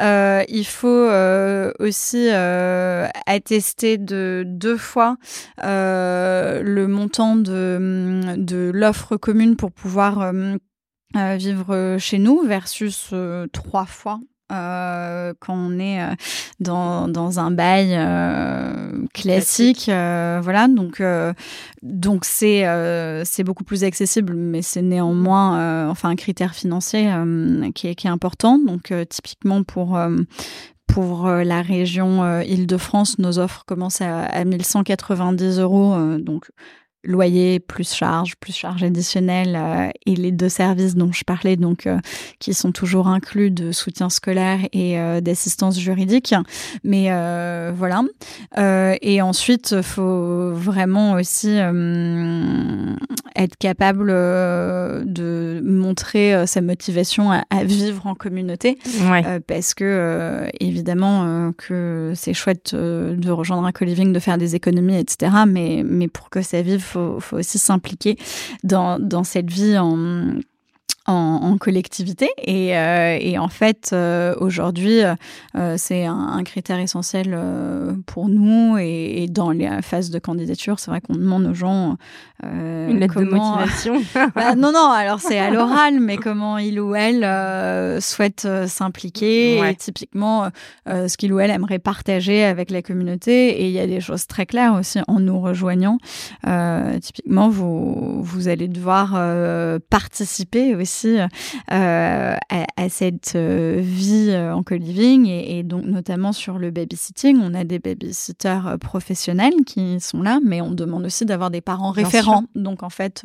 Euh, 0.00 0.42
il 0.48 0.66
faut 0.66 0.88
euh, 0.88 1.72
aussi 1.78 2.28
attester 2.28 3.98
de 3.98 4.44
deux 4.46 4.76
fois 4.76 5.16
le 5.58 6.86
montant 6.86 7.36
de, 7.36 8.34
de 8.36 8.70
l'offre 8.72 9.16
commune 9.16 9.56
pour 9.56 9.72
pouvoir 9.72 10.32
vivre 11.14 11.96
chez 11.98 12.18
nous 12.18 12.42
versus 12.42 13.12
trois 13.52 13.86
fois 13.86 14.20
euh, 14.50 15.34
quand 15.40 15.54
on 15.54 15.78
est 15.78 16.00
euh, 16.02 16.14
dans, 16.58 17.06
dans 17.06 17.38
un 17.38 17.50
bail 17.50 17.90
euh, 17.92 19.04
classique, 19.12 19.84
voilà. 19.86 20.68
Donc 20.68 21.02
donc 21.82 22.24
c'est 22.24 22.64
c'est 23.24 23.44
beaucoup 23.44 23.64
plus 23.64 23.84
accessible 23.84 24.34
mais 24.34 24.62
c'est 24.62 24.82
néanmoins 24.82 25.88
enfin 25.88 26.10
un 26.10 26.16
critère 26.16 26.54
financier 26.54 27.10
qui 27.74 27.88
est 27.88 27.94
qui 27.94 28.06
est 28.06 28.10
important. 28.10 28.58
Donc 28.58 28.92
typiquement 29.08 29.62
pour 29.62 29.98
pour 30.86 31.28
la 31.28 31.62
région 31.62 32.40
Île-de-France, 32.40 33.18
nos 33.18 33.38
offres 33.38 33.64
commencent 33.66 34.00
à, 34.00 34.24
à 34.24 34.44
1190 34.44 35.58
euros, 35.58 35.96
donc 36.18 36.50
loyer 37.08 37.58
plus 37.58 37.92
charge, 37.92 38.36
plus 38.36 38.52
charge 38.54 38.82
additionnelle 38.84 39.56
euh, 39.56 39.88
et 40.04 40.14
les 40.14 40.30
deux 40.30 40.50
services 40.50 40.94
dont 40.94 41.10
je 41.10 41.24
parlais, 41.24 41.56
donc 41.56 41.86
euh, 41.86 41.98
qui 42.38 42.52
sont 42.52 42.70
toujours 42.70 43.08
inclus 43.08 43.50
de 43.50 43.72
soutien 43.72 44.10
scolaire 44.10 44.60
et 44.72 45.00
euh, 45.00 45.20
d'assistance 45.20 45.78
juridique. 45.78 46.34
Mais 46.84 47.08
voilà. 47.74 48.02
et 48.56 49.22
ensuite, 49.22 49.80
faut 49.82 50.52
vraiment 50.52 51.12
aussi 51.12 51.56
être 53.36 53.56
capable 53.58 54.08
de 54.08 55.62
montrer 55.64 56.46
sa 56.46 56.60
motivation 56.60 57.30
à, 57.30 57.64
vivre 57.64 58.06
en 58.06 58.14
communauté, 58.14 58.78
parce 59.46 59.72
que 59.74 60.48
évidemment 60.60 61.52
que 61.56 62.12
c'est 62.14 62.34
chouette 62.34 62.74
de 62.74 63.30
rejoindre 63.30 63.64
un 63.66 63.72
co-living, 63.72 64.12
de 64.12 64.18
faire 64.18 64.36
des 64.36 64.54
économies, 64.54 64.98
etc. 64.98 65.32
Mais 65.46 65.82
mais 65.84 66.08
pour 66.08 66.28
que 66.28 66.42
ça 66.42 66.60
vive 66.62 66.82
faut, 66.82 66.97
faut 67.20 67.36
aussi 67.36 67.58
s'impliquer 67.58 68.16
dans, 68.64 68.98
dans 68.98 69.24
cette 69.24 69.50
vie 69.50 69.78
en 69.78 70.38
en, 71.08 71.56
collectivité. 71.58 72.28
Et, 72.42 72.76
euh, 72.76 73.16
et, 73.20 73.38
en 73.38 73.48
fait, 73.48 73.90
euh, 73.92 74.34
aujourd'hui, 74.40 75.00
euh, 75.02 75.74
c'est 75.76 76.04
un, 76.04 76.42
critère 76.44 76.78
essentiel 76.78 77.38
pour 78.06 78.28
nous. 78.28 78.76
Et, 78.78 79.26
dans 79.28 79.50
les 79.50 79.68
phases 79.82 80.10
de 80.10 80.18
candidature, 80.18 80.78
c'est 80.78 80.90
vrai 80.90 81.00
qu'on 81.00 81.14
demande 81.14 81.46
aux 81.46 81.54
gens 81.54 81.96
une 82.42 82.98
lettre 82.98 83.20
de 83.20 83.24
motivation. 83.24 84.00
bah, 84.34 84.54
non, 84.54 84.72
non. 84.72 84.90
Alors 84.90 85.20
c'est 85.20 85.38
à 85.38 85.50
l'oral, 85.50 85.98
mais 86.00 86.16
comment 86.16 86.58
il 86.58 86.80
ou 86.80 86.94
elle 86.94 88.00
souhaite 88.00 88.46
s'impliquer. 88.66 89.58
Et 89.58 89.74
typiquement, 89.74 90.48
ce 90.86 91.16
qu'il 91.16 91.32
ou 91.32 91.40
elle 91.40 91.50
aimerait 91.50 91.78
partager 91.78 92.44
avec 92.44 92.70
la 92.70 92.82
communauté. 92.82 93.60
Et 93.60 93.66
il 93.66 93.72
y 93.72 93.80
a 93.80 93.86
des 93.86 94.00
choses 94.00 94.26
très 94.26 94.46
claires 94.46 94.74
aussi 94.74 95.00
en 95.08 95.20
nous 95.20 95.40
rejoignant. 95.40 95.98
typiquement, 97.00 97.48
vous 97.48 98.22
vous 98.22 98.48
allez 98.48 98.68
devoir 98.68 99.18
participer 99.90 100.74
aussi 100.74 100.97
aussi 101.06 101.18
à, 101.68 102.88
cette 102.88 103.36
vie 103.36 104.34
en 104.34 104.62
co-living 104.62 105.26
et, 105.26 105.58
et, 105.58 105.62
donc 105.62 105.84
notamment 105.84 106.32
sur 106.32 106.58
le 106.58 106.70
babysitting. 106.70 107.40
On 107.42 107.54
a 107.54 107.64
des 107.64 107.78
babysitters 107.78 108.76
professionnels 108.80 109.54
qui 109.66 110.00
sont 110.00 110.22
là, 110.22 110.38
mais 110.44 110.60
on 110.60 110.70
demande 110.70 111.04
aussi 111.04 111.24
d'avoir 111.24 111.50
des 111.50 111.60
parents 111.60 111.90
référents. 111.90 112.44
Donc 112.54 112.82
en 112.82 112.90
fait, 112.90 113.24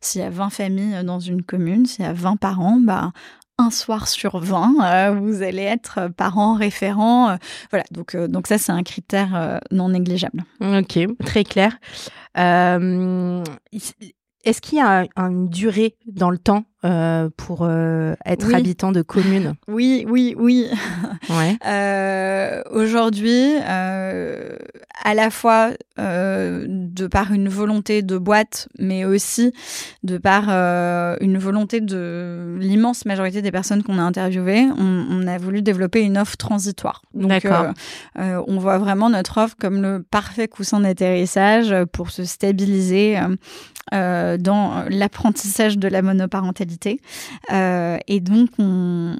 s'il 0.00 0.20
y 0.20 0.24
a 0.24 0.30
20 0.30 0.50
familles 0.50 1.04
dans 1.04 1.20
une 1.20 1.42
commune, 1.42 1.86
s'il 1.86 2.04
y 2.04 2.08
a 2.08 2.12
20 2.12 2.36
parents, 2.36 2.78
bah 2.80 3.12
un 3.58 3.70
soir 3.70 4.08
sur 4.08 4.38
20, 4.38 4.74
euh, 4.82 5.10
vous 5.12 5.42
allez 5.42 5.62
être 5.62 6.08
parent 6.16 6.54
référent. 6.54 7.30
Euh, 7.30 7.36
voilà, 7.70 7.84
donc, 7.90 8.14
euh, 8.14 8.26
donc 8.26 8.46
ça, 8.46 8.56
c'est 8.58 8.72
un 8.72 8.82
critère 8.82 9.60
non 9.70 9.90
négligeable. 9.90 10.44
Ok, 10.60 10.98
très 11.24 11.44
clair. 11.44 11.78
Est-ce 12.36 13.44
qu'il 14.60 14.78
y 14.78 14.82
a 14.82 15.06
une 15.16 15.48
durée 15.48 15.96
dans 16.06 16.30
le 16.30 16.38
temps 16.38 16.64
euh, 16.84 17.30
pour 17.38 17.60
euh, 17.62 18.14
être 18.26 18.54
habitant 18.54 18.92
de 18.92 19.00
commune 19.00 19.54
Oui, 19.68 20.04
oui, 20.06 20.34
oui. 20.36 20.68
Ouais. 21.30 21.56
euh, 21.66 22.62
Aujourd'hui, 22.70 23.54
à 23.56 25.14
la 25.14 25.30
fois 25.30 25.70
de 25.96 27.06
par 27.06 27.32
une 27.32 27.48
volonté 27.48 28.02
de 28.02 28.18
boîte, 28.18 28.68
mais 28.78 29.06
aussi 29.06 29.52
de 30.02 30.18
par 30.18 30.50
une 31.20 31.38
volonté 31.38 31.80
de 31.80 32.56
l'immense 32.60 33.06
majorité 33.06 33.40
des 33.40 33.52
personnes 33.52 33.82
qu'on 33.82 33.98
a 33.98 34.02
interviewées, 34.02 34.66
on, 34.76 35.06
on, 35.10 35.26
a 35.26 35.38
voulu 35.38 35.62
développer 35.62 36.02
une 36.02 36.18
offre 36.18 36.36
transitoire. 36.36 37.02
D'accord. 37.14 37.72
on 38.16 38.58
voit 38.58 38.78
vraiment 38.78 39.08
notre 39.08 39.38
offre 39.38 39.56
comme 39.58 39.80
le 39.80 40.02
parfait 40.02 40.48
coussin 40.48 40.80
d'atterrissage 40.80 41.74
pour 41.92 42.10
se 42.10 42.24
stabiliser 42.24 43.18
dans 43.92 44.84
l'apprentissage 44.90 45.78
de 45.78 45.88
la 45.88 46.02
monoparentalité. 46.02 46.73
Euh, 47.52 47.98
et 48.06 48.20
donc, 48.20 48.50
on, 48.58 49.16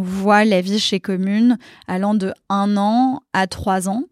voit 0.00 0.44
la 0.44 0.60
vie 0.60 0.78
chez 0.78 1.00
Commune 1.00 1.58
allant 1.86 2.14
de 2.14 2.32
un 2.48 2.76
an 2.76 3.20
à 3.32 3.46
trois 3.46 3.88
ans. 3.88 4.04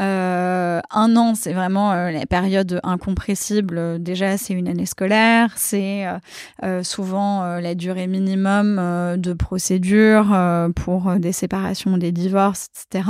Euh, 0.00 0.80
un 0.90 1.16
an, 1.16 1.34
c'est 1.34 1.52
vraiment 1.52 1.92
euh, 1.92 2.10
la 2.10 2.26
période 2.26 2.80
incompressible. 2.82 4.02
Déjà, 4.02 4.36
c'est 4.36 4.54
une 4.54 4.68
année 4.68 4.86
scolaire, 4.86 5.52
c'est 5.56 6.06
souvent 6.82 7.58
la 7.58 7.74
durée 7.74 8.06
minimum 8.06 8.76
de 9.16 9.32
procédure 9.32 10.36
pour 10.74 11.12
des 11.16 11.32
séparations, 11.32 11.96
des 11.96 12.12
divorces, 12.12 12.68
etc. 12.90 13.08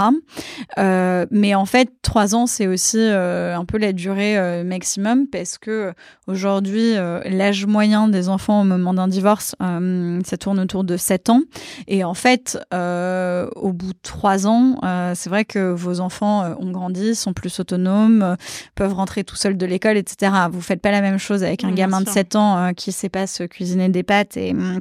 mais 1.31 1.55
en 1.55 1.67
fait, 1.67 1.91
trois 2.03 2.35
ans, 2.35 2.47
c'est 2.47 2.67
aussi 2.67 3.01
un 3.01 3.65
peu 3.65 3.79
la 3.79 3.93
durée 3.93 4.63
maximum 4.65 5.27
parce 5.29 5.59
que 5.59 5.93
aujourd'hui, 6.27 6.95
l'âge 7.25 7.67
moyen 7.67 8.09
des 8.09 8.29
enfants 8.29 8.63
au 8.63 8.65
moment 8.65 8.95
d'un 8.99 9.09
divorce, 9.09 9.55
ça 9.59 10.37
tourne 10.39 10.61
autour 10.61 10.85
de 10.85 10.97
7 10.97 11.31
ans. 11.31 11.41
Et 11.87 12.05
en 12.05 12.15
fait, 12.15 12.59
au 12.73 13.73
bout 13.73 13.93
de 13.93 13.99
trois 14.03 14.47
ans, 14.47 14.79
c'est 15.15 15.31
vrai 15.31 15.45
que 15.45 15.73
vos 15.73 16.01
enfants 16.01 16.45
ont 16.59 16.71
grandi, 16.71 17.15
sont 17.15 17.33
plus 17.33 17.61
autonomes, 17.61 18.23
euh, 18.23 18.37
peuvent 18.75 18.95
rentrer 18.95 19.25
tout 19.25 19.37
seuls 19.37 19.57
de 19.57 19.67
l'école, 19.67 19.97
etc. 19.97 20.33
Vous 20.51 20.61
faites 20.61 20.81
pas 20.81 20.91
la 20.91 21.01
même 21.01 21.19
chose 21.19 21.43
avec 21.43 21.65
un 21.65 21.73
gamin 21.73 22.01
de 22.01 22.09
7 22.09 22.37
ans 22.37 22.59
euh, 22.59 22.73
qui 22.73 22.93
sait 22.93 23.09
pas 23.09 23.27
se 23.27 23.45
cuisiner 23.45 23.89
des 23.89 24.03
pâtes 24.03 24.37
et 24.37 24.53
hum, 24.53 24.81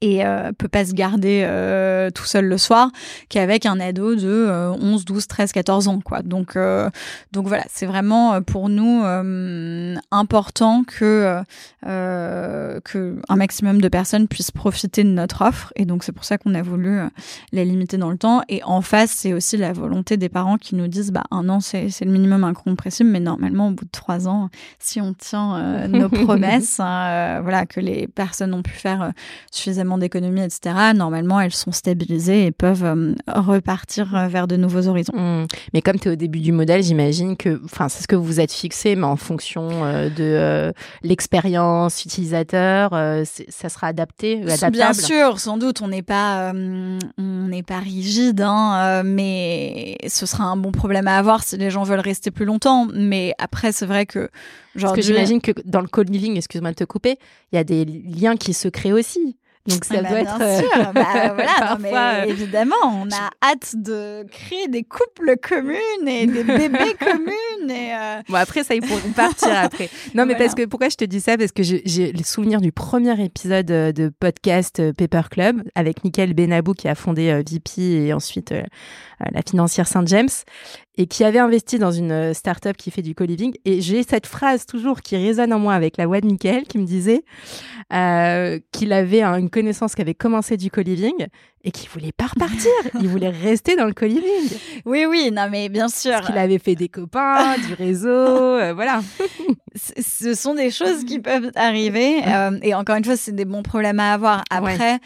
et 0.00 0.24
euh, 0.24 0.52
peut 0.52 0.68
pas 0.68 0.84
se 0.84 0.92
garder 0.92 1.44
euh, 1.46 2.10
tout 2.10 2.24
seul 2.24 2.46
le 2.46 2.58
soir 2.58 2.90
qu'avec 3.28 3.66
un 3.66 3.80
ado 3.80 4.14
de 4.14 4.74
11, 4.80 5.04
12, 5.04 5.26
13, 5.26 5.52
14 5.52 5.88
ans 5.88 6.00
quoi. 6.00 6.22
Donc 6.22 6.56
euh, 6.56 6.90
donc 7.32 7.46
voilà, 7.46 7.64
c'est 7.70 7.86
vraiment 7.86 8.34
euh, 8.34 8.40
pour 8.40 8.68
nous 8.68 9.02
important 10.10 10.84
que 10.84 11.42
que 11.84 13.20
un 13.28 13.36
maximum 13.36 13.80
de 13.80 13.88
personnes 13.88 14.28
puissent 14.28 14.50
profiter 14.50 15.04
de 15.04 15.08
notre 15.08 15.42
offre. 15.42 15.72
Et 15.76 15.84
donc 15.84 16.04
c'est 16.04 16.12
pour 16.12 16.24
ça 16.24 16.38
qu'on 16.38 16.54
a 16.54 16.62
voulu 16.62 17.00
la 17.52 17.64
limiter 17.64 17.96
dans 17.96 18.10
le 18.10 18.18
temps. 18.18 18.42
Et 18.48 18.62
en 18.64 18.80
face, 18.80 19.10
c'est 19.10 19.32
aussi 19.32 19.56
la 19.56 19.72
volonté 19.72 20.16
des 20.16 20.28
parents 20.28 20.58
qui 20.58 20.74
nous 20.74 20.88
disent 20.88 21.12
bah 21.12 21.24
un 21.30 21.48
an 21.48 21.60
c'est 21.60 21.90
c'est 21.90 22.04
le 22.04 22.10
minimum 22.10 22.44
incompressible. 22.44 23.10
Mais 23.10 23.20
normalement 23.20 23.68
au 23.68 23.70
bout 23.72 23.84
de 23.84 23.90
trois 23.90 24.28
ans 24.28 24.48
si 24.78 25.00
on 25.00 25.14
tient 25.14 25.88
nos 25.88 26.08
promesses 26.24 26.80
hein, 26.80 27.40
voilà 27.42 27.66
que 27.66 27.80
les 27.80 28.06
personnes 28.06 28.54
ont 28.54 28.62
pu 28.62 28.72
faire 28.72 29.12
suffisamment 29.50 29.83
d'économie, 29.98 30.42
etc., 30.42 30.74
normalement, 30.94 31.40
elles 31.40 31.52
sont 31.52 31.72
stabilisées 31.72 32.46
et 32.46 32.52
peuvent 32.52 32.84
euh, 32.84 33.14
repartir 33.28 34.14
euh, 34.14 34.28
vers 34.28 34.46
de 34.46 34.56
nouveaux 34.56 34.88
horizons. 34.88 35.12
Mmh. 35.14 35.46
Mais 35.72 35.82
comme 35.82 35.98
tu 35.98 36.08
es 36.08 36.12
au 36.12 36.16
début 36.16 36.40
du 36.40 36.52
modèle, 36.52 36.82
j'imagine 36.82 37.36
que, 37.36 37.60
enfin, 37.64 37.88
c'est 37.88 38.02
ce 38.02 38.08
que 38.08 38.16
vous 38.16 38.40
êtes 38.40 38.52
fixé, 38.52 38.96
mais 38.96 39.06
en 39.06 39.16
fonction 39.16 39.68
euh, 39.84 40.08
de 40.10 40.72
l'expérience 41.02 42.04
utilisateur, 42.04 42.90
ça 43.48 43.68
sera 43.68 43.88
adapté, 43.88 44.42
adaptable. 44.42 44.76
Bien 44.76 44.92
sûr, 44.92 45.40
sans 45.40 45.56
doute, 45.56 45.80
on 45.82 45.88
n'est 45.88 46.02
pas, 46.02 46.52
on 46.52 47.48
n'est 47.48 47.62
pas 47.62 47.78
rigide, 47.78 48.40
hein, 48.40 49.02
mais 49.04 49.98
ce 50.06 50.26
sera 50.26 50.44
un 50.44 50.56
bon 50.56 50.72
problème 50.72 51.08
à 51.08 51.16
avoir 51.16 51.42
si 51.42 51.56
les 51.56 51.70
gens 51.70 51.82
veulent 51.82 52.00
rester 52.00 52.30
plus 52.30 52.44
longtemps. 52.44 52.86
Mais 52.92 53.34
après, 53.38 53.72
c'est 53.72 53.86
vrai 53.86 54.06
que 54.06 54.28
Parce 54.80 54.94
que 54.94 55.02
j'imagine 55.02 55.40
que 55.40 55.52
dans 55.64 55.80
le 55.80 55.88
co-living, 55.88 56.36
excuse-moi 56.36 56.70
de 56.70 56.76
te 56.76 56.84
couper, 56.84 57.18
il 57.52 57.56
y 57.56 57.58
a 57.58 57.64
des 57.64 57.84
liens 57.84 58.36
qui 58.36 58.54
se 58.54 58.68
créent 58.68 58.92
aussi. 58.92 59.36
Donc 59.66 59.86
ça 59.86 60.02
bah, 60.02 60.08
doit 60.10 60.20
être. 60.20 60.38
Bien 60.38 60.58
sûr, 60.58 60.92
bah, 60.92 61.34
voilà, 61.34 61.78
mais 61.80 61.92
euh, 61.94 62.24
évidemment, 62.30 62.74
on 62.84 63.08
a 63.10 63.30
hâte 63.42 63.74
de 63.76 64.26
créer 64.30 64.68
des 64.68 64.82
couples 64.82 65.36
communs 65.40 66.06
et 66.06 66.26
des 66.26 66.44
bébés 66.44 66.94
communs. 66.98 67.70
Et 67.70 67.94
euh... 67.94 68.20
Bon 68.28 68.34
après 68.34 68.62
ça 68.62 68.74
ils 68.74 68.82
pourront 68.82 69.12
partir 69.16 69.52
après. 69.56 69.88
Non 70.14 70.26
mais 70.26 70.36
parce 70.36 70.54
que 70.54 70.66
pourquoi 70.66 70.90
je 70.90 70.96
te 70.96 71.04
dis 71.04 71.20
ça? 71.20 71.38
Parce 71.38 71.52
que 71.52 71.62
j'ai 71.62 72.12
le 72.12 72.22
souvenir 72.24 72.60
du 72.60 72.72
premier 72.72 73.18
épisode 73.24 73.70
euh, 73.70 73.92
de 73.92 74.12
podcast 74.20 74.80
euh, 74.80 74.92
Paper 74.92 75.22
Club 75.30 75.62
avec 75.74 76.04
Nickel 76.04 76.34
Benabou 76.34 76.74
qui 76.74 76.88
a 76.88 76.94
fondé 76.94 77.42
VP 77.48 77.80
et 77.80 78.12
ensuite 78.12 78.52
la 78.52 79.42
financière 79.42 79.88
Saint 79.88 80.04
James 80.04 80.28
et 80.96 81.06
qui 81.06 81.24
avait 81.24 81.38
investi 81.38 81.78
dans 81.78 81.90
une 81.90 82.12
euh, 82.12 82.34
start-up 82.34 82.76
qui 82.76 82.90
fait 82.90 83.02
du 83.02 83.14
co-living. 83.14 83.54
Et 83.64 83.80
j'ai 83.80 84.02
cette 84.02 84.26
phrase 84.26 84.66
toujours 84.66 85.00
qui 85.00 85.16
résonne 85.16 85.52
en 85.52 85.58
moi 85.58 85.74
avec 85.74 85.96
la 85.96 86.06
voix 86.06 86.20
de 86.20 86.26
Michael 86.26 86.64
qui 86.64 86.78
me 86.78 86.84
disait 86.84 87.24
euh, 87.92 88.58
qu'il 88.72 88.92
avait 88.92 89.22
une 89.22 89.50
connaissance 89.50 89.94
qui 89.94 90.02
avait 90.02 90.14
commencé 90.14 90.56
du 90.56 90.70
co-living 90.70 91.26
et 91.64 91.70
qu'il 91.70 91.88
voulait 91.90 92.12
pas 92.12 92.26
repartir. 92.26 92.70
il 93.00 93.08
voulait 93.08 93.30
rester 93.30 93.76
dans 93.76 93.86
le 93.86 93.92
co-living. 93.92 94.58
Oui, 94.84 95.04
oui, 95.08 95.30
non, 95.32 95.48
mais 95.50 95.68
bien 95.68 95.88
sûr. 95.88 96.12
Parce 96.12 96.26
qu'il 96.26 96.38
avait 96.38 96.58
fait 96.58 96.74
des 96.76 96.88
copains, 96.88 97.56
du 97.66 97.74
réseau, 97.74 98.08
euh, 98.08 98.72
voilà. 98.74 99.02
Ce 99.74 100.34
sont 100.34 100.54
des 100.54 100.70
choses 100.70 101.04
qui 101.04 101.18
peuvent 101.18 101.50
arriver. 101.56 102.20
Euh, 102.26 102.58
et 102.62 102.74
encore 102.74 102.96
une 102.96 103.04
fois, 103.04 103.16
c'est 103.16 103.34
des 103.34 103.44
bons 103.44 103.62
problèmes 103.62 103.98
à 103.98 104.14
avoir. 104.14 104.44
Après, 104.50 105.00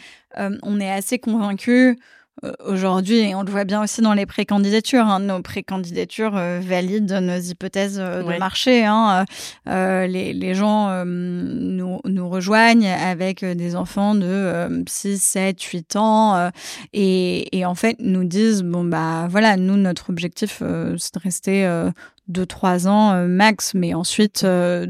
on 0.61 0.79
est 0.79 0.91
assez 0.91 1.17
convaincus 1.17 1.95
euh, 1.97 2.18
aujourd'hui, 2.65 3.19
et 3.19 3.35
on 3.35 3.43
le 3.43 3.51
voit 3.51 3.65
bien 3.65 3.83
aussi 3.83 4.01
dans 4.01 4.13
les 4.13 4.25
précandidatures, 4.25 5.05
hein, 5.05 5.19
nos 5.19 5.41
précandidatures 5.41 6.37
euh, 6.37 6.59
valident 6.63 7.19
nos 7.21 7.39
hypothèses 7.39 7.99
euh, 7.99 8.23
de 8.23 8.37
marché. 8.37 8.85
Hein, 8.85 9.25
les, 9.65 10.33
les, 10.33 10.53
gens 10.53 11.05
nous, 11.05 11.99
nous, 12.05 12.29
rejoignent 12.29 12.87
avec 12.87 13.43
des 13.43 13.75
enfants 13.75 14.15
de 14.15 14.83
6, 14.87 15.21
7, 15.21 15.61
8 15.61 15.95
ans 15.95 16.49
et, 16.93 17.57
et, 17.57 17.65
en 17.65 17.75
fait 17.75 17.97
nous 17.99 18.23
disent, 18.23 18.63
bon 18.63 18.83
bah 18.83 19.27
voilà, 19.29 19.57
nous 19.57 19.75
notre 19.75 20.09
objectif 20.09 20.61
c'est 20.97 21.13
de 21.13 21.19
rester 21.19 21.89
deux 22.27 22.45
trois 22.45 22.87
ans 22.87 23.27
max 23.27 23.73
mais 23.73 23.93
ensuite 23.93 24.45
de, 24.45 24.85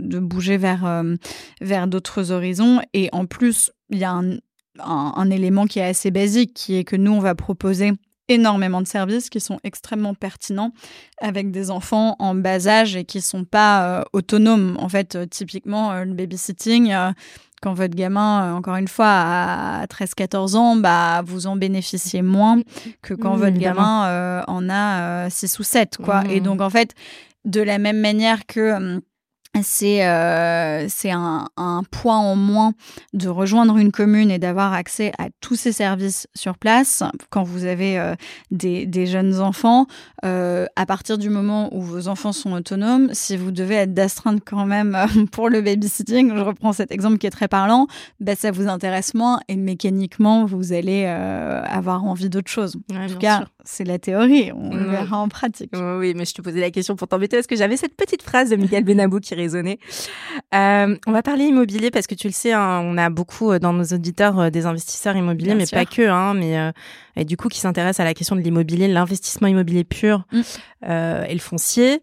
de 0.00 0.18
bouger 0.18 0.56
vers 0.56 1.04
vers 1.60 1.86
d'autres 1.86 2.30
horizons. 2.30 2.80
Et 2.94 3.08
en 3.12 3.26
plus 3.26 3.72
il 3.90 3.98
y 3.98 4.04
a 4.04 4.12
un 4.12 4.38
un, 4.78 5.30
élément 5.30 5.66
qui 5.66 5.78
est 5.78 5.84
assez 5.84 6.10
basique, 6.10 6.54
qui 6.54 6.76
est 6.76 6.84
que 6.84 6.96
nous, 6.96 7.12
on 7.12 7.20
va 7.20 7.34
proposer 7.34 7.92
énormément 8.28 8.80
de 8.80 8.86
services 8.86 9.28
qui 9.30 9.40
sont 9.40 9.58
extrêmement 9.64 10.14
pertinents 10.14 10.72
avec 11.20 11.50
des 11.50 11.70
enfants 11.70 12.16
en 12.18 12.34
bas 12.34 12.66
âge 12.66 12.96
et 12.96 13.04
qui 13.04 13.20
sont 13.20 13.44
pas 13.44 13.84
euh, 13.84 14.02
autonomes. 14.12 14.76
En 14.78 14.88
fait, 14.88 15.16
euh, 15.16 15.26
typiquement, 15.26 15.92
euh, 15.92 16.04
le 16.04 16.14
babysitting, 16.14 16.94
quand 17.60 17.74
votre 17.74 17.94
gamin, 17.94 18.54
encore 18.54 18.76
une 18.76 18.88
fois, 18.88 19.06
a 19.08 19.86
13-14 19.86 20.56
ans, 20.56 20.76
bah, 20.76 21.22
vous 21.24 21.46
en 21.46 21.56
bénéficiez 21.56 22.22
moins 22.22 22.60
que 23.02 23.14
quand 23.14 23.36
mmh, 23.36 23.40
votre 23.40 23.58
gamin 23.58 24.42
en 24.48 24.68
a 24.70 25.30
6 25.30 25.58
ou 25.58 25.62
7, 25.62 25.98
quoi. 25.98 26.24
Et 26.28 26.40
mmh. 26.40 26.44
donc, 26.44 26.60
en 26.60 26.70
fait, 26.70 26.94
de 27.44 27.60
la 27.60 27.78
même 27.78 28.00
manière 28.00 28.46
que 28.46 28.72
hum, 28.74 29.00
c'est 29.60 30.06
euh, 30.06 30.88
un, 31.04 31.46
un, 31.58 31.82
point 31.90 32.16
en 32.16 32.36
moins 32.36 32.72
de 33.12 33.28
rejoindre 33.28 33.76
une 33.76 33.92
commune 33.92 34.30
et 34.30 34.38
d'avoir 34.38 34.72
accès 34.72 35.12
à 35.18 35.28
tous 35.42 35.56
ces 35.56 35.72
services 35.72 36.26
sur 36.34 36.56
place 36.56 37.02
quand 37.28 37.42
vous 37.42 37.66
avez 37.66 37.98
euh, 37.98 38.14
des, 38.50 38.86
des, 38.86 39.06
jeunes 39.06 39.40
enfants. 39.40 39.86
Euh, 40.24 40.64
à 40.76 40.86
partir 40.86 41.18
du 41.18 41.28
moment 41.28 41.74
où 41.76 41.82
vos 41.82 42.08
enfants 42.08 42.32
sont 42.32 42.52
autonomes, 42.52 43.10
si 43.12 43.36
vous 43.36 43.50
devez 43.50 43.74
être 43.74 43.92
d'astreinte 43.92 44.40
quand 44.42 44.64
même 44.64 44.96
pour 45.32 45.50
le 45.50 45.60
babysitting, 45.60 46.34
je 46.34 46.40
reprends 46.40 46.72
cet 46.72 46.90
exemple 46.90 47.18
qui 47.18 47.26
est 47.26 47.30
très 47.30 47.48
parlant, 47.48 47.88
bah, 48.20 48.34
ça 48.34 48.52
vous 48.52 48.68
intéresse 48.68 49.12
moins 49.12 49.40
et 49.48 49.56
mécaniquement 49.56 50.46
vous 50.46 50.72
allez 50.72 51.04
avoir 51.04 52.04
envie 52.04 52.30
d'autre 52.30 52.50
chose. 52.50 52.76
en 52.90 53.06
tout 53.06 53.18
cas, 53.18 53.44
c'est 53.64 53.84
la 53.84 53.98
théorie. 53.98 54.50
On 54.54 54.74
le 54.74 54.84
verra 54.84 55.18
en 55.18 55.28
pratique. 55.28 55.72
Oui, 55.74 56.14
mais 56.16 56.24
je 56.24 56.34
te 56.34 56.40
posais 56.40 56.60
la 56.60 56.70
question 56.70 56.96
pour 56.96 57.08
t'embêter 57.08 57.36
parce 57.36 57.46
que 57.46 57.56
j'avais 57.56 57.76
cette 57.76 57.96
petite 57.96 58.22
phrase 58.22 58.50
de 58.50 58.56
Miguel 58.56 58.84
Benabou 58.84 59.20
qui 59.20 59.34
raisonner. 59.42 59.78
Euh, 60.54 60.96
on 61.06 61.12
va 61.12 61.22
parler 61.22 61.44
immobilier 61.44 61.90
parce 61.90 62.06
que 62.06 62.14
tu 62.14 62.26
le 62.26 62.32
sais, 62.32 62.52
hein, 62.52 62.80
on 62.84 62.96
a 62.98 63.10
beaucoup 63.10 63.58
dans 63.58 63.72
nos 63.72 63.84
auditeurs 63.84 64.50
des 64.50 64.66
investisseurs 64.66 65.16
immobiliers, 65.16 65.54
mais 65.54 65.66
pas 65.66 65.84
que, 65.84 66.08
hein, 66.08 66.34
mais 66.34 66.72
et 67.16 67.24
du 67.24 67.36
coup 67.36 67.48
qui 67.48 67.60
s'intéressent 67.60 68.00
à 68.00 68.04
la 68.04 68.14
question 68.14 68.36
de 68.36 68.40
l'immobilier, 68.40 68.88
l'investissement 68.88 69.48
immobilier 69.48 69.84
pur 69.84 70.24
mm. 70.32 70.40
et 71.28 71.34
le 71.34 71.40
foncier. 71.40 72.02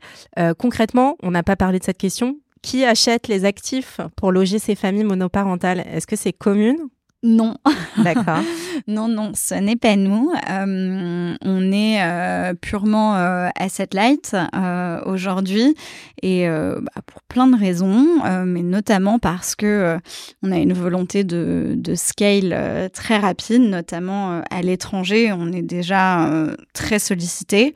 concrètement, 0.58 1.18
on 1.24 1.32
n'a 1.32 1.44
pas 1.44 1.56
parlé 1.56 1.80
de 1.80 1.84
cette 1.84 1.98
question. 1.98 2.38
Qui 2.62 2.84
achète 2.84 3.28
les 3.28 3.46
actifs 3.46 4.02
pour 4.18 4.32
loger 4.32 4.60
ces 4.60 4.76
familles 4.76 5.06
monoparentales? 5.06 5.80
Est-ce 5.80 6.06
que 6.06 6.18
c'est 6.18 6.34
commune 6.34 6.78
non. 7.22 7.58
D'accord. 7.98 8.40
non, 8.88 9.10
non, 9.10 9.32
ce 9.36 9.56
n'est 9.56 9.76
pas 9.76 9.98
nous. 9.98 10.32
Euh, 10.50 11.36
on 11.42 11.72
est 11.72 12.02
euh, 12.02 12.54
purement 12.54 13.18
euh, 13.18 13.50
asset 13.60 13.90
light 13.94 14.36
euh, 14.56 15.02
aujourd'hui 15.06 15.76
et 16.22 16.48
bah, 16.48 17.02
pour 17.06 17.22
plein 17.24 17.48
de 17.48 17.58
raisons, 17.58 18.06
mais 18.46 18.62
notamment 18.62 19.20
parce 19.20 19.56
que 19.56 19.98
on 20.44 20.52
a 20.52 20.58
une 20.58 20.74
volonté 20.74 21.24
de, 21.24 21.76
de 21.78 21.96
scale 21.96 22.90
très 22.94 23.18
rapide, 23.18 23.62
notamment 23.62 24.42
à 24.52 24.62
l'étranger. 24.62 25.32
On 25.32 25.54
est 25.54 25.62
déjà 25.62 26.30
très 26.74 27.00
sollicité 27.00 27.74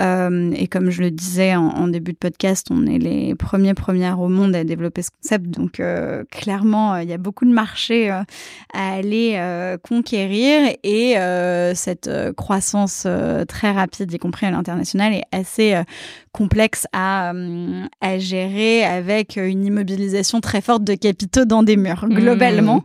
et 0.00 0.68
comme 0.70 0.88
je 0.88 1.02
le 1.02 1.10
disais 1.10 1.54
en, 1.54 1.68
en, 1.68 1.88
début 1.88 2.12
de 2.12 2.18
podcast, 2.18 2.68
on 2.70 2.86
est 2.86 2.98
les 2.98 3.34
premiers 3.34 3.74
premières 3.74 4.20
au 4.20 4.28
monde 4.28 4.56
à 4.56 4.64
développer 4.64 5.02
ce 5.02 5.10
concept. 5.10 5.50
Donc 5.50 5.82
clairement, 6.30 6.96
il 6.96 7.10
y 7.10 7.12
a 7.12 7.18
beaucoup 7.18 7.44
de 7.44 7.52
marchés 7.52 8.08
à 8.10 8.81
aller 8.90 9.34
euh, 9.36 9.76
conquérir 9.78 10.74
et 10.82 11.18
euh, 11.18 11.74
cette 11.74 12.08
euh, 12.08 12.32
croissance 12.32 13.06
très 13.48 13.70
rapide, 13.70 14.12
y 14.12 14.18
compris 14.18 14.46
à 14.46 14.50
l'international, 14.50 15.12
est 15.12 15.24
assez 15.32 15.80
complexe 16.32 16.86
à, 16.92 17.32
à 18.00 18.18
gérer 18.18 18.84
avec 18.84 19.36
une 19.36 19.64
immobilisation 19.64 20.40
très 20.40 20.60
forte 20.60 20.84
de 20.84 20.94
capitaux 20.94 21.44
dans 21.44 21.62
des 21.62 21.76
murs, 21.76 22.06
mmh. 22.06 22.14
globalement. 22.14 22.84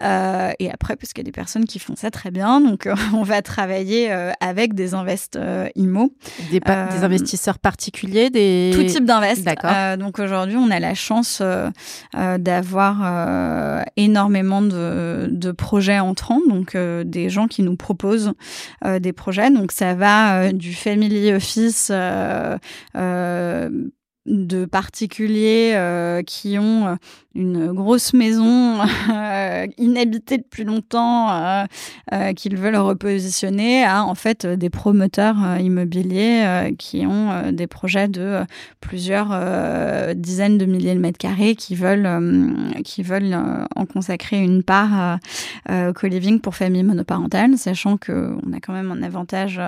et 0.00 0.70
après, 0.72 0.96
puisqu'il 0.96 1.20
y 1.20 1.24
a 1.24 1.24
des 1.24 1.32
personnes 1.32 1.64
qui 1.64 1.78
font 1.78 1.96
ça 1.96 2.10
très 2.10 2.30
bien, 2.30 2.60
donc 2.60 2.88
on 3.14 3.22
va 3.22 3.42
travailler 3.42 4.10
avec 4.40 4.74
des 4.74 4.94
invest 4.94 5.38
immo. 5.74 6.12
Des, 6.50 6.60
des, 6.60 7.04
investisseurs 7.04 7.58
particuliers 7.58 8.30
des... 8.30 8.70
Tout 8.74 8.84
type 8.84 9.04
d'invest. 9.04 9.44
D'accord. 9.44 9.96
donc 9.98 10.18
aujourd'hui, 10.18 10.56
on 10.56 10.70
a 10.70 10.80
la 10.80 10.94
chance 10.94 11.42
d'avoir 12.38 13.84
énormément 13.96 14.62
de 14.62 15.28
de 15.34 15.52
projets 15.52 15.98
entrants, 15.98 16.40
donc 16.48 16.74
euh, 16.74 17.04
des 17.04 17.28
gens 17.28 17.46
qui 17.46 17.62
nous 17.62 17.76
proposent 17.76 18.32
euh, 18.84 18.98
des 18.98 19.12
projets. 19.12 19.50
Donc 19.50 19.72
ça 19.72 19.94
va 19.94 20.42
euh, 20.42 20.52
du 20.52 20.74
family 20.74 21.32
office 21.32 21.92
euh, 22.96 23.90
de 24.26 24.64
particuliers 24.64 25.76
qui 26.26 26.58
ont 26.58 26.96
une 27.34 27.72
grosse 27.72 28.12
maison 28.12 28.78
euh, 29.10 29.66
inhabitée 29.76 30.38
depuis 30.38 30.64
longtemps 30.64 31.32
euh, 31.32 31.64
euh, 32.12 32.32
qu'ils 32.32 32.56
veulent 32.56 32.76
repositionner 32.76 33.84
à 33.84 34.04
en 34.04 34.14
fait 34.14 34.46
des 34.46 34.70
promoteurs 34.70 35.36
immobiliers 35.58 36.74
qui 36.78 37.06
ont 37.06 37.50
des 37.50 37.66
projets 37.66 38.08
de 38.08 38.40
plusieurs 38.80 39.34
dizaines 40.14 40.58
de 40.58 40.64
milliers 40.64 40.94
de 40.94 41.00
mètres 41.00 41.18
carrés 41.18 41.56
qui 41.56 41.74
veulent 41.74 42.08
qui 42.84 43.02
veulent 43.02 43.36
en 43.74 43.86
consacrer 43.86 44.38
une 44.38 44.62
part 44.62 45.18
au 45.68 45.92
co-living 45.92 46.40
pour 46.40 46.54
familles 46.54 46.82
monoparentales 46.84 47.56
sachant 47.56 47.96
que 47.96 48.36
on 48.46 48.52
a 48.52 48.60
quand 48.60 48.72
même 48.72 48.90
un 48.90 49.02
avantage 49.02 49.60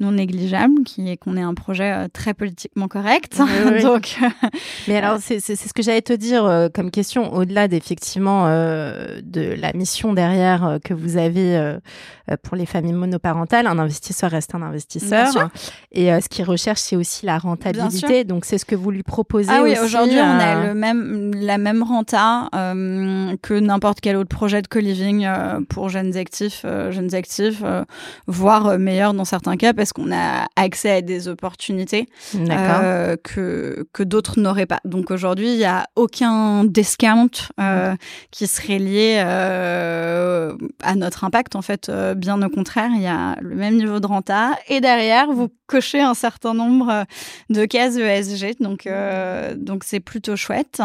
non 0.00 0.12
négligeable 0.12 0.82
qui 0.84 1.10
est 1.10 1.16
qu'on 1.16 1.36
est 1.36 1.42
un 1.42 1.54
projet 1.54 2.08
très 2.10 2.34
politiquement 2.34 2.88
correct 2.88 3.40
donc 3.94 4.18
mais 4.88 4.96
alors 4.96 5.18
c'est 5.20 5.40
ce 5.40 5.72
que 5.72 5.82
j'allais 5.82 6.02
te 6.02 6.12
dire 6.12 6.68
comme 6.74 6.90
question 6.90 7.32
au-delà 7.32 7.68
d'effectivement 7.68 8.46
euh, 8.46 9.20
de 9.22 9.54
la 9.58 9.72
mission 9.72 10.12
derrière 10.12 10.64
euh, 10.64 10.78
que 10.78 10.94
vous 10.94 11.16
avez 11.16 11.56
euh, 11.56 11.78
pour 12.42 12.56
les 12.56 12.66
familles 12.66 12.92
monoparentales. 12.92 13.66
Un 13.66 13.78
investisseur 13.78 14.30
reste 14.30 14.54
un 14.54 14.62
investisseur. 14.62 15.50
Et 15.90 16.08
ce 16.20 16.28
qu'il 16.28 16.44
recherche, 16.44 16.80
c'est 16.80 16.96
aussi 16.96 17.26
la 17.26 17.38
rentabilité. 17.38 18.24
Donc, 18.24 18.44
c'est 18.44 18.58
ce 18.58 18.64
que 18.64 18.76
vous 18.76 18.90
lui 18.90 19.02
proposez. 19.02 19.50
Ah 19.50 19.62
oui, 19.62 19.74
aujourd'hui, 19.82 20.18
on 20.18 20.38
a 20.38 20.66
le 20.66 20.74
même, 20.74 21.34
la 21.34 21.58
même 21.58 21.82
renta 21.82 22.48
que 22.52 23.58
n'importe 23.58 24.00
quel 24.00 24.16
autre 24.16 24.34
projet 24.34 24.62
de 24.62 24.68
co-living 24.68 25.28
pour 25.68 25.88
jeunes 25.88 26.16
actifs, 26.16 26.64
jeunes 26.90 27.14
actifs, 27.14 27.62
voire 28.26 28.78
meilleur 28.78 29.14
dans 29.14 29.24
certains 29.24 29.56
cas 29.56 29.72
parce 29.74 29.92
qu'on 29.92 30.12
a 30.12 30.46
accès 30.56 30.90
à 30.90 31.00
des 31.02 31.28
opportunités 31.28 32.08
que, 32.32 33.81
que 33.92 34.02
d'autres 34.02 34.38
n'auraient 34.40 34.66
pas. 34.66 34.80
Donc, 34.84 35.10
aujourd'hui, 35.10 35.52
il 35.52 35.58
n'y 35.58 35.64
a 35.64 35.86
aucun 35.96 36.64
discount 36.64 37.30
qui 38.30 38.46
serait 38.46 38.78
lié 38.78 39.18
à 40.82 40.94
notre 40.94 41.24
impact 41.24 41.56
en 41.56 41.62
fait 41.62 41.88
euh, 41.88 42.14
bien 42.14 42.40
au 42.42 42.48
contraire, 42.48 42.90
il 42.94 43.02
y 43.02 43.06
a 43.06 43.36
le 43.40 43.54
même 43.54 43.76
niveau 43.76 44.00
de 44.00 44.06
renta 44.06 44.52
et 44.68 44.80
derrière 44.80 45.30
vous 45.32 45.48
cochez 45.66 46.00
un 46.00 46.14
certain 46.14 46.54
nombre 46.54 46.90
euh, 46.90 47.04
de 47.50 47.64
cases 47.64 47.96
ESG, 47.96 48.60
donc 48.60 48.86
euh, 48.86 49.54
donc 49.56 49.84
c'est 49.84 50.00
plutôt 50.00 50.36
chouette. 50.36 50.82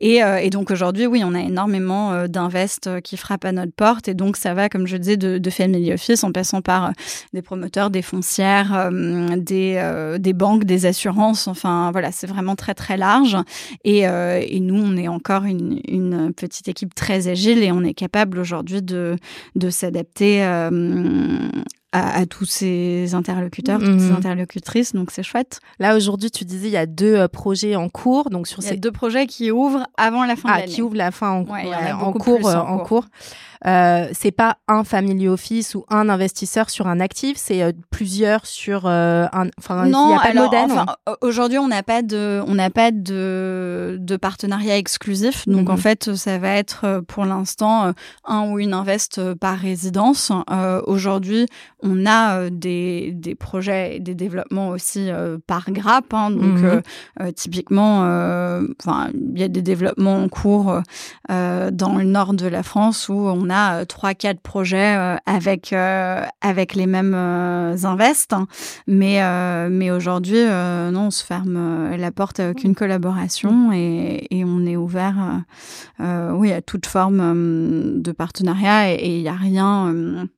Et, 0.00 0.20
et 0.42 0.50
donc 0.50 0.70
aujourd'hui, 0.70 1.06
oui, 1.06 1.22
on 1.24 1.34
a 1.34 1.40
énormément 1.40 2.26
d'invest 2.26 3.00
qui 3.02 3.16
frappent 3.16 3.44
à 3.44 3.52
notre 3.52 3.72
porte 3.72 4.08
et 4.08 4.14
donc 4.14 4.36
ça 4.36 4.54
va, 4.54 4.68
comme 4.68 4.86
je 4.86 4.96
disais, 4.96 5.16
de, 5.16 5.38
de 5.38 5.50
family 5.50 5.92
office 5.92 6.24
en 6.24 6.32
passant 6.32 6.60
par 6.60 6.92
des 7.32 7.42
promoteurs, 7.42 7.90
des 7.90 8.02
foncières, 8.02 8.90
des 8.90 10.16
des 10.18 10.32
banques, 10.32 10.64
des 10.64 10.86
assurances. 10.86 11.48
Enfin 11.48 11.90
voilà, 11.92 12.12
c'est 12.12 12.26
vraiment 12.26 12.35
très 12.56 12.74
très 12.74 12.96
large. 12.96 13.36
Et, 13.84 14.00
et 14.00 14.60
nous, 14.60 14.76
on 14.76 14.96
est 14.96 15.08
encore 15.08 15.44
une, 15.44 15.80
une 15.88 16.32
petite 16.32 16.68
équipe 16.68 16.94
très 16.94 17.28
agile 17.28 17.62
et 17.62 17.72
on 17.72 17.82
est 17.82 17.94
capable 17.94 18.38
aujourd'hui 18.38 18.82
de 18.82 19.16
de 19.54 19.70
s'adapter 19.70 20.44
euh, 20.44 21.48
à, 21.92 22.26
tous 22.26 22.44
ces 22.44 23.14
interlocuteurs, 23.14 23.78
toutes 23.78 24.00
ces 24.00 24.10
mhm. 24.10 24.16
interlocutrices, 24.16 24.92
donc 24.92 25.10
c'est 25.10 25.22
chouette. 25.22 25.60
Là 25.78 25.96
aujourd'hui, 25.96 26.30
tu 26.30 26.44
disais 26.44 26.68
il 26.68 26.72
y 26.72 26.76
a 26.76 26.86
deux 26.86 27.14
euh, 27.14 27.28
projets 27.28 27.74
en 27.74 27.88
cours, 27.88 28.28
donc 28.28 28.48
sur 28.48 28.62
il 28.62 28.66
y 28.66 28.72
a 28.72 28.76
deux 28.76 28.92
projets 28.92 29.26
qui 29.26 29.50
ouvrent 29.50 29.86
avant 29.96 30.24
la 30.24 30.36
fin 30.36 30.48
ah, 30.50 30.56
de 30.56 30.60
l'année. 30.60 30.72
qui 30.72 30.82
ouvrent 30.82 30.96
la 30.96 31.10
fin 31.10 31.30
en, 31.30 31.40
en, 31.40 32.12
cours, 32.12 32.46
en, 32.46 32.78
cours. 32.80 33.06
Euh, 33.66 34.08
c'est 34.12 34.30
pas 34.30 34.58
un 34.68 34.84
family 34.84 35.28
office 35.28 35.74
ou 35.74 35.84
un 35.88 36.08
investisseur 36.08 36.70
sur 36.70 36.86
un 36.86 37.00
actif, 37.00 37.36
c'est 37.36 37.62
euh, 37.62 37.72
plusieurs 37.90 38.46
sur 38.46 38.86
euh, 38.86 39.26
un. 39.32 39.48
Enfin, 39.58 39.86
non, 39.86 40.08
il 40.08 40.12
y 40.12 40.14
a 40.14 40.20
pas 40.20 40.28
alors, 40.28 40.50
de 40.50 40.56
modèle. 40.56 40.78
Enfin, 40.78 40.86
aujourd'hui, 41.20 41.58
on 41.58 41.68
n'a 41.68 41.82
pas 41.82 42.02
de, 42.02 42.42
on 42.46 42.54
n'a 42.54 42.70
pas 42.70 42.90
de, 42.90 43.96
de 43.98 44.16
partenariat 44.16 44.76
exclusif. 44.76 45.48
Donc 45.48 45.70
en 45.70 45.74
mhm. 45.74 45.80
fait, 45.80 46.14
ça 46.14 46.38
va 46.38 46.50
être 46.50 46.84
euh, 46.84 47.00
pour 47.02 47.24
l'instant 47.24 47.92
un 48.24 48.50
ou 48.50 48.58
une 48.58 48.74
invest 48.74 49.34
par 49.34 49.58
résidence. 49.58 50.30
aujourd'hui, 50.86 51.46
on 51.82 52.06
a 52.06 52.50
des, 52.50 53.12
des 53.12 53.34
projets, 53.34 54.00
des 54.00 54.14
développements 54.14 54.70
aussi 54.70 55.10
par 55.46 55.70
grappe. 55.70 56.14
Hein, 56.14 56.30
donc 56.30 56.60
mhm. 56.60 57.32
typiquement, 57.34 58.00
enfin, 58.80 59.10
il 59.14 59.38
y 59.38 59.44
a 59.44 59.48
des 59.48 59.62
développements 59.62 60.22
en 60.22 60.28
cours 60.28 60.80
dans 61.28 61.96
le 61.96 62.04
nord 62.04 62.34
de 62.34 62.46
la 62.46 62.62
France 62.62 63.08
où 63.08 63.14
on 63.14 63.50
a 63.50 63.80
euh, 63.80 63.84
trois 63.84 64.14
quatre 64.14 64.40
projets 64.40 64.96
euh, 64.96 65.16
avec 65.26 65.72
euh, 65.72 66.22
avec 66.40 66.74
les 66.74 66.86
mêmes 66.86 67.14
invests 67.14 68.34
mais 68.86 69.20
mais 69.70 69.90
aujourd'hui 69.90 70.44
non 70.44 71.06
on 71.06 71.10
se 71.10 71.24
ferme 71.24 71.94
la 71.96 72.10
porte 72.10 72.40
à 72.40 72.50
aucune 72.50 72.74
collaboration 72.74 73.72
et, 73.72 74.26
et 74.30 74.44
on 74.44 74.64
est 74.64 74.76
ouvert 74.76 75.42
oui 76.00 76.52
à 76.52 76.62
toute 76.62 76.86
forme 76.86 78.00
de 78.00 78.12
partenariat 78.12 78.92
et 78.92 79.16
il 79.16 79.22
n'y 79.22 79.28
a 79.28 79.34
rien 79.34 80.28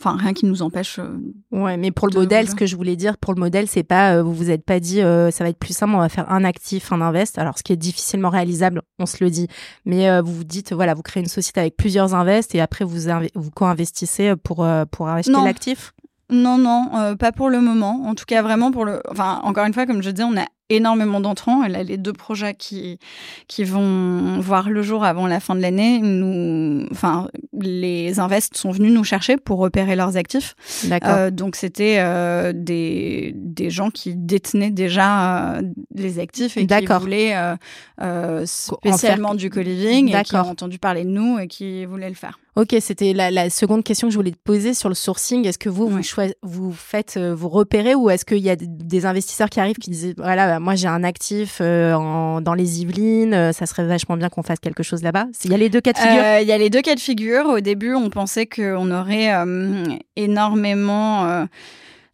Enfin, 0.00 0.16
rien 0.16 0.32
qui 0.32 0.44
nous 0.44 0.62
empêche. 0.62 0.98
Euh, 0.98 1.20
ouais, 1.52 1.76
mais 1.76 1.92
pour 1.92 2.08
le 2.08 2.14
modèle, 2.14 2.48
ce 2.48 2.56
que 2.56 2.66
je 2.66 2.74
voulais 2.74 2.96
dire, 2.96 3.16
pour 3.16 3.32
le 3.32 3.38
modèle, 3.38 3.68
c'est 3.68 3.84
pas, 3.84 4.16
euh, 4.16 4.22
vous 4.22 4.34
vous 4.34 4.50
êtes 4.50 4.64
pas 4.64 4.80
dit, 4.80 5.00
euh, 5.00 5.30
ça 5.30 5.44
va 5.44 5.50
être 5.50 5.58
plus 5.58 5.74
simple, 5.74 5.94
on 5.94 5.98
va 5.98 6.08
faire 6.08 6.30
un 6.32 6.42
actif, 6.42 6.92
un 6.92 7.00
invest. 7.00 7.38
Alors, 7.38 7.58
ce 7.58 7.62
qui 7.62 7.72
est 7.72 7.76
difficilement 7.76 8.30
réalisable, 8.30 8.82
on 8.98 9.06
se 9.06 9.22
le 9.22 9.30
dit. 9.30 9.46
Mais 9.84 10.20
vous 10.20 10.34
vous 10.34 10.44
dites, 10.44 10.72
voilà, 10.72 10.94
vous 10.94 11.02
créez 11.02 11.22
une 11.22 11.28
société 11.28 11.60
avec 11.60 11.76
plusieurs 11.76 12.14
invests 12.14 12.54
et 12.54 12.60
après 12.60 12.84
vous 12.84 12.98
vous 13.34 13.50
co-investissez 13.50 14.34
pour 14.36 14.66
pour 14.90 15.08
acheter 15.08 15.32
l'actif? 15.32 15.94
Non, 16.30 16.58
non, 16.58 17.16
pas 17.16 17.32
pour 17.32 17.50
le 17.50 17.60
moment. 17.60 18.02
En 18.06 18.14
tout 18.14 18.24
cas, 18.26 18.42
vraiment 18.42 18.72
pour 18.72 18.84
le. 18.84 19.00
Enfin, 19.10 19.40
encore 19.44 19.64
une 19.64 19.74
fois, 19.74 19.86
comme 19.86 20.02
je 20.02 20.10
disais, 20.10 20.26
on 20.26 20.36
a 20.36 20.46
énormément 20.70 21.20
d'entrants. 21.20 21.62
A 21.62 21.68
les 21.68 21.96
deux 21.96 22.12
projets 22.12 22.54
qui 22.54 22.98
qui 23.48 23.64
vont 23.64 24.40
voir 24.40 24.70
le 24.70 24.82
jour 24.82 25.04
avant 25.04 25.26
la 25.26 25.40
fin 25.40 25.54
de 25.54 25.60
l'année. 25.60 26.00
Nous, 26.00 26.86
enfin, 26.90 27.28
les 27.58 28.18
invests 28.20 28.56
sont 28.56 28.70
venus 28.70 28.92
nous 28.92 29.04
chercher 29.04 29.36
pour 29.36 29.58
repérer 29.58 29.96
leurs 29.96 30.16
actifs. 30.16 30.54
D'accord. 30.84 31.10
Euh, 31.10 31.30
donc 31.30 31.56
c'était 31.56 31.96
euh, 31.98 32.52
des 32.54 33.32
des 33.34 33.70
gens 33.70 33.90
qui 33.90 34.14
détenaient 34.14 34.70
déjà 34.70 35.56
euh, 35.56 35.62
les 35.94 36.18
actifs 36.18 36.56
et 36.56 36.66
qui 36.66 36.86
voulaient 36.86 37.36
euh, 37.36 37.56
euh, 38.00 38.46
spécialement 38.46 39.34
du 39.34 39.50
co-living 39.50 40.14
et 40.14 40.22
qui 40.22 40.36
ont 40.36 40.40
entendu 40.40 40.78
parler 40.78 41.04
de 41.04 41.10
nous 41.10 41.38
et 41.38 41.46
qui 41.46 41.84
voulaient 41.84 42.08
le 42.08 42.14
faire. 42.14 42.38
Ok, 42.56 42.76
c'était 42.80 43.12
la, 43.12 43.50
seconde 43.50 43.82
question 43.82 44.06
que 44.06 44.12
je 44.12 44.18
voulais 44.18 44.30
te 44.30 44.38
poser 44.38 44.74
sur 44.74 44.88
le 44.88 44.94
sourcing. 44.94 45.44
Est-ce 45.44 45.58
que 45.58 45.68
vous, 45.68 45.88
vous, 45.88 46.00
vous 46.42 46.72
faites, 46.72 47.16
euh, 47.16 47.34
vous 47.34 47.48
repérez 47.48 47.96
ou 47.96 48.10
est-ce 48.10 48.24
qu'il 48.24 48.38
y 48.38 48.50
a 48.50 48.54
des 48.56 49.06
investisseurs 49.06 49.50
qui 49.50 49.58
arrivent 49.58 49.76
qui 49.76 49.90
disent, 49.90 50.14
voilà, 50.18 50.46
bah, 50.46 50.60
moi 50.60 50.76
j'ai 50.76 50.86
un 50.86 51.02
actif 51.02 51.58
euh, 51.60 52.40
dans 52.40 52.54
les 52.54 52.82
Yvelines, 52.82 53.34
euh, 53.34 53.52
ça 53.52 53.66
serait 53.66 53.84
vachement 53.84 54.16
bien 54.16 54.28
qu'on 54.28 54.44
fasse 54.44 54.60
quelque 54.60 54.84
chose 54.84 55.02
là-bas 55.02 55.26
Il 55.44 55.50
y 55.50 55.54
a 55.54 55.56
les 55.56 55.68
deux 55.68 55.80
cas 55.80 55.92
de 55.92 55.98
figure? 55.98 56.22
Il 56.42 56.46
y 56.46 56.52
a 56.52 56.58
les 56.58 56.70
deux 56.70 56.82
cas 56.82 56.94
de 56.94 57.00
figure. 57.00 57.46
Au 57.46 57.60
début, 57.60 57.94
on 57.94 58.08
pensait 58.08 58.46
qu'on 58.46 58.90
aurait 58.92 59.32
énormément 60.14 61.46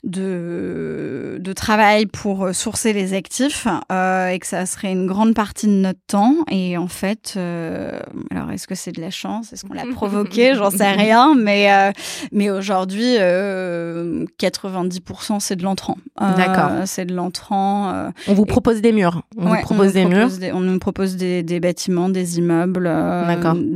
de, 0.04 1.38
de 1.40 1.52
travail 1.52 2.06
pour 2.06 2.44
euh, 2.44 2.52
sourcer 2.52 2.92
les 2.92 3.14
actifs 3.14 3.66
euh, 3.92 4.28
et 4.28 4.38
que 4.38 4.46
ça 4.46 4.64
serait 4.66 4.92
une 4.92 5.06
grande 5.06 5.34
partie 5.34 5.66
de 5.66 5.72
notre 5.72 5.98
temps. 6.06 6.36
Et 6.50 6.76
en 6.78 6.88
fait, 6.88 7.34
euh, 7.36 8.00
alors 8.30 8.50
est-ce 8.50 8.66
que 8.66 8.74
c'est 8.74 8.92
de 8.92 9.00
la 9.00 9.10
chance? 9.10 9.52
Est-ce 9.52 9.64
qu'on 9.64 9.74
l'a 9.74 9.86
provoqué? 9.92 10.54
J'en 10.54 10.70
sais 10.70 10.90
rien. 10.90 11.34
Mais, 11.34 11.72
euh, 11.72 11.92
mais 12.32 12.50
aujourd'hui, 12.50 13.16
90% 13.16 15.40
c'est 15.40 15.56
de 15.56 15.62
l'entrant. 15.62 15.98
D'accord. 16.18 16.70
C'est 16.86 17.04
de 17.04 17.14
l'entrant. 17.14 18.10
on 18.28 18.34
vous 18.34 18.46
propose 18.46 18.80
des 18.80 18.92
murs. 18.92 19.22
On 19.36 19.48
vous 19.48 19.60
propose 19.62 19.92
des 19.92 20.06
murs. 20.06 20.30
on 20.54 20.60
nous 20.60 20.78
propose 20.78 21.16
des, 21.16 21.42
des 21.42 21.60
bâtiments, 21.60 22.08
des 22.08 22.38
immeubles, 22.38 22.90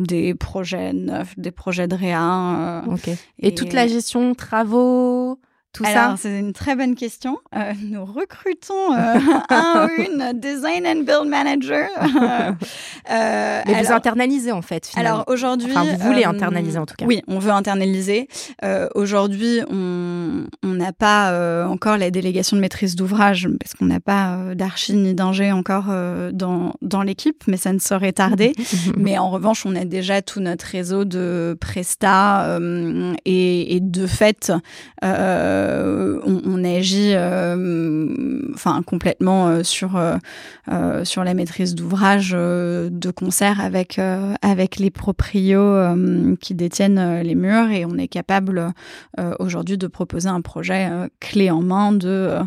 des 0.06 0.34
projets 0.34 0.92
neufs, 0.92 1.38
des 1.38 1.50
projets 1.50 1.88
de 1.88 1.94
réa. 1.94 2.82
ok. 2.88 3.08
Et, 3.08 3.48
et 3.48 3.54
toute 3.54 3.72
la 3.72 3.86
gestion, 3.86 4.34
travaux 4.34 5.38
alors, 5.82 6.18
c'est 6.18 6.38
une 6.38 6.52
très 6.52 6.76
bonne 6.76 6.94
question. 6.94 7.38
Euh, 7.54 7.72
nous 7.82 8.04
recrutons 8.04 8.92
euh, 8.92 9.14
un 9.50 9.86
ou 9.86 10.02
une 10.02 10.32
design 10.38 10.86
and 10.86 11.02
build 11.02 11.26
manager. 11.26 11.88
euh, 13.10 13.62
Mais 13.66 13.82
vous 13.82 13.92
internalisez 13.92 14.52
en 14.52 14.62
fait. 14.62 14.86
Finalement. 14.86 15.14
Alors 15.14 15.24
aujourd'hui, 15.28 15.72
enfin, 15.74 15.84
vous 15.84 15.98
voulez 15.98 16.24
euh, 16.24 16.28
internaliser 16.28 16.78
en 16.78 16.86
tout 16.86 16.94
cas. 16.96 17.04
Oui, 17.06 17.22
on 17.26 17.38
veut 17.38 17.50
internaliser. 17.50 18.28
Euh, 18.64 18.88
aujourd'hui, 18.94 19.60
on 19.70 20.46
n'a 20.62 20.92
pas 20.92 21.66
encore 21.68 21.96
la 21.96 22.10
délégation 22.10 22.56
de 22.56 22.60
maîtrise 22.60 22.94
d'ouvrage 22.94 23.48
parce 23.58 23.74
qu'on 23.74 23.86
n'a 23.86 24.00
pas 24.00 24.38
d'archi 24.54 24.94
ni 24.94 25.14
d'ingé 25.14 25.52
encore 25.52 25.86
dans 26.32 26.74
dans 26.82 27.02
l'équipe, 27.02 27.44
mais 27.46 27.56
ça 27.56 27.72
ne 27.72 27.78
saurait 27.78 28.12
tarder. 28.12 28.52
mais 28.96 29.18
en 29.18 29.30
revanche, 29.30 29.66
on 29.66 29.74
a 29.74 29.84
déjà 29.84 30.22
tout 30.22 30.40
notre 30.40 30.66
réseau 30.66 31.04
de 31.04 31.56
presta 31.60 32.58
et, 33.24 33.76
et, 33.76 33.80
de 33.80 34.06
fait. 34.06 34.52
Euh, 35.64 36.20
on, 36.24 36.64
agit 36.64 37.12
euh, 37.14 38.38
complètement 38.86 39.48
euh, 39.48 39.62
sur 39.62 40.00
sur 41.04 41.24
la 41.24 41.34
maîtrise 41.34 41.74
d'ouvrage 41.74 42.30
de 42.30 43.10
concert 43.10 43.60
avec 43.60 44.00
avec 44.42 44.78
les 44.78 44.90
proprios 44.90 45.76
qui 46.40 46.54
détiennent 46.54 47.20
les 47.20 47.34
murs. 47.34 47.70
Et 47.70 47.84
on 47.84 47.96
est 47.96 48.08
capable 48.08 48.72
aujourd'hui 49.38 49.78
de 49.78 49.86
proposer 49.86 50.28
un 50.28 50.40
projet 50.40 50.88
clé 51.20 51.50
en 51.50 51.62
main 51.62 51.92
de 51.92 52.38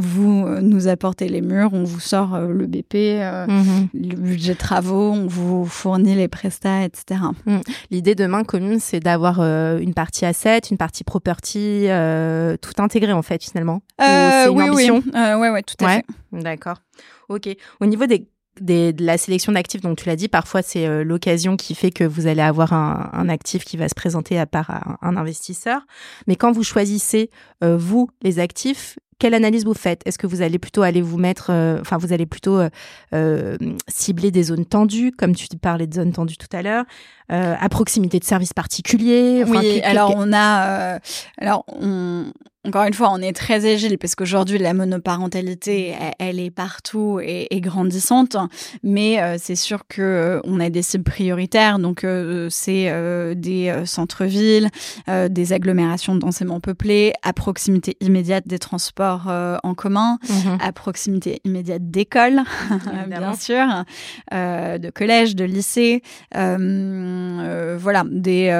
vous 0.00 0.46
euh, 0.46 0.60
nous 0.60 0.88
apportez 0.88 1.28
les 1.28 1.40
murs, 1.40 1.70
on 1.72 1.84
vous 1.84 2.00
sort 2.00 2.34
euh, 2.34 2.48
le 2.48 2.66
BP, 2.66 2.94
euh, 2.94 3.46
mhm. 3.46 3.88
le 3.94 4.16
budget 4.16 4.54
de 4.54 4.58
travaux, 4.58 5.12
on 5.12 5.26
vous 5.26 5.66
fournit 5.66 6.14
les 6.14 6.28
prestats, 6.28 6.84
etc. 6.84 7.20
Mhm. 7.46 7.60
L'idée 7.90 8.14
de 8.14 8.26
main 8.26 8.44
commune, 8.44 8.80
c'est 8.80 9.00
d'avoir 9.00 9.40
une 9.40 9.94
partie 9.94 10.24
asset, 10.24 10.60
une 10.70 10.76
partie 10.76 11.04
property, 11.04 11.86
tout 12.60 12.82
intégré 12.82 13.12
en 13.12 13.22
fait 13.22 13.42
finalement. 13.42 13.82
c'est 13.98 14.48
une 14.48 14.56
oui, 14.56 14.70
ambition. 14.70 15.02
oui, 15.06 15.20
ouais, 15.20 15.50
ouais, 15.50 15.62
tout 15.62 15.84
à 15.84 15.88
fait. 15.88 16.04
D'accord. 16.32 16.78
Ok. 17.28 17.48
Au 17.80 17.86
niveau 17.86 18.06
des 18.06 18.26
de 18.60 18.92
la 18.98 19.16
sélection 19.18 19.52
d'actifs, 19.52 19.80
donc 19.80 19.98
tu 19.98 20.06
l'as 20.06 20.16
dit, 20.16 20.28
parfois 20.28 20.62
c'est 20.62 21.04
l'occasion 21.04 21.56
qui 21.56 21.74
fait 21.74 21.90
que 21.90 22.04
vous 22.04 22.26
allez 22.26 22.42
avoir 22.42 22.72
un, 22.72 23.28
actif 23.28 23.64
qui 23.64 23.76
va 23.76 23.88
se 23.88 23.94
présenter 23.94 24.38
à 24.38 24.46
part 24.46 24.70
à 24.70 24.98
un, 25.02 25.16
investisseur. 25.16 25.80
Mais 26.26 26.36
quand 26.36 26.52
vous 26.52 26.64
choisissez, 26.64 27.30
vous, 27.62 28.10
les 28.22 28.38
actifs, 28.38 28.98
quelle 29.20 29.34
analyse 29.34 29.64
vous 29.64 29.74
faites? 29.74 30.02
Est-ce 30.06 30.18
que 30.18 30.26
vous 30.26 30.42
allez 30.42 30.58
plutôt 30.58 30.82
aller 30.82 31.02
vous 31.02 31.18
mettre, 31.18 31.50
euh, 31.50 31.78
enfin 31.80 31.98
vous 31.98 32.12
allez 32.12 32.26
plutôt 32.26 32.58
euh, 32.58 32.70
euh, 33.14 33.56
cibler 33.86 34.32
des 34.32 34.44
zones 34.44 34.64
tendues, 34.64 35.12
comme 35.12 35.36
tu 35.36 35.46
parlais 35.58 35.86
de 35.86 35.94
zones 35.94 36.12
tendues 36.12 36.38
tout 36.38 36.48
à 36.56 36.62
l'heure, 36.62 36.84
à 37.28 37.68
proximité 37.68 38.18
de 38.18 38.24
services 38.24 38.54
particuliers? 38.54 39.44
Oui, 39.46 39.80
alors 39.82 40.14
on 40.16 40.32
a, 40.32 40.98
alors 41.38 41.64
on, 41.68 42.32
encore 42.66 42.84
une 42.84 42.92
fois, 42.92 43.08
on 43.10 43.22
est 43.22 43.32
très 43.32 43.64
agile 43.64 43.96
parce 43.96 44.14
qu'aujourd'hui, 44.14 44.58
la 44.58 44.74
monoparentalité, 44.74 45.94
elle, 46.18 46.38
est 46.38 46.50
partout 46.50 47.18
et, 47.22 47.48
grandissante. 47.62 48.36
Mais 48.82 49.20
euh, 49.20 49.36
c'est 49.38 49.54
sûr 49.54 49.84
que 49.88 50.02
euh, 50.02 50.40
on 50.44 50.60
a 50.60 50.68
des 50.68 50.82
cibles 50.82 51.04
prioritaires. 51.04 51.78
Donc, 51.78 52.04
euh, 52.04 52.48
c'est 52.50 52.92
des 53.34 53.74
centres-villes, 53.86 54.68
des 55.08 55.52
agglomérations 55.52 56.14
densément 56.16 56.60
peuplées, 56.60 57.14
à 57.22 57.32
proximité 57.32 57.96
immédiate 58.00 58.46
des 58.46 58.58
transports 58.58 59.28
en 59.62 59.74
commun, 59.74 60.18
mhm. 60.28 60.58
à 60.60 60.72
proximité 60.72 61.40
immédiate 61.44 61.90
d'écoles, 61.90 62.40
bien 63.08 63.34
sûr, 63.34 63.64
de 64.32 64.90
collèges, 64.90 65.34
de 65.34 65.44
lycées. 65.44 66.02
voilà, 66.32 68.04
des 68.10 68.50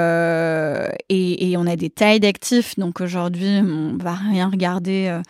et, 1.09 1.51
et, 1.51 1.57
on 1.57 1.67
a 1.67 1.77
des 1.77 1.91
tailles 1.91 2.21
d'actifs. 2.21 2.79
Donc 2.79 3.01
aujourd'hui, 3.01 3.61
on 3.63 3.89
va 3.97 4.14
rien 4.14 4.49
regarder 4.49 5.07
euh, 5.09 5.20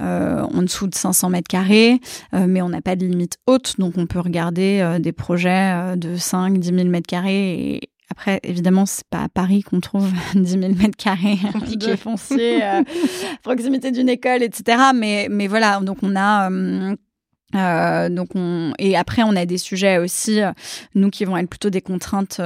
euh, 0.00 0.42
en 0.42 0.62
dessous 0.62 0.86
de 0.86 0.94
500 0.94 1.30
mètres 1.30 1.48
carrés, 1.48 2.00
euh, 2.34 2.46
mais 2.48 2.62
on 2.62 2.68
n'a 2.68 2.80
pas 2.80 2.96
de 2.96 3.04
limite 3.04 3.38
haute, 3.46 3.74
donc 3.78 3.94
on 3.96 4.06
peut 4.06 4.20
regarder 4.20 4.98
des 5.00 5.12
projets 5.12 5.96
de 5.96 6.16
5, 6.16 6.58
10 6.58 6.74
000 6.74 6.88
mètres 6.88 7.06
carrés 7.06 7.74
et 7.74 7.90
après, 8.10 8.40
évidemment, 8.42 8.86
c'est 8.86 9.06
pas 9.10 9.24
à 9.24 9.28
Paris 9.28 9.62
qu'on 9.62 9.80
trouve 9.80 10.10
10 10.34 10.50
000 10.50 10.62
mètres 10.74 10.96
carrés 10.96 11.38
de 11.76 11.96
foncier, 11.96 12.60
proximité 13.42 13.90
d'une 13.90 14.08
école, 14.08 14.42
etc. 14.42 14.78
Mais, 14.94 15.28
mais 15.30 15.46
voilà, 15.46 15.80
donc 15.80 15.98
on 16.02 16.16
a. 16.16 16.48
donc 18.08 18.28
on 18.34 18.72
et 18.78 18.96
après 18.96 19.22
on 19.24 19.36
a 19.36 19.44
des 19.44 19.58
sujets 19.58 19.98
aussi 19.98 20.40
nous 20.94 21.10
qui 21.10 21.24
vont 21.24 21.36
être 21.36 21.50
plutôt 21.50 21.70
des 21.70 21.82
contraintes 21.82 22.40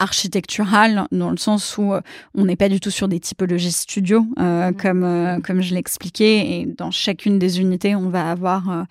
architecturale 0.00 1.06
dans 1.12 1.30
le 1.30 1.36
sens 1.36 1.76
où 1.78 1.92
euh, 1.92 2.00
on 2.34 2.46
n'est 2.46 2.56
pas 2.56 2.68
du 2.68 2.80
tout 2.80 2.90
sur 2.90 3.06
des 3.06 3.20
typologies 3.20 3.70
studio 3.70 4.24
euh, 4.38 4.70
mmh. 4.70 4.74
comme 4.74 5.04
euh, 5.04 5.40
comme 5.40 5.60
je 5.60 5.74
l'expliquais. 5.74 6.60
Et 6.60 6.66
dans 6.66 6.90
chacune 6.90 7.38
des 7.38 7.60
unités 7.60 7.94
on 7.94 8.08
va 8.08 8.30
avoir 8.30 8.86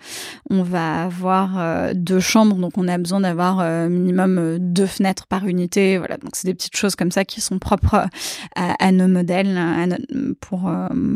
on 0.48 0.62
va 0.62 1.02
avoir 1.02 1.94
deux 1.94 2.20
chambres. 2.20 2.56
Donc 2.56 2.78
on 2.78 2.88
a 2.88 2.96
besoin 2.96 3.20
d'avoir 3.20 3.88
minimum 3.88 4.58
deux 4.58 4.86
fenêtres 4.86 5.26
par 5.26 5.46
unité. 5.46 5.98
Voilà. 5.98 6.16
Donc 6.16 6.30
c'est 6.34 6.46
des 6.46 6.54
petites 6.54 6.76
choses 6.76 6.94
comme 6.94 7.10
ça 7.10 7.24
qui 7.24 7.40
sont 7.40 7.58
propres 7.58 8.06
à, 8.54 8.92
nos 8.92 9.08
modèles 9.08 9.98
pour 10.40 10.70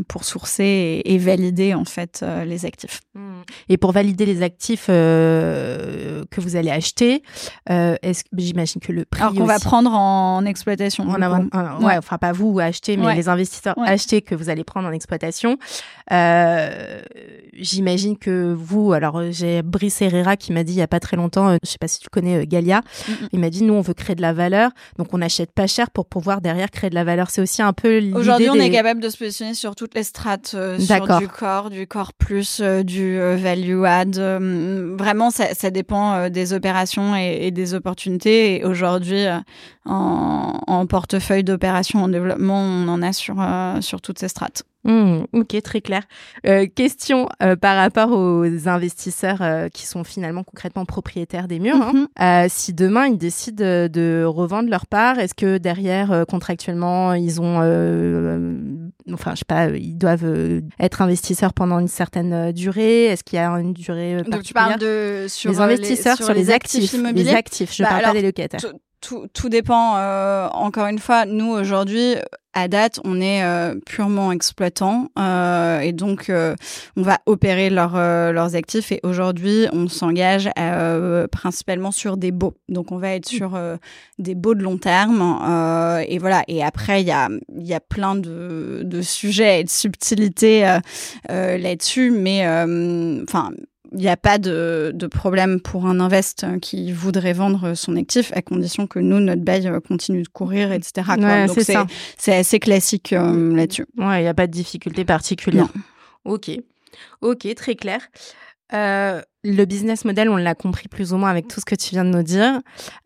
pour 0.09 0.25
sourcer 0.25 1.03
et, 1.05 1.19
valider 1.19 1.75
en 1.75 1.85
fait 1.85 2.25
les 2.45 2.67
actifs. 2.67 3.01
Mmh. 3.15 3.21
et 3.69 3.77
pour 3.77 3.93
valider 3.93 4.27
les 4.27 4.43
actifs 4.43 4.87
que 4.87 6.41
vous 6.41 6.57
allez 6.57 6.71
acheter 6.71 7.23
est-ce 7.69 8.25
j'imagine 8.37 8.81
que 8.81 8.91
le 8.91 9.05
prix 9.05 9.23
alors 9.23 9.35
qu'on 9.35 9.45
va 9.45 9.61
prendre 9.61 9.84
en 9.93 10.45
exploitation. 10.45 11.07
ouais. 11.07 11.97
enfin 11.99 12.19
pas 12.19 12.33
vous 12.33 12.59
acheter, 12.61 12.97
mais 12.97 13.15
les 13.15 13.29
investisseurs 13.29 13.75
acheter 13.79 14.23
que 14.23 14.35
vous 14.35 14.49
allez 14.49 14.65
prendre 14.65 14.89
en 14.89 14.93
exploitation. 14.93 15.59
Euh, 16.13 17.01
J'imagine 17.57 18.19
que 18.19 18.53
vous, 18.53 18.93
alors 18.93 19.23
j'ai 19.31 19.63
Brice 19.63 20.03
Herrera 20.03 20.37
qui 20.37 20.53
m'a 20.53 20.65
dit 20.65 20.73
il 20.73 20.79
y 20.79 20.83
a 20.83 20.89
pas 20.89 21.01
très 21.01 21.17
longtemps, 21.17 21.51
euh, 21.51 21.57
je 21.63 21.71
sais 21.71 21.79
pas 21.79 21.87
si 21.87 22.01
tu 22.01 22.09
connais 22.09 22.43
euh, 22.43 22.45
Galia, 22.47 22.83
il 23.33 23.39
m'a 23.39 23.49
dit 23.49 23.63
nous 23.63 23.75
on 23.75 23.81
veut 23.81 23.95
créer 23.95 24.17
de 24.17 24.23
la 24.23 24.33
valeur, 24.33 24.71
donc 24.99 25.09
on 25.13 25.23
achète 25.23 25.53
pas 25.53 25.67
cher 25.67 25.91
pour 25.91 26.07
pouvoir 26.07 26.41
derrière 26.41 26.71
créer 26.71 26.91
de 26.91 26.95
la 26.95 27.05
valeur. 27.05 27.31
C'est 27.31 27.41
aussi 27.41 27.63
un 27.63 27.73
peu 27.73 28.03
Aujourd'hui, 28.15 28.51
on 28.51 28.55
est 28.55 28.71
capable 28.71 29.01
de 29.01 29.09
se 29.09 29.17
positionner 29.17 29.55
sur 29.55 29.77
toutes 29.77 29.95
les 29.95 30.03
strates, 30.03 30.53
euh, 30.55 30.79
sur 30.79 31.19
du 31.19 31.29
corps, 31.29 31.71
du 31.71 31.87
corps 31.87 32.13
plus, 32.13 32.61
du 32.61 33.19
value 33.19 33.85
add. 33.85 34.19
vraiment, 34.99 35.31
ça, 35.31 35.55
ça 35.55 35.71
dépend 35.71 36.29
des 36.29 36.53
opérations 36.53 37.17
et, 37.17 37.47
et, 37.47 37.51
des 37.51 37.75
opportunités. 37.75 38.57
Et 38.57 38.65
aujourd'hui, 38.65 39.27
en, 39.85 40.61
en, 40.67 40.87
portefeuille 40.87 41.45
d'opérations 41.45 42.05
en 42.05 42.09
développement, 42.09 42.61
on 42.61 42.89
en 42.89 43.03
a 43.03 43.13
sur, 43.13 43.37
sur 43.81 44.01
toutes 44.01 44.19
ces 44.19 44.29
strates. 44.29 44.65
Mmh, 44.85 45.25
ok, 45.33 45.63
très 45.63 45.81
clair. 45.81 46.03
Euh, 46.47 46.67
question 46.67 47.29
euh, 47.43 47.57
par 47.57 47.77
rapport 47.77 48.11
aux 48.13 48.69
investisseurs 48.69 49.41
euh, 49.41 49.69
qui 49.69 49.87
sont 49.87 50.05
finalement 50.05 50.45
concrètement 50.45 50.85
propriétaires 50.85 51.49
des 51.49 51.59
murs. 51.59 51.81
Hein. 51.81 52.07
Mmh. 52.45 52.49
si 52.51 52.75
demain 52.75 53.07
ils 53.07 53.17
décident 53.17 53.89
de 53.89 54.25
revendre 54.27 54.69
leur 54.69 54.87
part, 54.87 55.19
est-ce 55.19 55.35
que 55.35 55.57
derrière 55.57 56.25
contractuellement 56.29 57.15
ils 57.15 57.41
ont, 57.41 57.57
enfin 59.13 59.33
je 59.33 59.39
sais 59.39 59.45
pas, 59.47 59.69
ils 59.69 59.97
doivent 59.97 60.61
être 60.79 61.01
investisseurs 61.01 61.55
pendant 61.55 61.79
une 61.79 61.89
certaine 61.89 62.53
durée? 62.53 63.05
Est-ce 63.05 63.25
qu'il 63.25 63.39
y 63.39 63.41
a 63.41 63.49
une 63.53 63.73
durée 63.73 64.17
particulière 64.17 64.31
Donc 64.31 64.43
tu 64.43 64.53
parles 64.53 64.79
de 64.79 65.27
sur 65.29 65.51
les 65.51 65.61
investisseurs, 65.61 66.17
sur, 66.17 66.35
les, 66.35 66.51
actifs, 66.51 66.93
immobiliers. 66.93 67.25
Les 67.25 67.35
actifs. 67.35 67.75
Je 67.75 67.83
bah, 67.83 67.89
parle 67.89 68.03
pas 68.03 68.13
des 68.13 68.23
locataires 68.23 68.61
tout, 69.33 69.49
dépend. 69.49 69.97
Euh, 69.97 70.49
encore 70.49 70.87
une 70.87 70.99
fois, 70.99 71.27
nous 71.27 71.51
aujourd'hui, 71.51 72.15
à 72.53 72.69
date, 72.69 73.01
on 73.05 73.21
est 73.21 73.43
purement 73.85 74.31
exploitant 74.31 75.09
et 75.17 75.93
donc 75.93 76.31
on 76.31 77.03
va 77.03 77.19
opérer 77.27 77.69
leurs 77.69 78.55
actifs. 78.55 78.93
Et 78.93 79.01
aujourd'hui, 79.03 79.67
on 79.73 79.89
s'engage 79.89 80.49
principalement 81.33 81.91
sur 81.91 82.17
des 82.17 82.31
baux. 82.31 82.55
Donc 82.69 82.93
on 82.93 82.99
va 82.99 83.11
être 83.11 83.27
sur 83.27 83.59
des 84.21 84.37
baux 84.37 84.55
de 84.55 84.63
long 84.63 84.79
terme. 84.79 85.21
et 86.07 86.19
voilà. 86.19 86.45
Et 86.47 86.63
après, 86.63 87.03
il 87.03 87.09
y 87.09 87.13
a, 87.13 87.29
y 87.57 87.75
a 87.75 87.81
plein 87.81 88.15
de, 88.15 88.83
de 88.85 89.03
sujets 89.03 89.61
et 89.61 89.65
de 89.65 89.71
subtilités 89.71 90.61
là-dessus, 91.29 92.13
mais 92.13 92.47
enfin 93.25 93.51
il 93.95 94.01
n'y 94.01 94.09
a 94.09 94.17
pas 94.17 94.39
de, 94.39 94.91
de, 94.93 95.07
problème 95.07 95.61
pour 95.61 95.87
un 95.87 96.01
invest 96.01 96.47
qui 96.61 96.93
voudrait 96.93 97.33
vendre 97.33 97.75
son 97.75 97.97
actif 97.97 98.33
à 98.35 98.43
condition 98.43 98.87
que 98.87 98.99
nous, 98.99 99.21
notre 99.21 99.43
bail 99.43 99.69
euh, 99.69 99.81
continue 99.81 100.23
de 100.23 100.29
courir, 100.29 100.73
etc. 100.73 101.13
Donc 101.17 101.59
c'est 102.19 102.35
assez 102.35 102.59
classique 102.59 103.13
euh, 103.13 103.55
là-dessus. 103.55 103.87
Ouais, 103.97 104.21
il 104.21 104.23
n'y 104.23 104.29
a 104.29 104.35
pas 104.35 104.47
de 104.47 104.53
difficulté 104.53 105.05
particulière. 105.05 105.69
Ok, 106.25 106.51
ok, 107.21 107.55
très 107.55 107.75
clair. 107.75 108.01
Euh, 108.73 109.21
le 109.45 109.67
business 109.67 110.05
model, 110.07 110.31
on 110.31 110.37
l'a 110.37 110.55
compris 110.55 110.89
plus 110.89 111.13
ou 111.13 111.19
moins 111.19 111.29
avec 111.29 111.49
tout 111.49 111.61
ce 111.61 111.67
que 111.67 111.75
tu 111.75 111.91
viens 111.91 112.05
de 112.05 112.11
nous 112.11 112.23
dire. 112.23 112.61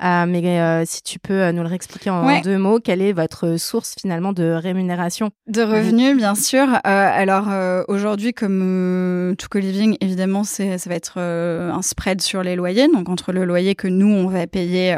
Euh, 0.04 0.24
mais 0.26 0.60
euh, 0.60 0.84
si 0.86 1.02
tu 1.02 1.18
peux 1.18 1.42
euh, 1.42 1.52
nous 1.52 1.62
le 1.62 1.68
réexpliquer 1.68 2.10
en 2.10 2.40
deux 2.40 2.58
mots, 2.58 2.78
quelle 2.78 3.02
est 3.02 3.12
votre 3.12 3.56
source 3.56 3.96
finalement 4.00 4.32
de 4.32 4.52
rémunération? 4.52 5.30
De 5.48 5.62
revenus, 5.62 6.16
bien 6.16 6.36
sûr. 6.36 6.66
alors 6.84 7.48
aujourd'hui, 7.88 8.32
comme 8.32 9.34
tout 9.36 9.48
co-living, 9.50 9.96
évidemment, 10.00 10.44
c'est 10.44 10.78
ça 10.78 10.88
va 10.88 10.96
être 10.96 11.18
un 11.18 11.82
spread 11.82 12.20
sur 12.20 12.42
les 12.42 12.54
loyers, 12.54 12.86
donc 12.88 13.08
entre 13.08 13.32
le 13.32 13.44
loyer 13.44 13.74
que 13.74 13.88
nous 13.88 14.06
on 14.06 14.28
va 14.28 14.46
payer 14.46 14.96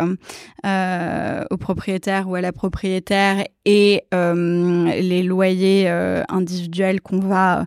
au 0.64 1.57
propriétaire 1.57 2.28
ou 2.28 2.34
à 2.34 2.41
la 2.41 2.53
propriétaire 2.53 3.45
et 3.64 4.05
les 4.12 5.22
loyers 5.22 5.88
individuels 6.28 7.01
qu'on 7.01 7.20
va 7.20 7.64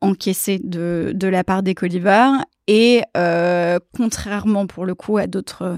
encaisser 0.00 0.60
de, 0.62 1.12
de 1.14 1.28
la 1.28 1.44
part 1.44 1.62
des 1.62 1.74
co-livers 1.74 2.32
et 2.68 3.02
euh, 3.16 3.78
contrairement 3.96 4.66
pour 4.66 4.84
le 4.84 4.94
coup 4.94 5.18
à 5.18 5.26
d'autres 5.26 5.76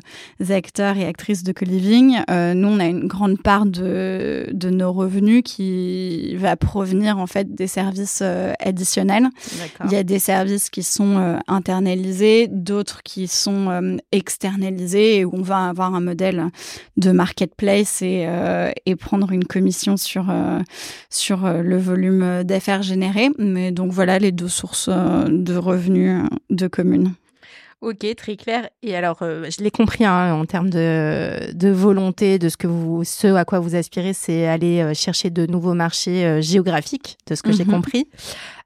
acteurs 0.49 0.97
et 0.97 1.07
actrices 1.07 1.43
de 1.43 1.53
co-living, 1.53 2.19
euh, 2.31 2.55
nous 2.55 2.69
on 2.69 2.81
a 2.81 2.87
une 2.87 3.07
grande 3.07 3.43
part 3.43 3.67
de, 3.67 4.49
de 4.53 4.71
nos 4.71 4.93
revenus 4.93 5.43
qui 5.45 6.35
va 6.37 6.57
provenir 6.57 7.19
en 7.19 7.27
fait 7.27 7.55
des 7.55 7.67
services 7.67 8.21
euh, 8.23 8.53
additionnels. 8.59 9.29
Il 9.85 9.93
y 9.93 9.97
a 9.97 10.03
des 10.03 10.19
services 10.19 10.71
qui 10.71 10.83
sont 10.83 11.19
euh, 11.19 11.37
internalisés, 11.47 12.49
d'autres 12.51 13.03
qui 13.03 13.29
sont 13.29 13.69
euh, 13.71 13.97
externalisés 14.13 15.19
et 15.19 15.25
où 15.25 15.33
on 15.35 15.43
va 15.43 15.69
avoir 15.69 15.95
un 15.95 16.01
modèle 16.01 16.47
de 16.97 17.11
marketplace 17.11 18.03
et, 18.03 18.29
et 18.87 18.97
prendre 18.97 19.31
une 19.33 19.45
commission 19.45 19.97
sur 19.97 20.27
sur 21.11 21.49
le 21.49 21.79
volume 21.79 22.45
d'affaires 22.45 22.83
généré. 22.83 23.31
Mais 23.39 23.73
donc 23.73 23.93
voilà 23.93 24.19
les 24.19 24.33
deux 24.33 24.49
sources 24.49 24.89
de 24.89 25.57
revenus 25.57 26.23
de 26.51 26.67
Ok, 27.81 28.05
très 28.17 28.37
clair. 28.37 28.69
Et 28.83 28.97
alors, 28.97 29.19
euh, 29.23 29.49
je 29.51 29.63
l'ai 29.63 29.71
compris 29.71 30.05
hein, 30.05 30.35
en 30.35 30.45
termes 30.47 30.69
de, 30.69 31.53
de, 31.53 31.69
volonté, 31.69 32.41
de 32.41 32.49
ce 32.49 32.57
que 32.57 32.67
vous, 32.67 33.05
ce 33.05 33.29
à 33.29 33.45
quoi 33.45 33.61
vous 33.61 33.77
aspirez, 33.77 34.15
c'est 34.15 34.49
aller 34.49 34.81
euh, 34.81 34.95
chercher 34.95 35.31
de 35.31 35.47
nouveaux 35.47 35.75
marchés 35.75 36.25
euh, 36.25 36.41
géographiques, 36.41 37.19
de 37.29 37.37
ce 37.37 37.43
que 37.43 37.53
j'ai 37.53 37.65
mhm. 37.65 37.71
compris. 37.71 38.09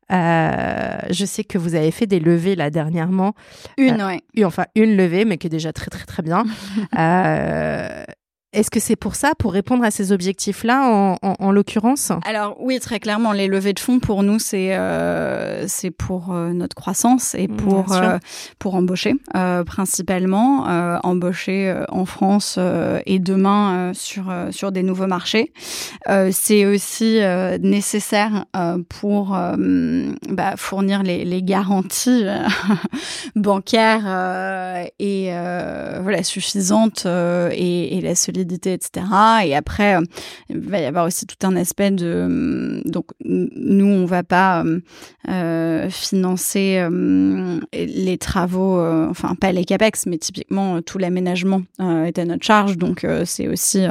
je 0.08 1.24
sais 1.26 1.44
que 1.44 1.58
vous 1.58 1.74
avez 1.74 1.90
fait 1.90 2.06
des 2.06 2.20
levées 2.20 2.56
là 2.56 2.70
dernièrement. 2.70 3.34
Une, 3.76 4.02
oui. 4.02 4.44
Enfin, 4.44 4.64
une 4.74 4.96
levée, 4.96 5.26
mais 5.26 5.36
qui 5.36 5.48
est 5.48 5.50
déjà 5.50 5.74
très 5.74 5.90
très 5.90 6.06
très 6.06 6.22
bien. 6.22 6.44
Est-ce 8.53 8.70
que 8.70 8.80
c'est 8.80 8.96
pour 8.96 9.14
ça, 9.14 9.32
pour 9.38 9.55
répondre 9.55 9.82
à 9.82 9.90
ces 9.90 10.12
objectifs-là, 10.12 10.82
en, 10.82 11.16
en, 11.22 11.34
en 11.38 11.53
l'occurrence? 11.53 12.12
Alors 12.26 12.57
oui, 12.61 12.78
très 12.80 13.00
clairement, 13.00 13.32
les 13.32 13.46
levées 13.46 13.72
de 13.72 13.78
fonds 13.80 13.98
pour 13.98 14.22
nous, 14.22 14.38
c'est 14.38 14.76
euh, 14.76 15.66
c'est 15.68 15.90
pour 15.90 16.34
euh, 16.34 16.53
notre 16.53 16.76
croissance 16.76 17.34
et 17.34 17.48
pour 17.48 17.94
euh, 17.94 18.18
pour 18.59 18.74
embaucher 18.74 19.14
euh, 19.34 19.64
principalement, 19.64 20.68
euh, 20.68 20.98
embaucher 21.03 21.74
en 21.88 22.05
France 22.05 22.59
et 23.07 23.18
demain 23.18 23.92
sur 23.94 24.30
sur 24.50 24.70
des 24.70 24.82
nouveaux 24.82 25.07
marchés. 25.07 25.53
c'est 26.30 26.66
aussi 26.66 27.20
nécessaire 27.61 28.44
pour 28.90 29.30
bah, 29.30 30.57
fournir 30.57 31.03
les, 31.03 31.24
les 31.24 31.42
garanties 31.42 32.24
bancaires 33.34 34.90
et 34.98 35.30
voilà 36.03 36.22
suffisantes 36.22 37.07
et, 37.07 37.96
et 37.96 38.00
la 38.03 38.14
solidité 38.14 38.41
etc. 38.43 39.07
Et 39.45 39.55
après, 39.55 39.97
euh, 39.97 40.03
il 40.49 40.59
va 40.59 40.80
y 40.80 40.84
avoir 40.84 41.07
aussi 41.07 41.26
tout 41.26 41.47
un 41.47 41.57
aspect 41.57 41.90
de... 41.90 42.07
Euh, 42.07 42.80
donc, 42.84 43.07
nous, 43.24 43.86
on 43.86 44.05
va 44.05 44.22
pas 44.22 44.64
euh, 45.28 45.90
financer 45.90 46.86
les 47.72 48.18
travaux, 48.18 48.80
enfin, 48.80 49.34
pas 49.34 49.53
les 49.53 49.64
CAPEX, 49.64 50.07
mais 50.07 50.18
typiquement, 50.18 50.82
tout 50.82 50.99
l'aménagement 50.99 51.62
est 51.80 52.18
à 52.18 52.24
notre 52.24 52.45
charge. 52.45 52.76
Donc, 52.76 53.07
c'est 53.24 53.49
aussi 53.49 53.86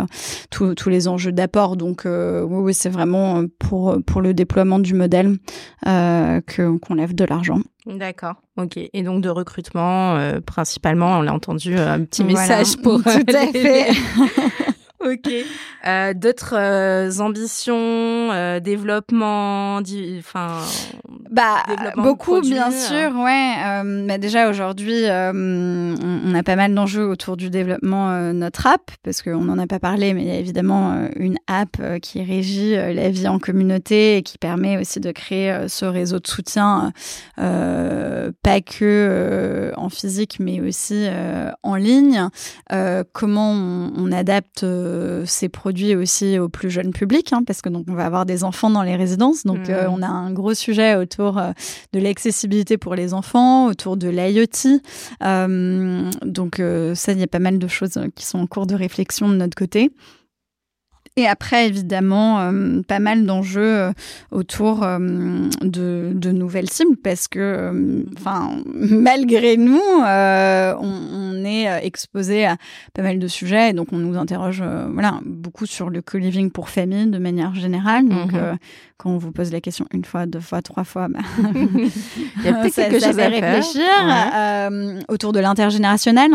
tous 0.49 0.89
les 0.89 1.07
enjeux 1.07 1.31
d'apport. 1.31 1.77
Donc, 1.77 2.03
oui, 2.05 2.11
oui 2.49 2.73
c'est 2.73 2.89
vraiment 2.89 3.43
pour, 3.59 3.97
pour 4.05 4.21
le 4.21 4.33
déploiement 4.33 4.79
du 4.79 4.93
modèle 4.93 5.37
qu'on 5.83 6.95
lève 6.95 7.15
de 7.15 7.25
l'argent. 7.25 7.59
D'accord, 7.85 8.35
ok. 8.57 8.77
Et 8.77 9.03
donc 9.03 9.21
de 9.21 9.29
recrutement, 9.29 10.17
principalement, 10.45 11.19
on 11.19 11.21
l'a 11.21 11.33
entendu, 11.33 11.77
un 11.77 12.03
petit 12.03 12.23
message 12.23 12.77
pour... 12.77 13.01
Tout 13.03 13.09
à 13.09 13.47
fait. 13.47 13.91
ok. 15.03 15.31
Euh, 15.87 16.13
D'autres 16.13 16.55
euh, 16.55 17.19
ambitions, 17.19 17.73
euh, 18.31 18.59
développement, 18.59 19.79
enfin. 20.19 20.59
Bah 21.29 21.63
beaucoup 21.95 22.41
bien 22.41 22.71
sûr, 22.71 23.15
ouais. 23.15 23.53
Euh, 23.65 24.05
bah, 24.05 24.17
déjà 24.17 24.49
aujourd'hui, 24.49 25.03
on, 25.05 26.35
a 26.35 26.43
pas 26.43 26.55
mal 26.55 26.73
d'enjeux 26.73 27.05
autour 27.05 27.37
du 27.37 27.49
développement 27.49 28.33
notre 28.33 28.67
app 28.67 28.91
parce 29.03 29.21
qu'on 29.21 29.41
n'en 29.41 29.57
a 29.57 29.67
pas 29.67 29.79
parlé, 29.79 30.13
mais 30.13 30.21
il 30.23 30.27
y 30.27 30.31
a 30.31 30.37
évidemment 30.37 31.07
une 31.15 31.37
app 31.47 31.99
qui 32.01 32.21
régit 32.21 32.75
la 32.75 33.09
vie 33.09 33.27
en 33.27 33.39
communauté 33.39 34.17
et 34.17 34.23
qui 34.23 34.37
permet 34.37 34.77
aussi 34.77 34.99
de 34.99 35.11
créer 35.11 35.67
ce 35.67 35.85
réseau 35.85 36.19
de 36.19 36.27
soutien, 36.27 36.91
pas 37.37 38.61
que 38.61 39.71
en 39.77 39.89
physique, 39.89 40.37
mais 40.39 40.59
aussi 40.59 41.07
en 41.63 41.75
ligne. 41.75 42.27
comment 43.13 43.51
on, 43.51 43.93
on 43.95 44.11
adapte 44.11 44.65
ces 45.25 45.49
produits 45.49 45.95
aussi 45.95 46.39
au 46.39 46.49
plus 46.49 46.69
jeune 46.69 46.91
public, 46.91 47.33
hein, 47.33 47.43
parce 47.45 47.61
que 47.61 47.69
donc 47.69 47.85
on 47.89 47.93
va 47.93 48.05
avoir 48.05 48.25
des 48.25 48.43
enfants 48.43 48.69
dans 48.69 48.83
les 48.83 48.95
résidences, 48.95 49.45
donc 49.45 49.69
euh, 49.69 49.87
mmh. 49.87 49.93
on 49.93 50.01
a 50.01 50.07
un 50.07 50.31
gros 50.31 50.53
sujet 50.53 50.95
autour 50.95 51.37
euh, 51.37 51.51
de 51.93 51.99
l'accessibilité 51.99 52.77
pour 52.77 52.95
les 52.95 53.13
enfants, 53.13 53.67
autour 53.67 53.97
de 53.97 54.09
l'IoT. 54.09 54.79
Euh, 55.23 56.09
donc 56.25 56.61
ça, 56.95 57.11
il 57.11 57.19
y 57.19 57.23
a 57.23 57.27
pas 57.27 57.39
mal 57.39 57.59
de 57.59 57.67
choses 57.67 57.99
qui 58.15 58.25
sont 58.25 58.39
en 58.39 58.47
cours 58.47 58.67
de 58.67 58.75
réflexion 58.75 59.29
de 59.29 59.35
notre 59.35 59.55
côté. 59.55 59.91
Et 61.17 61.27
après, 61.27 61.67
évidemment, 61.67 62.39
euh, 62.39 62.81
pas 62.87 62.99
mal 62.99 63.25
d'enjeux 63.25 63.61
euh, 63.61 63.91
autour 64.31 64.83
euh, 64.83 64.97
de, 65.61 66.11
de, 66.13 66.31
nouvelles 66.31 66.69
cibles 66.69 66.95
parce 66.95 67.27
que, 67.27 68.05
enfin, 68.17 68.61
malgré 68.73 69.57
nous, 69.57 69.81
on, 69.81 70.73
on, 70.81 71.43
est 71.43 71.85
exposé 71.85 72.45
à 72.45 72.55
pas 72.93 73.01
mal 73.01 73.19
de 73.19 73.27
sujets 73.27 73.71
et 73.71 73.73
donc 73.73 73.89
on 73.91 73.97
nous 73.97 74.17
interroge, 74.17 74.63
voilà, 74.93 75.19
beaucoup 75.25 75.65
sur 75.65 75.89
le 75.89 76.01
co-living 76.01 76.49
pour 76.49 76.69
famille 76.69 77.07
de 77.07 77.17
manière 77.17 77.55
générale. 77.55 78.07
Donc, 78.07 78.31
mhm. 78.31 78.57
quand 78.97 79.09
on 79.09 79.17
vous 79.17 79.33
pose 79.33 79.51
la 79.51 79.59
question 79.59 79.87
une 79.91 80.05
fois, 80.05 80.25
deux 80.25 80.39
fois, 80.39 80.61
trois 80.61 80.85
fois, 80.85 81.09
bah, 81.09 81.19
il 81.43 82.45
y 82.45 82.47
a 82.47 82.53
peut-être 82.53 82.75
quelque 82.75 82.99
chose 82.99 83.19
à 83.19 83.27
réfléchir 83.27 85.03
autour 85.09 85.33
de 85.33 85.41
l'intergénérationnel, 85.41 86.31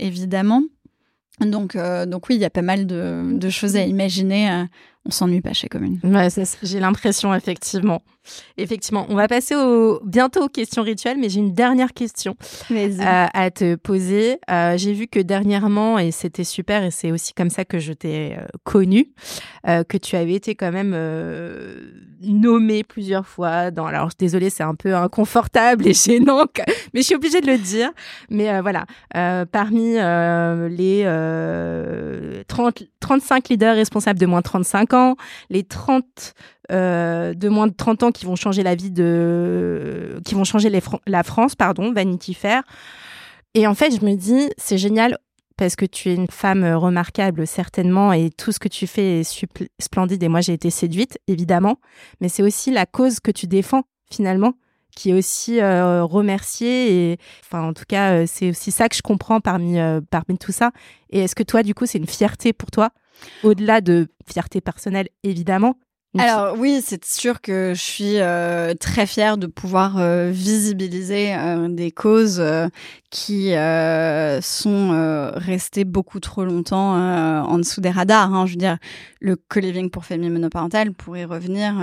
évidemment. 0.00 0.62
Donc, 1.40 1.76
euh, 1.76 2.06
donc 2.06 2.28
oui, 2.28 2.36
il 2.36 2.40
y 2.40 2.44
a 2.44 2.50
pas 2.50 2.62
mal 2.62 2.86
de, 2.86 3.32
de 3.32 3.50
choses 3.50 3.76
à 3.76 3.84
imaginer. 3.84 4.64
On 5.06 5.10
s'ennuie 5.10 5.40
pas 5.40 5.54
chez 5.54 5.68
Commune. 5.68 5.98
Ouais, 6.04 6.28
j'ai 6.62 6.78
l'impression, 6.78 7.34
effectivement. 7.34 8.02
Effectivement. 8.56 9.06
On 9.08 9.14
va 9.14 9.28
passer 9.28 9.54
au, 9.56 10.00
bientôt 10.04 10.44
aux 10.44 10.48
questions 10.48 10.82
rituelles, 10.82 11.16
mais 11.18 11.28
j'ai 11.28 11.40
une 11.40 11.54
dernière 11.54 11.92
question 11.94 12.36
euh, 12.70 13.26
à 13.32 13.50
te 13.50 13.76
poser. 13.76 14.38
Euh, 14.50 14.76
j'ai 14.76 14.92
vu 14.92 15.06
que 15.06 15.18
dernièrement, 15.20 15.98
et 15.98 16.10
c'était 16.10 16.44
super, 16.44 16.84
et 16.84 16.90
c'est 16.90 17.12
aussi 17.12 17.32
comme 17.32 17.48
ça 17.50 17.64
que 17.64 17.78
je 17.78 17.92
t'ai 17.92 18.36
euh, 18.36 18.44
connu, 18.64 19.08
euh, 19.66 19.84
que 19.84 19.96
tu 19.96 20.16
avais 20.16 20.34
été 20.34 20.54
quand 20.54 20.70
même 20.70 20.92
euh, 20.94 21.92
nommé 22.22 22.84
plusieurs 22.84 23.26
fois 23.26 23.70
dans. 23.70 23.86
Alors, 23.86 24.10
désolée, 24.18 24.50
c'est 24.50 24.62
un 24.62 24.74
peu 24.74 24.94
inconfortable 24.94 25.88
et 25.88 25.94
gênant, 25.94 26.44
mais 26.92 27.00
je 27.00 27.06
suis 27.06 27.14
obligée 27.14 27.40
de 27.40 27.46
le 27.46 27.58
dire. 27.58 27.90
Mais 28.28 28.60
voilà, 28.60 28.84
parmi 29.50 29.94
les 30.76 31.04
30, 32.46 32.82
35 33.00 33.48
leaders 33.48 33.74
responsables 33.74 34.18
de 34.18 34.26
moins 34.26 34.40
de 34.40 34.44
35 34.44 34.92
ans, 34.94 34.99
les 35.50 35.62
30 35.62 36.34
euh, 36.70 37.34
de 37.34 37.48
moins 37.48 37.66
de 37.66 37.74
30 37.74 38.04
ans 38.04 38.12
qui 38.12 38.26
vont 38.26 38.36
changer 38.36 38.62
la 38.62 38.76
vie 38.76 38.92
de, 38.92 40.20
qui 40.24 40.34
vont 40.34 40.44
changer 40.44 40.70
la 41.06 41.22
France, 41.22 41.56
pardon, 41.56 41.92
Vanity 41.92 42.34
Fair. 42.34 42.62
Et 43.54 43.66
en 43.66 43.74
fait, 43.74 43.98
je 43.98 44.04
me 44.04 44.14
dis, 44.14 44.48
c'est 44.56 44.78
génial 44.78 45.18
parce 45.56 45.74
que 45.74 45.84
tu 45.84 46.10
es 46.10 46.14
une 46.14 46.28
femme 46.30 46.64
remarquable, 46.64 47.46
certainement, 47.46 48.12
et 48.12 48.30
tout 48.30 48.52
ce 48.52 48.58
que 48.58 48.68
tu 48.68 48.86
fais 48.86 49.20
est 49.20 49.46
splendide. 49.78 50.22
Et 50.22 50.28
moi, 50.28 50.40
j'ai 50.40 50.52
été 50.52 50.70
séduite, 50.70 51.18
évidemment. 51.26 51.76
Mais 52.20 52.28
c'est 52.28 52.42
aussi 52.42 52.70
la 52.70 52.86
cause 52.86 53.18
que 53.20 53.32
tu 53.32 53.46
défends, 53.46 53.82
finalement, 54.10 54.54
qui 54.94 55.10
est 55.10 55.14
aussi 55.14 55.60
euh, 55.60 56.04
remerciée. 56.04 57.12
Et, 57.12 57.18
enfin, 57.44 57.62
en 57.62 57.72
tout 57.74 57.84
cas, 57.86 58.12
euh, 58.12 58.24
c'est 58.26 58.50
aussi 58.50 58.70
ça 58.70 58.88
que 58.88 58.96
je 58.96 59.02
comprends 59.02 59.40
parmi, 59.40 59.76
parmi 60.10 60.38
tout 60.38 60.52
ça. 60.52 60.70
Et 61.10 61.18
est-ce 61.18 61.34
que 61.34 61.42
toi, 61.42 61.64
du 61.64 61.74
coup, 61.74 61.84
c'est 61.84 61.98
une 61.98 62.06
fierté 62.06 62.52
pour 62.52 62.70
toi, 62.70 62.90
au-delà 63.42 63.80
de 63.80 64.08
fierté 64.26 64.60
personnelle, 64.60 65.08
évidemment, 65.22 65.76
alors 66.18 66.58
oui, 66.58 66.82
c'est 66.84 67.04
sûr 67.04 67.40
que 67.40 67.72
je 67.72 67.80
suis 67.80 68.18
euh, 68.18 68.74
très 68.74 69.06
fière 69.06 69.38
de 69.38 69.46
pouvoir 69.46 69.98
euh, 69.98 70.30
visibiliser 70.32 71.34
euh, 71.34 71.68
des 71.68 71.92
causes 71.92 72.42
qui 73.10 73.52
sont 74.42 75.32
restées 75.34 75.84
beaucoup 75.84 76.20
trop 76.20 76.44
longtemps 76.44 76.94
en 76.94 77.58
dessous 77.58 77.80
des 77.80 77.90
radars. 77.90 78.34
Hein. 78.34 78.46
Je 78.46 78.52
veux 78.52 78.58
dire, 78.58 78.78
le 79.20 79.36
co-living 79.36 79.90
pour 79.90 80.04
familles 80.04 80.30
monoparentales 80.30 80.92
pourrait 80.92 81.24
revenir. 81.24 81.74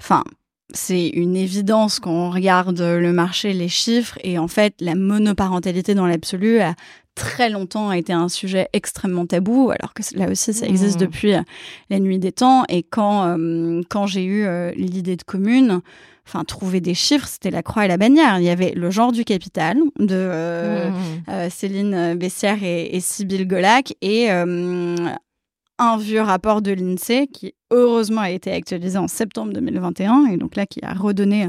Enfin, 0.00 0.24
c'est 0.72 1.08
une 1.08 1.36
évidence 1.36 2.00
quand 2.00 2.12
on 2.12 2.30
regarde 2.30 2.80
le 2.80 3.12
marché, 3.12 3.52
les 3.52 3.68
chiffres, 3.68 4.18
et 4.22 4.38
en 4.38 4.48
fait, 4.48 4.74
la 4.80 4.94
monoparentalité 4.94 5.94
dans 5.94 6.06
l'absolu 6.06 6.60
a 6.60 6.74
très 7.14 7.50
longtemps 7.50 7.92
été 7.92 8.12
un 8.12 8.28
sujet 8.28 8.68
extrêmement 8.72 9.26
tabou, 9.26 9.70
alors 9.70 9.92
que 9.94 10.02
là 10.16 10.30
aussi, 10.30 10.52
ça 10.52 10.66
existe 10.66 10.96
mmh. 10.96 11.04
depuis 11.04 11.34
euh, 11.34 11.42
la 11.90 11.98
nuit 11.98 12.18
des 12.18 12.32
temps. 12.32 12.64
Et 12.68 12.82
quand, 12.82 13.26
euh, 13.26 13.82
quand 13.88 14.06
j'ai 14.06 14.24
eu 14.24 14.44
euh, 14.44 14.70
l'idée 14.76 15.16
de 15.16 15.22
commune, 15.22 15.80
enfin 16.26 16.44
trouver 16.44 16.80
des 16.80 16.94
chiffres, 16.94 17.26
c'était 17.26 17.50
la 17.50 17.62
croix 17.62 17.84
et 17.84 17.88
la 17.88 17.96
bannière. 17.96 18.38
Il 18.38 18.44
y 18.44 18.50
avait 18.50 18.72
le 18.74 18.90
genre 18.90 19.12
du 19.12 19.24
capital 19.24 19.78
de 19.98 20.88
mmh. 20.88 21.50
Céline 21.50 22.14
Bessière 22.14 22.62
et, 22.62 22.94
et 22.94 23.00
Sybille 23.00 23.46
Golac 23.46 23.94
et 24.00 24.28
un 25.80 25.96
vieux 25.96 26.20
rapport 26.20 26.62
de 26.62 26.70
l'INSEE 26.72 27.26
qui 27.26 27.54
heureusement 27.70 28.20
a 28.20 28.30
été 28.30 28.52
actualisé 28.52 28.98
en 28.98 29.08
septembre 29.08 29.52
2021 29.52 30.26
et 30.26 30.36
donc 30.36 30.56
là 30.56 30.66
qui 30.66 30.80
a 30.84 30.92
redonné 30.92 31.48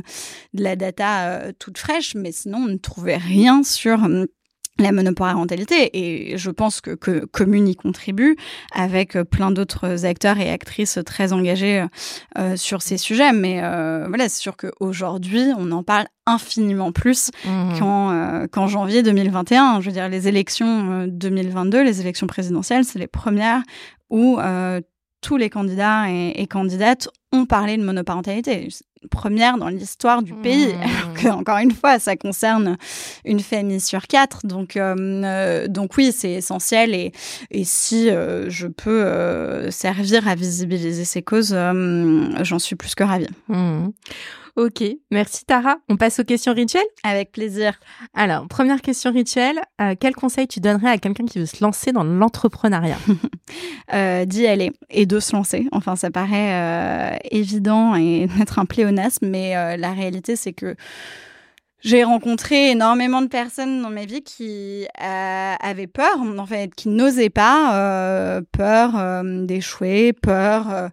de 0.54 0.64
la 0.64 0.76
data 0.76 1.52
toute 1.60 1.78
fraîche, 1.78 2.16
mais 2.16 2.32
sinon 2.32 2.60
on 2.60 2.68
ne 2.68 2.78
trouvait 2.78 3.18
rien 3.18 3.64
sur 3.64 4.08
la 4.82 4.92
monoparentalité. 4.92 5.90
Et 5.94 6.38
je 6.38 6.50
pense 6.50 6.82
que, 6.82 6.92
que 6.92 7.26
Commune 7.26 7.68
y 7.68 7.76
contribue 7.76 8.36
avec 8.74 9.16
euh, 9.16 9.24
plein 9.24 9.52
d'autres 9.52 10.06
acteurs 10.06 10.40
et 10.40 10.50
actrices 10.50 11.00
très 11.06 11.34
engagés 11.34 11.86
euh, 12.38 12.56
sur 12.56 12.82
ces 12.82 12.98
sujets. 12.98 13.32
Mais 13.34 13.60
euh, 13.64 14.06
voilà 14.08 14.28
c'est 14.30 14.42
sûr 14.42 14.58
qu'aujourd'hui 14.58 15.46
on 15.58 15.72
en 15.72 15.84
parle 15.84 16.08
infiniment 16.26 16.92
plus 16.92 17.32
mmh. 17.46 17.80
qu'en 17.80 18.68
janvier 18.68 19.02
2021 19.02 19.82
je 19.82 19.88
veux 19.88 19.92
dire 19.92 20.08
les 20.08 20.28
élections 20.28 21.08
2022 21.08 21.84
les 21.84 22.00
élections 22.00 22.28
présidentielles 22.28 22.86
c'est 22.86 23.00
les 23.00 23.08
premières 23.08 23.64
où 24.12 24.40
tous 25.22 25.38
les 25.38 25.50
candidats 25.50 26.10
et, 26.10 26.42
et, 26.42 26.48
candidates 26.48 27.10
ont 27.32 27.46
parlé 27.46 27.78
de 27.78 27.84
monoparentalité 27.84 28.70
première 29.10 29.58
dans 29.58 29.70
l'histoire 29.70 30.22
du 30.22 30.34
pays. 30.34 30.68
Mmh. 30.68 30.82
Alors 30.82 31.14
que, 31.14 31.28
encore 31.28 31.58
une 31.58 31.72
fois, 31.72 32.00
ça 32.00 32.16
concerne 32.16 32.78
une 33.26 33.40
famille 33.40 33.80
sur 33.80 34.08
quatre. 34.08 34.46
Donc, 34.46 34.78
euh, 34.78 34.96
euh, 34.98 35.68
donc 35.68 35.98
oui, 35.98 36.12
c'est 36.16 36.32
essentiel. 36.32 36.94
Et, 36.94 37.12
et 37.50 37.64
si 37.64 38.10
euh, 38.10 38.50
je 38.50 38.68
peux 38.68 39.70
servir 39.72 40.28
à 40.28 40.36
visibiliser 40.36 41.06
ces 41.06 41.22
causes, 41.22 41.56
j'en 41.56 42.60
suis 42.60 42.76
plus 42.76 42.96
que 42.96 43.04
ravie. 43.04 43.28
Mmh. 43.48 43.90
Ok, 44.58 44.84
merci 45.12 45.46
Tara. 45.46 45.78
On 45.88 45.96
passe 45.96 46.20
aux 46.20 46.24
questions 46.24 46.54
rituelles 46.54 46.84
Avec 47.04 47.32
plaisir. 47.32 47.80
Alors, 48.14 48.48
première 48.48 48.82
question 48.82 49.12
rituelle, 49.12 49.62
euh, 49.80 49.96
quel 49.98 50.14
conseil 50.14 50.48
tu 50.48 50.60
donnerais 50.60 50.90
à 50.90 50.98
quelqu'un 50.98 51.26
qui 51.26 51.40
veut 51.40 51.46
se 51.46 51.64
lancer 51.64 51.92
dans 51.92 52.04
l'entrepreneuriat? 52.04 52.98
Euh, 53.94 54.24
D'y 54.24 54.48
aller 54.48 54.72
et 54.90 55.06
de 55.06 55.20
se 55.20 55.36
lancer. 55.36 55.68
Enfin, 55.74 55.98
ça 55.98 56.10
paraît 56.10 56.54
euh, 56.54 57.18
évident 57.32 57.96
et 57.96 58.28
d'être 58.38 58.60
un 58.60 58.66
pléonasme, 58.66 59.28
mais 59.28 59.76
la 59.76 59.92
réalité, 59.92 60.38
c'est 60.38 60.54
que 60.54 60.78
j'ai 61.82 62.04
rencontré 62.04 62.72
énormément 62.72 63.22
de 63.22 63.28
personnes 63.28 63.82
dans 63.82 63.90
ma 63.90 64.06
vie 64.06 64.22
qui 64.22 64.86
euh, 65.02 65.54
avaient 65.60 65.88
peur, 65.88 66.20
en 66.38 66.46
fait, 66.46 66.74
qui 66.76 66.90
n'osaient 66.90 67.30
pas, 67.30 67.76
euh, 67.76 68.42
peur 68.52 68.98
euh, 68.98 69.46
d'échouer, 69.46 70.14
peur 70.14 70.70
euh, 70.72 70.90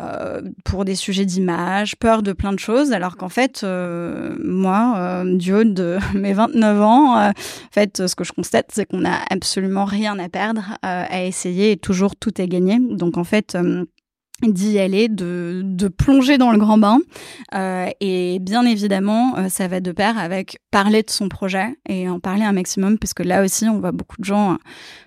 euh, 0.00 0.42
pour 0.64 0.84
des 0.84 0.94
sujets 0.94 1.26
d'image, 1.26 1.96
peur 1.96 2.22
de 2.22 2.32
plein 2.32 2.52
de 2.52 2.58
choses, 2.58 2.92
alors 2.92 3.16
qu'en 3.16 3.28
fait, 3.28 3.64
moi, 3.64 5.22
du 5.26 5.52
haut 5.52 5.64
de 5.64 5.98
mes 6.14 6.32
29 6.32 6.82
ans, 6.82 7.28
en 7.28 7.32
fait, 7.70 8.06
ce 8.06 8.14
que 8.14 8.24
je 8.24 8.32
constate, 8.32 8.70
c'est 8.72 8.86
qu'on 8.86 9.00
n'a 9.00 9.20
absolument 9.30 9.84
rien 9.84 10.18
à 10.18 10.28
perdre 10.28 10.76
à 10.82 11.22
essayer 11.24 11.72
et 11.72 11.76
toujours 11.76 12.16
tout 12.16 12.40
est 12.40 12.48
gagné. 12.48 12.78
Donc 12.80 13.16
en 13.18 13.24
fait, 13.24 13.56
d'y 14.48 14.78
aller, 14.78 15.08
de, 15.08 15.62
de 15.64 15.88
plonger 15.88 16.38
dans 16.38 16.50
le 16.50 16.58
grand 16.58 16.78
bain. 16.78 16.98
Euh, 17.54 17.88
et 18.00 18.38
bien 18.40 18.64
évidemment, 18.64 19.36
euh, 19.36 19.48
ça 19.48 19.68
va 19.68 19.80
de 19.80 19.92
pair 19.92 20.18
avec 20.18 20.58
parler 20.70 21.02
de 21.02 21.10
son 21.10 21.28
projet 21.28 21.76
et 21.88 22.08
en 22.08 22.20
parler 22.20 22.42
un 22.42 22.52
maximum, 22.52 22.98
parce 22.98 23.14
que 23.14 23.22
là 23.22 23.42
aussi, 23.44 23.66
on 23.68 23.80
voit 23.80 23.92
beaucoup 23.92 24.16
de 24.18 24.24
gens, 24.24 24.56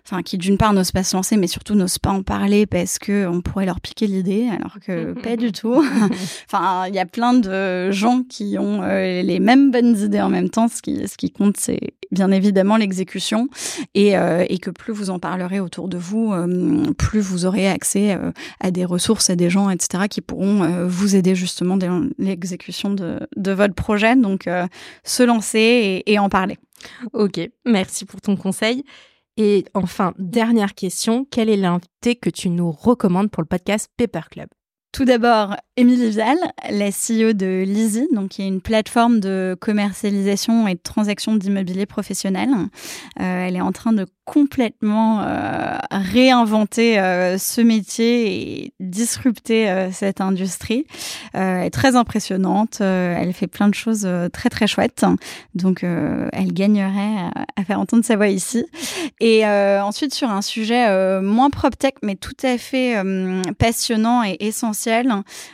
enfin, 0.05 0.21
qui 0.21 0.38
d'une 0.38 0.57
part 0.57 0.73
n'osent 0.73 0.91
pas 0.91 1.03
se 1.03 1.15
lancer, 1.15 1.38
mais 1.38 1.47
surtout 1.47 1.75
n'osent 1.75 1.99
pas 1.99 2.11
en 2.11 2.23
parler 2.23 2.65
parce 2.65 2.99
que 2.99 3.27
on 3.27 3.41
pourrait 3.41 3.65
leur 3.65 3.81
piquer 3.81 4.07
l'idée, 4.07 4.49
alors 4.49 4.77
que 4.86 5.13
pas 5.23 5.36
du 5.36 5.51
tout. 5.51 5.84
enfin, 6.47 6.86
il 6.88 6.95
y 6.95 6.99
a 6.99 7.05
plein 7.05 7.34
de 7.34 7.91
gens 7.91 8.23
qui 8.23 8.57
ont 8.59 8.84
euh, 8.84 9.21
les 9.21 9.39
mêmes 9.39 9.71
bonnes 9.71 9.97
idées 9.97 10.21
en 10.21 10.29
même 10.29 10.49
temps. 10.49 10.67
Ce 10.67 10.81
qui, 10.81 11.07
ce 11.07 11.17
qui 11.17 11.31
compte, 11.31 11.57
c'est 11.57 11.93
bien 12.14 12.32
évidemment 12.32 12.78
l'exécution 12.78 13.49
et, 13.93 14.18
euh, 14.18 14.45
et 14.47 14.59
que 14.59 14.70
plus 14.70 14.93
vous 14.93 15.09
en 15.09 15.20
parlerez 15.20 15.59
autour 15.59 15.88
de 15.88 15.97
vous, 15.97 16.34
plus 16.97 17.20
vous 17.20 17.45
aurez 17.45 17.68
accès 17.68 18.18
à 18.59 18.72
des 18.72 18.86
ressources 18.86 19.24
c'est 19.24 19.36
des 19.36 19.49
gens, 19.49 19.70
etc., 19.70 20.05
qui 20.09 20.22
pourront 20.22 20.64
euh, 20.64 20.86
vous 20.86 21.16
aider 21.16 21.34
justement 21.34 21.78
dans 21.78 22.09
l'exécution 22.18 22.93
de, 22.93 23.28
votre 23.51 23.74
projet. 23.74 24.16
Donc, 24.16 24.47
euh, 24.47 24.68
se 25.03 25.24
lancer 25.24 26.03
et, 26.05 26.20
en 26.20 26.30
parler. 26.30 26.57
Ok, 27.14 27.39
merci 27.66 28.05
pour 28.05 28.22
ton 28.22 28.36
conseil. 28.36 28.84
Et 29.38 29.66
enfin, 29.74 30.14
dernière 30.20 30.76
question, 30.76 31.26
quel 31.30 31.49
est 31.49 31.57
l'invité 31.57 32.16
que 32.16 32.30
tu 32.30 32.49
nous 32.49 32.72
recommandes 32.72 33.32
pour 33.32 33.41
le 33.41 33.47
podcast 33.47 33.89
Paper 33.97 34.28
Club? 34.30 34.47
Tout 34.93 35.05
d'abord, 35.05 35.55
Émilie 35.75 36.11
Vial, 36.11 36.37
la 36.69 36.89
CEO 36.91 37.33
de 37.33 37.63
Lizzy, 37.65 38.07
donc 38.13 38.29
qui 38.29 38.43
est 38.43 38.47
une 38.47 38.61
plateforme 38.61 39.19
de 39.19 39.57
commercialisation 39.59 40.67
et 40.67 40.75
de 40.75 40.79
transaction 40.81 41.35
d'immobilier 41.35 41.87
professionnel. 41.87 42.49
Euh, 43.19 43.47
elle 43.47 43.55
est 43.55 43.61
en 43.61 43.71
train 43.71 43.91
de 43.91 44.05
complètement 44.26 45.21
euh, 45.21 45.78
réinventer 45.91 46.97
euh, 46.97 47.38
ce 47.38 47.59
métier 47.59 48.63
et 48.63 48.74
disrupter 48.80 49.69
euh, 49.69 49.91
cette 49.91 50.21
industrie. 50.21 50.86
Elle 51.34 51.65
est 51.65 51.69
très 51.71 51.95
impressionnante. 51.95 52.80
elle 52.80 53.34
fait 53.34 53.47
plein 53.47 53.67
de 53.67 53.74
choses 53.74 54.07
très 54.32 54.49
très 54.49 54.67
chouettes. 54.67 55.05
Donc, 55.55 55.84
elle 55.84 56.53
gagnerait 56.53 57.32
à, 57.55 57.63
faire 57.63 57.80
entendre 57.80 58.05
sa 58.05 58.15
voix 58.15 58.28
ici. 58.28 58.65
Et 59.19 59.45
ensuite, 59.45 60.13
sur 60.13 60.30
un 60.30 60.41
sujet 60.41 61.21
moins 61.21 61.49
prop 61.49 61.78
tech, 61.78 61.93
mais 62.03 62.15
tout 62.15 62.36
à 62.43 62.57
fait 62.57 62.95
passionnant 63.57 64.24
et 64.24 64.38
essentiel, 64.41 65.11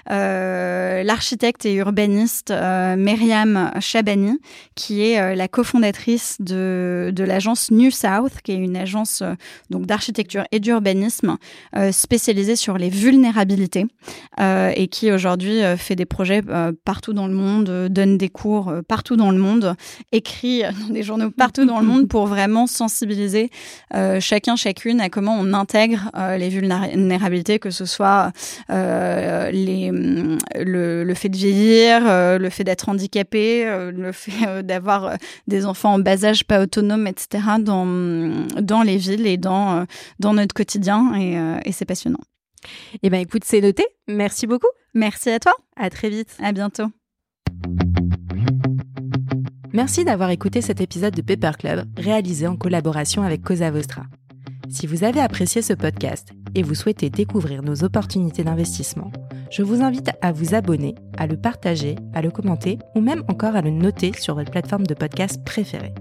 l'architecte 0.08 1.66
et 1.66 1.74
urbaniste 1.76 2.52
Myriam 2.52 3.72
Chabani, 3.80 4.40
qui 4.76 5.02
est 5.02 5.36
la 5.36 5.48
cofondatrice 5.48 6.38
de, 6.40 7.12
de 7.14 7.24
l'agence 7.24 7.72
New 7.72 7.92
South, 7.92 8.42
qui 8.44 8.52
est 8.52 8.59
une 8.64 8.78
agence 8.78 9.22
euh, 9.22 9.34
donc 9.70 9.86
d'architecture 9.86 10.44
et 10.52 10.60
d'urbanisme 10.60 11.38
euh, 11.76 11.92
spécialisée 11.92 12.56
sur 12.56 12.78
les 12.78 12.90
vulnérabilités 12.90 13.86
euh, 14.40 14.72
et 14.76 14.88
qui 14.88 15.12
aujourd'hui 15.12 15.62
fait 15.78 15.96
des 15.96 16.06
projets 16.06 16.42
partout 16.86 17.14
dans 17.14 17.28
le 17.28 17.34
monde, 17.34 17.88
donne 17.90 18.18
des 18.18 18.30
cours 18.30 18.74
partout 18.88 19.16
dans 19.16 19.32
le 19.32 19.38
monde, 19.38 19.76
écrit 20.12 20.64
dans 20.64 20.94
des 20.94 21.04
journaux 21.04 21.32
partout 21.32 21.66
dans 21.66 21.80
le 21.80 21.86
monde 21.86 22.08
pour 22.08 22.28
vraiment 22.28 22.68
sensibiliser 22.68 23.50
chacun 24.20 24.56
chacune 24.56 25.02
à 25.02 25.10
comment 25.10 25.38
on 25.40 25.54
intègre 25.54 26.12
les 26.38 26.50
vulnérabilités, 26.50 27.60
que 27.60 27.70
ce 27.70 27.86
soit 27.86 28.32
le, 28.70 30.38
le, 31.04 31.14
fait 31.14 31.30
de 31.30 31.38
vieillir, 31.38 32.02
le 32.40 32.50
fait 32.50 32.64
d'être 32.64 32.90
handicapé, 32.90 33.66
le 33.66 34.12
fait 34.12 34.64
d'avoir 34.64 35.16
des 35.48 35.66
enfants 35.66 35.94
en 35.94 36.00
bas 36.00 36.26
âge 36.26 36.44
pas 36.44 36.62
autonomes, 36.62 37.08
etc. 37.08 37.44
dans 37.60 37.86
dans 38.62 38.82
les 38.82 38.98
villes 38.98 39.28
et 39.28 39.38
dans, 39.38 39.78
euh, 39.78 39.84
dans 40.20 40.34
notre 40.34 40.54
quotidien 40.54 41.14
et, 41.16 41.38
euh, 41.38 41.58
et 41.66 41.72
c'est 41.72 41.86
passionnant. 41.86 42.20
Eh 43.04 43.10
ben 43.10 43.22
écoute, 43.22 43.44
c'est 43.46 43.62
noté. 43.62 43.86
Merci 44.08 44.48
beaucoup. 44.48 44.68
Merci 44.94 45.30
à 45.30 45.40
toi. 45.40 45.54
À 45.76 45.90
très 45.90 46.10
vite. 46.10 46.36
À 46.42 46.52
bientôt. 46.52 46.88
Merci 49.72 50.04
d'avoir 50.04 50.32
écouté 50.32 50.62
cet 50.62 50.82
épisode 50.82 51.14
de 51.14 51.22
Paper 51.22 51.52
Club 51.58 51.86
réalisé 51.96 52.48
en 52.48 52.58
collaboration 52.58 53.22
avec 53.22 53.44
Cosa 53.44 53.70
Vostra. 53.70 54.04
Si 54.70 54.88
vous 54.88 55.04
avez 55.04 55.20
apprécié 55.20 55.62
ce 55.62 55.74
podcast 55.74 56.30
et 56.56 56.64
vous 56.64 56.76
souhaitez 56.76 57.10
découvrir 57.10 57.62
nos 57.62 57.84
opportunités 57.84 58.44
d'investissement, 58.44 59.12
je 59.50 59.64
vous 59.64 59.82
invite 59.82 60.12
à 60.22 60.32
vous 60.32 60.56
abonner, 60.56 60.96
à 61.18 61.28
le 61.28 61.38
partager, 61.38 61.96
à 62.14 62.22
le 62.22 62.32
commenter 62.32 62.80
ou 62.96 63.02
même 63.02 63.24
encore 63.28 63.56
à 63.56 63.62
le 63.62 63.72
noter 63.72 64.12
sur 64.18 64.36
votre 64.36 64.52
plateforme 64.52 64.86
de 64.86 64.94
podcast 64.94 65.44
préférée. 65.44 65.94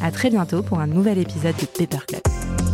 À 0.00 0.10
très 0.10 0.30
bientôt 0.30 0.62
pour 0.62 0.80
un 0.80 0.86
nouvel 0.86 1.18
épisode 1.18 1.56
de 1.56 1.66
Paper 1.66 2.04
Club. 2.06 2.73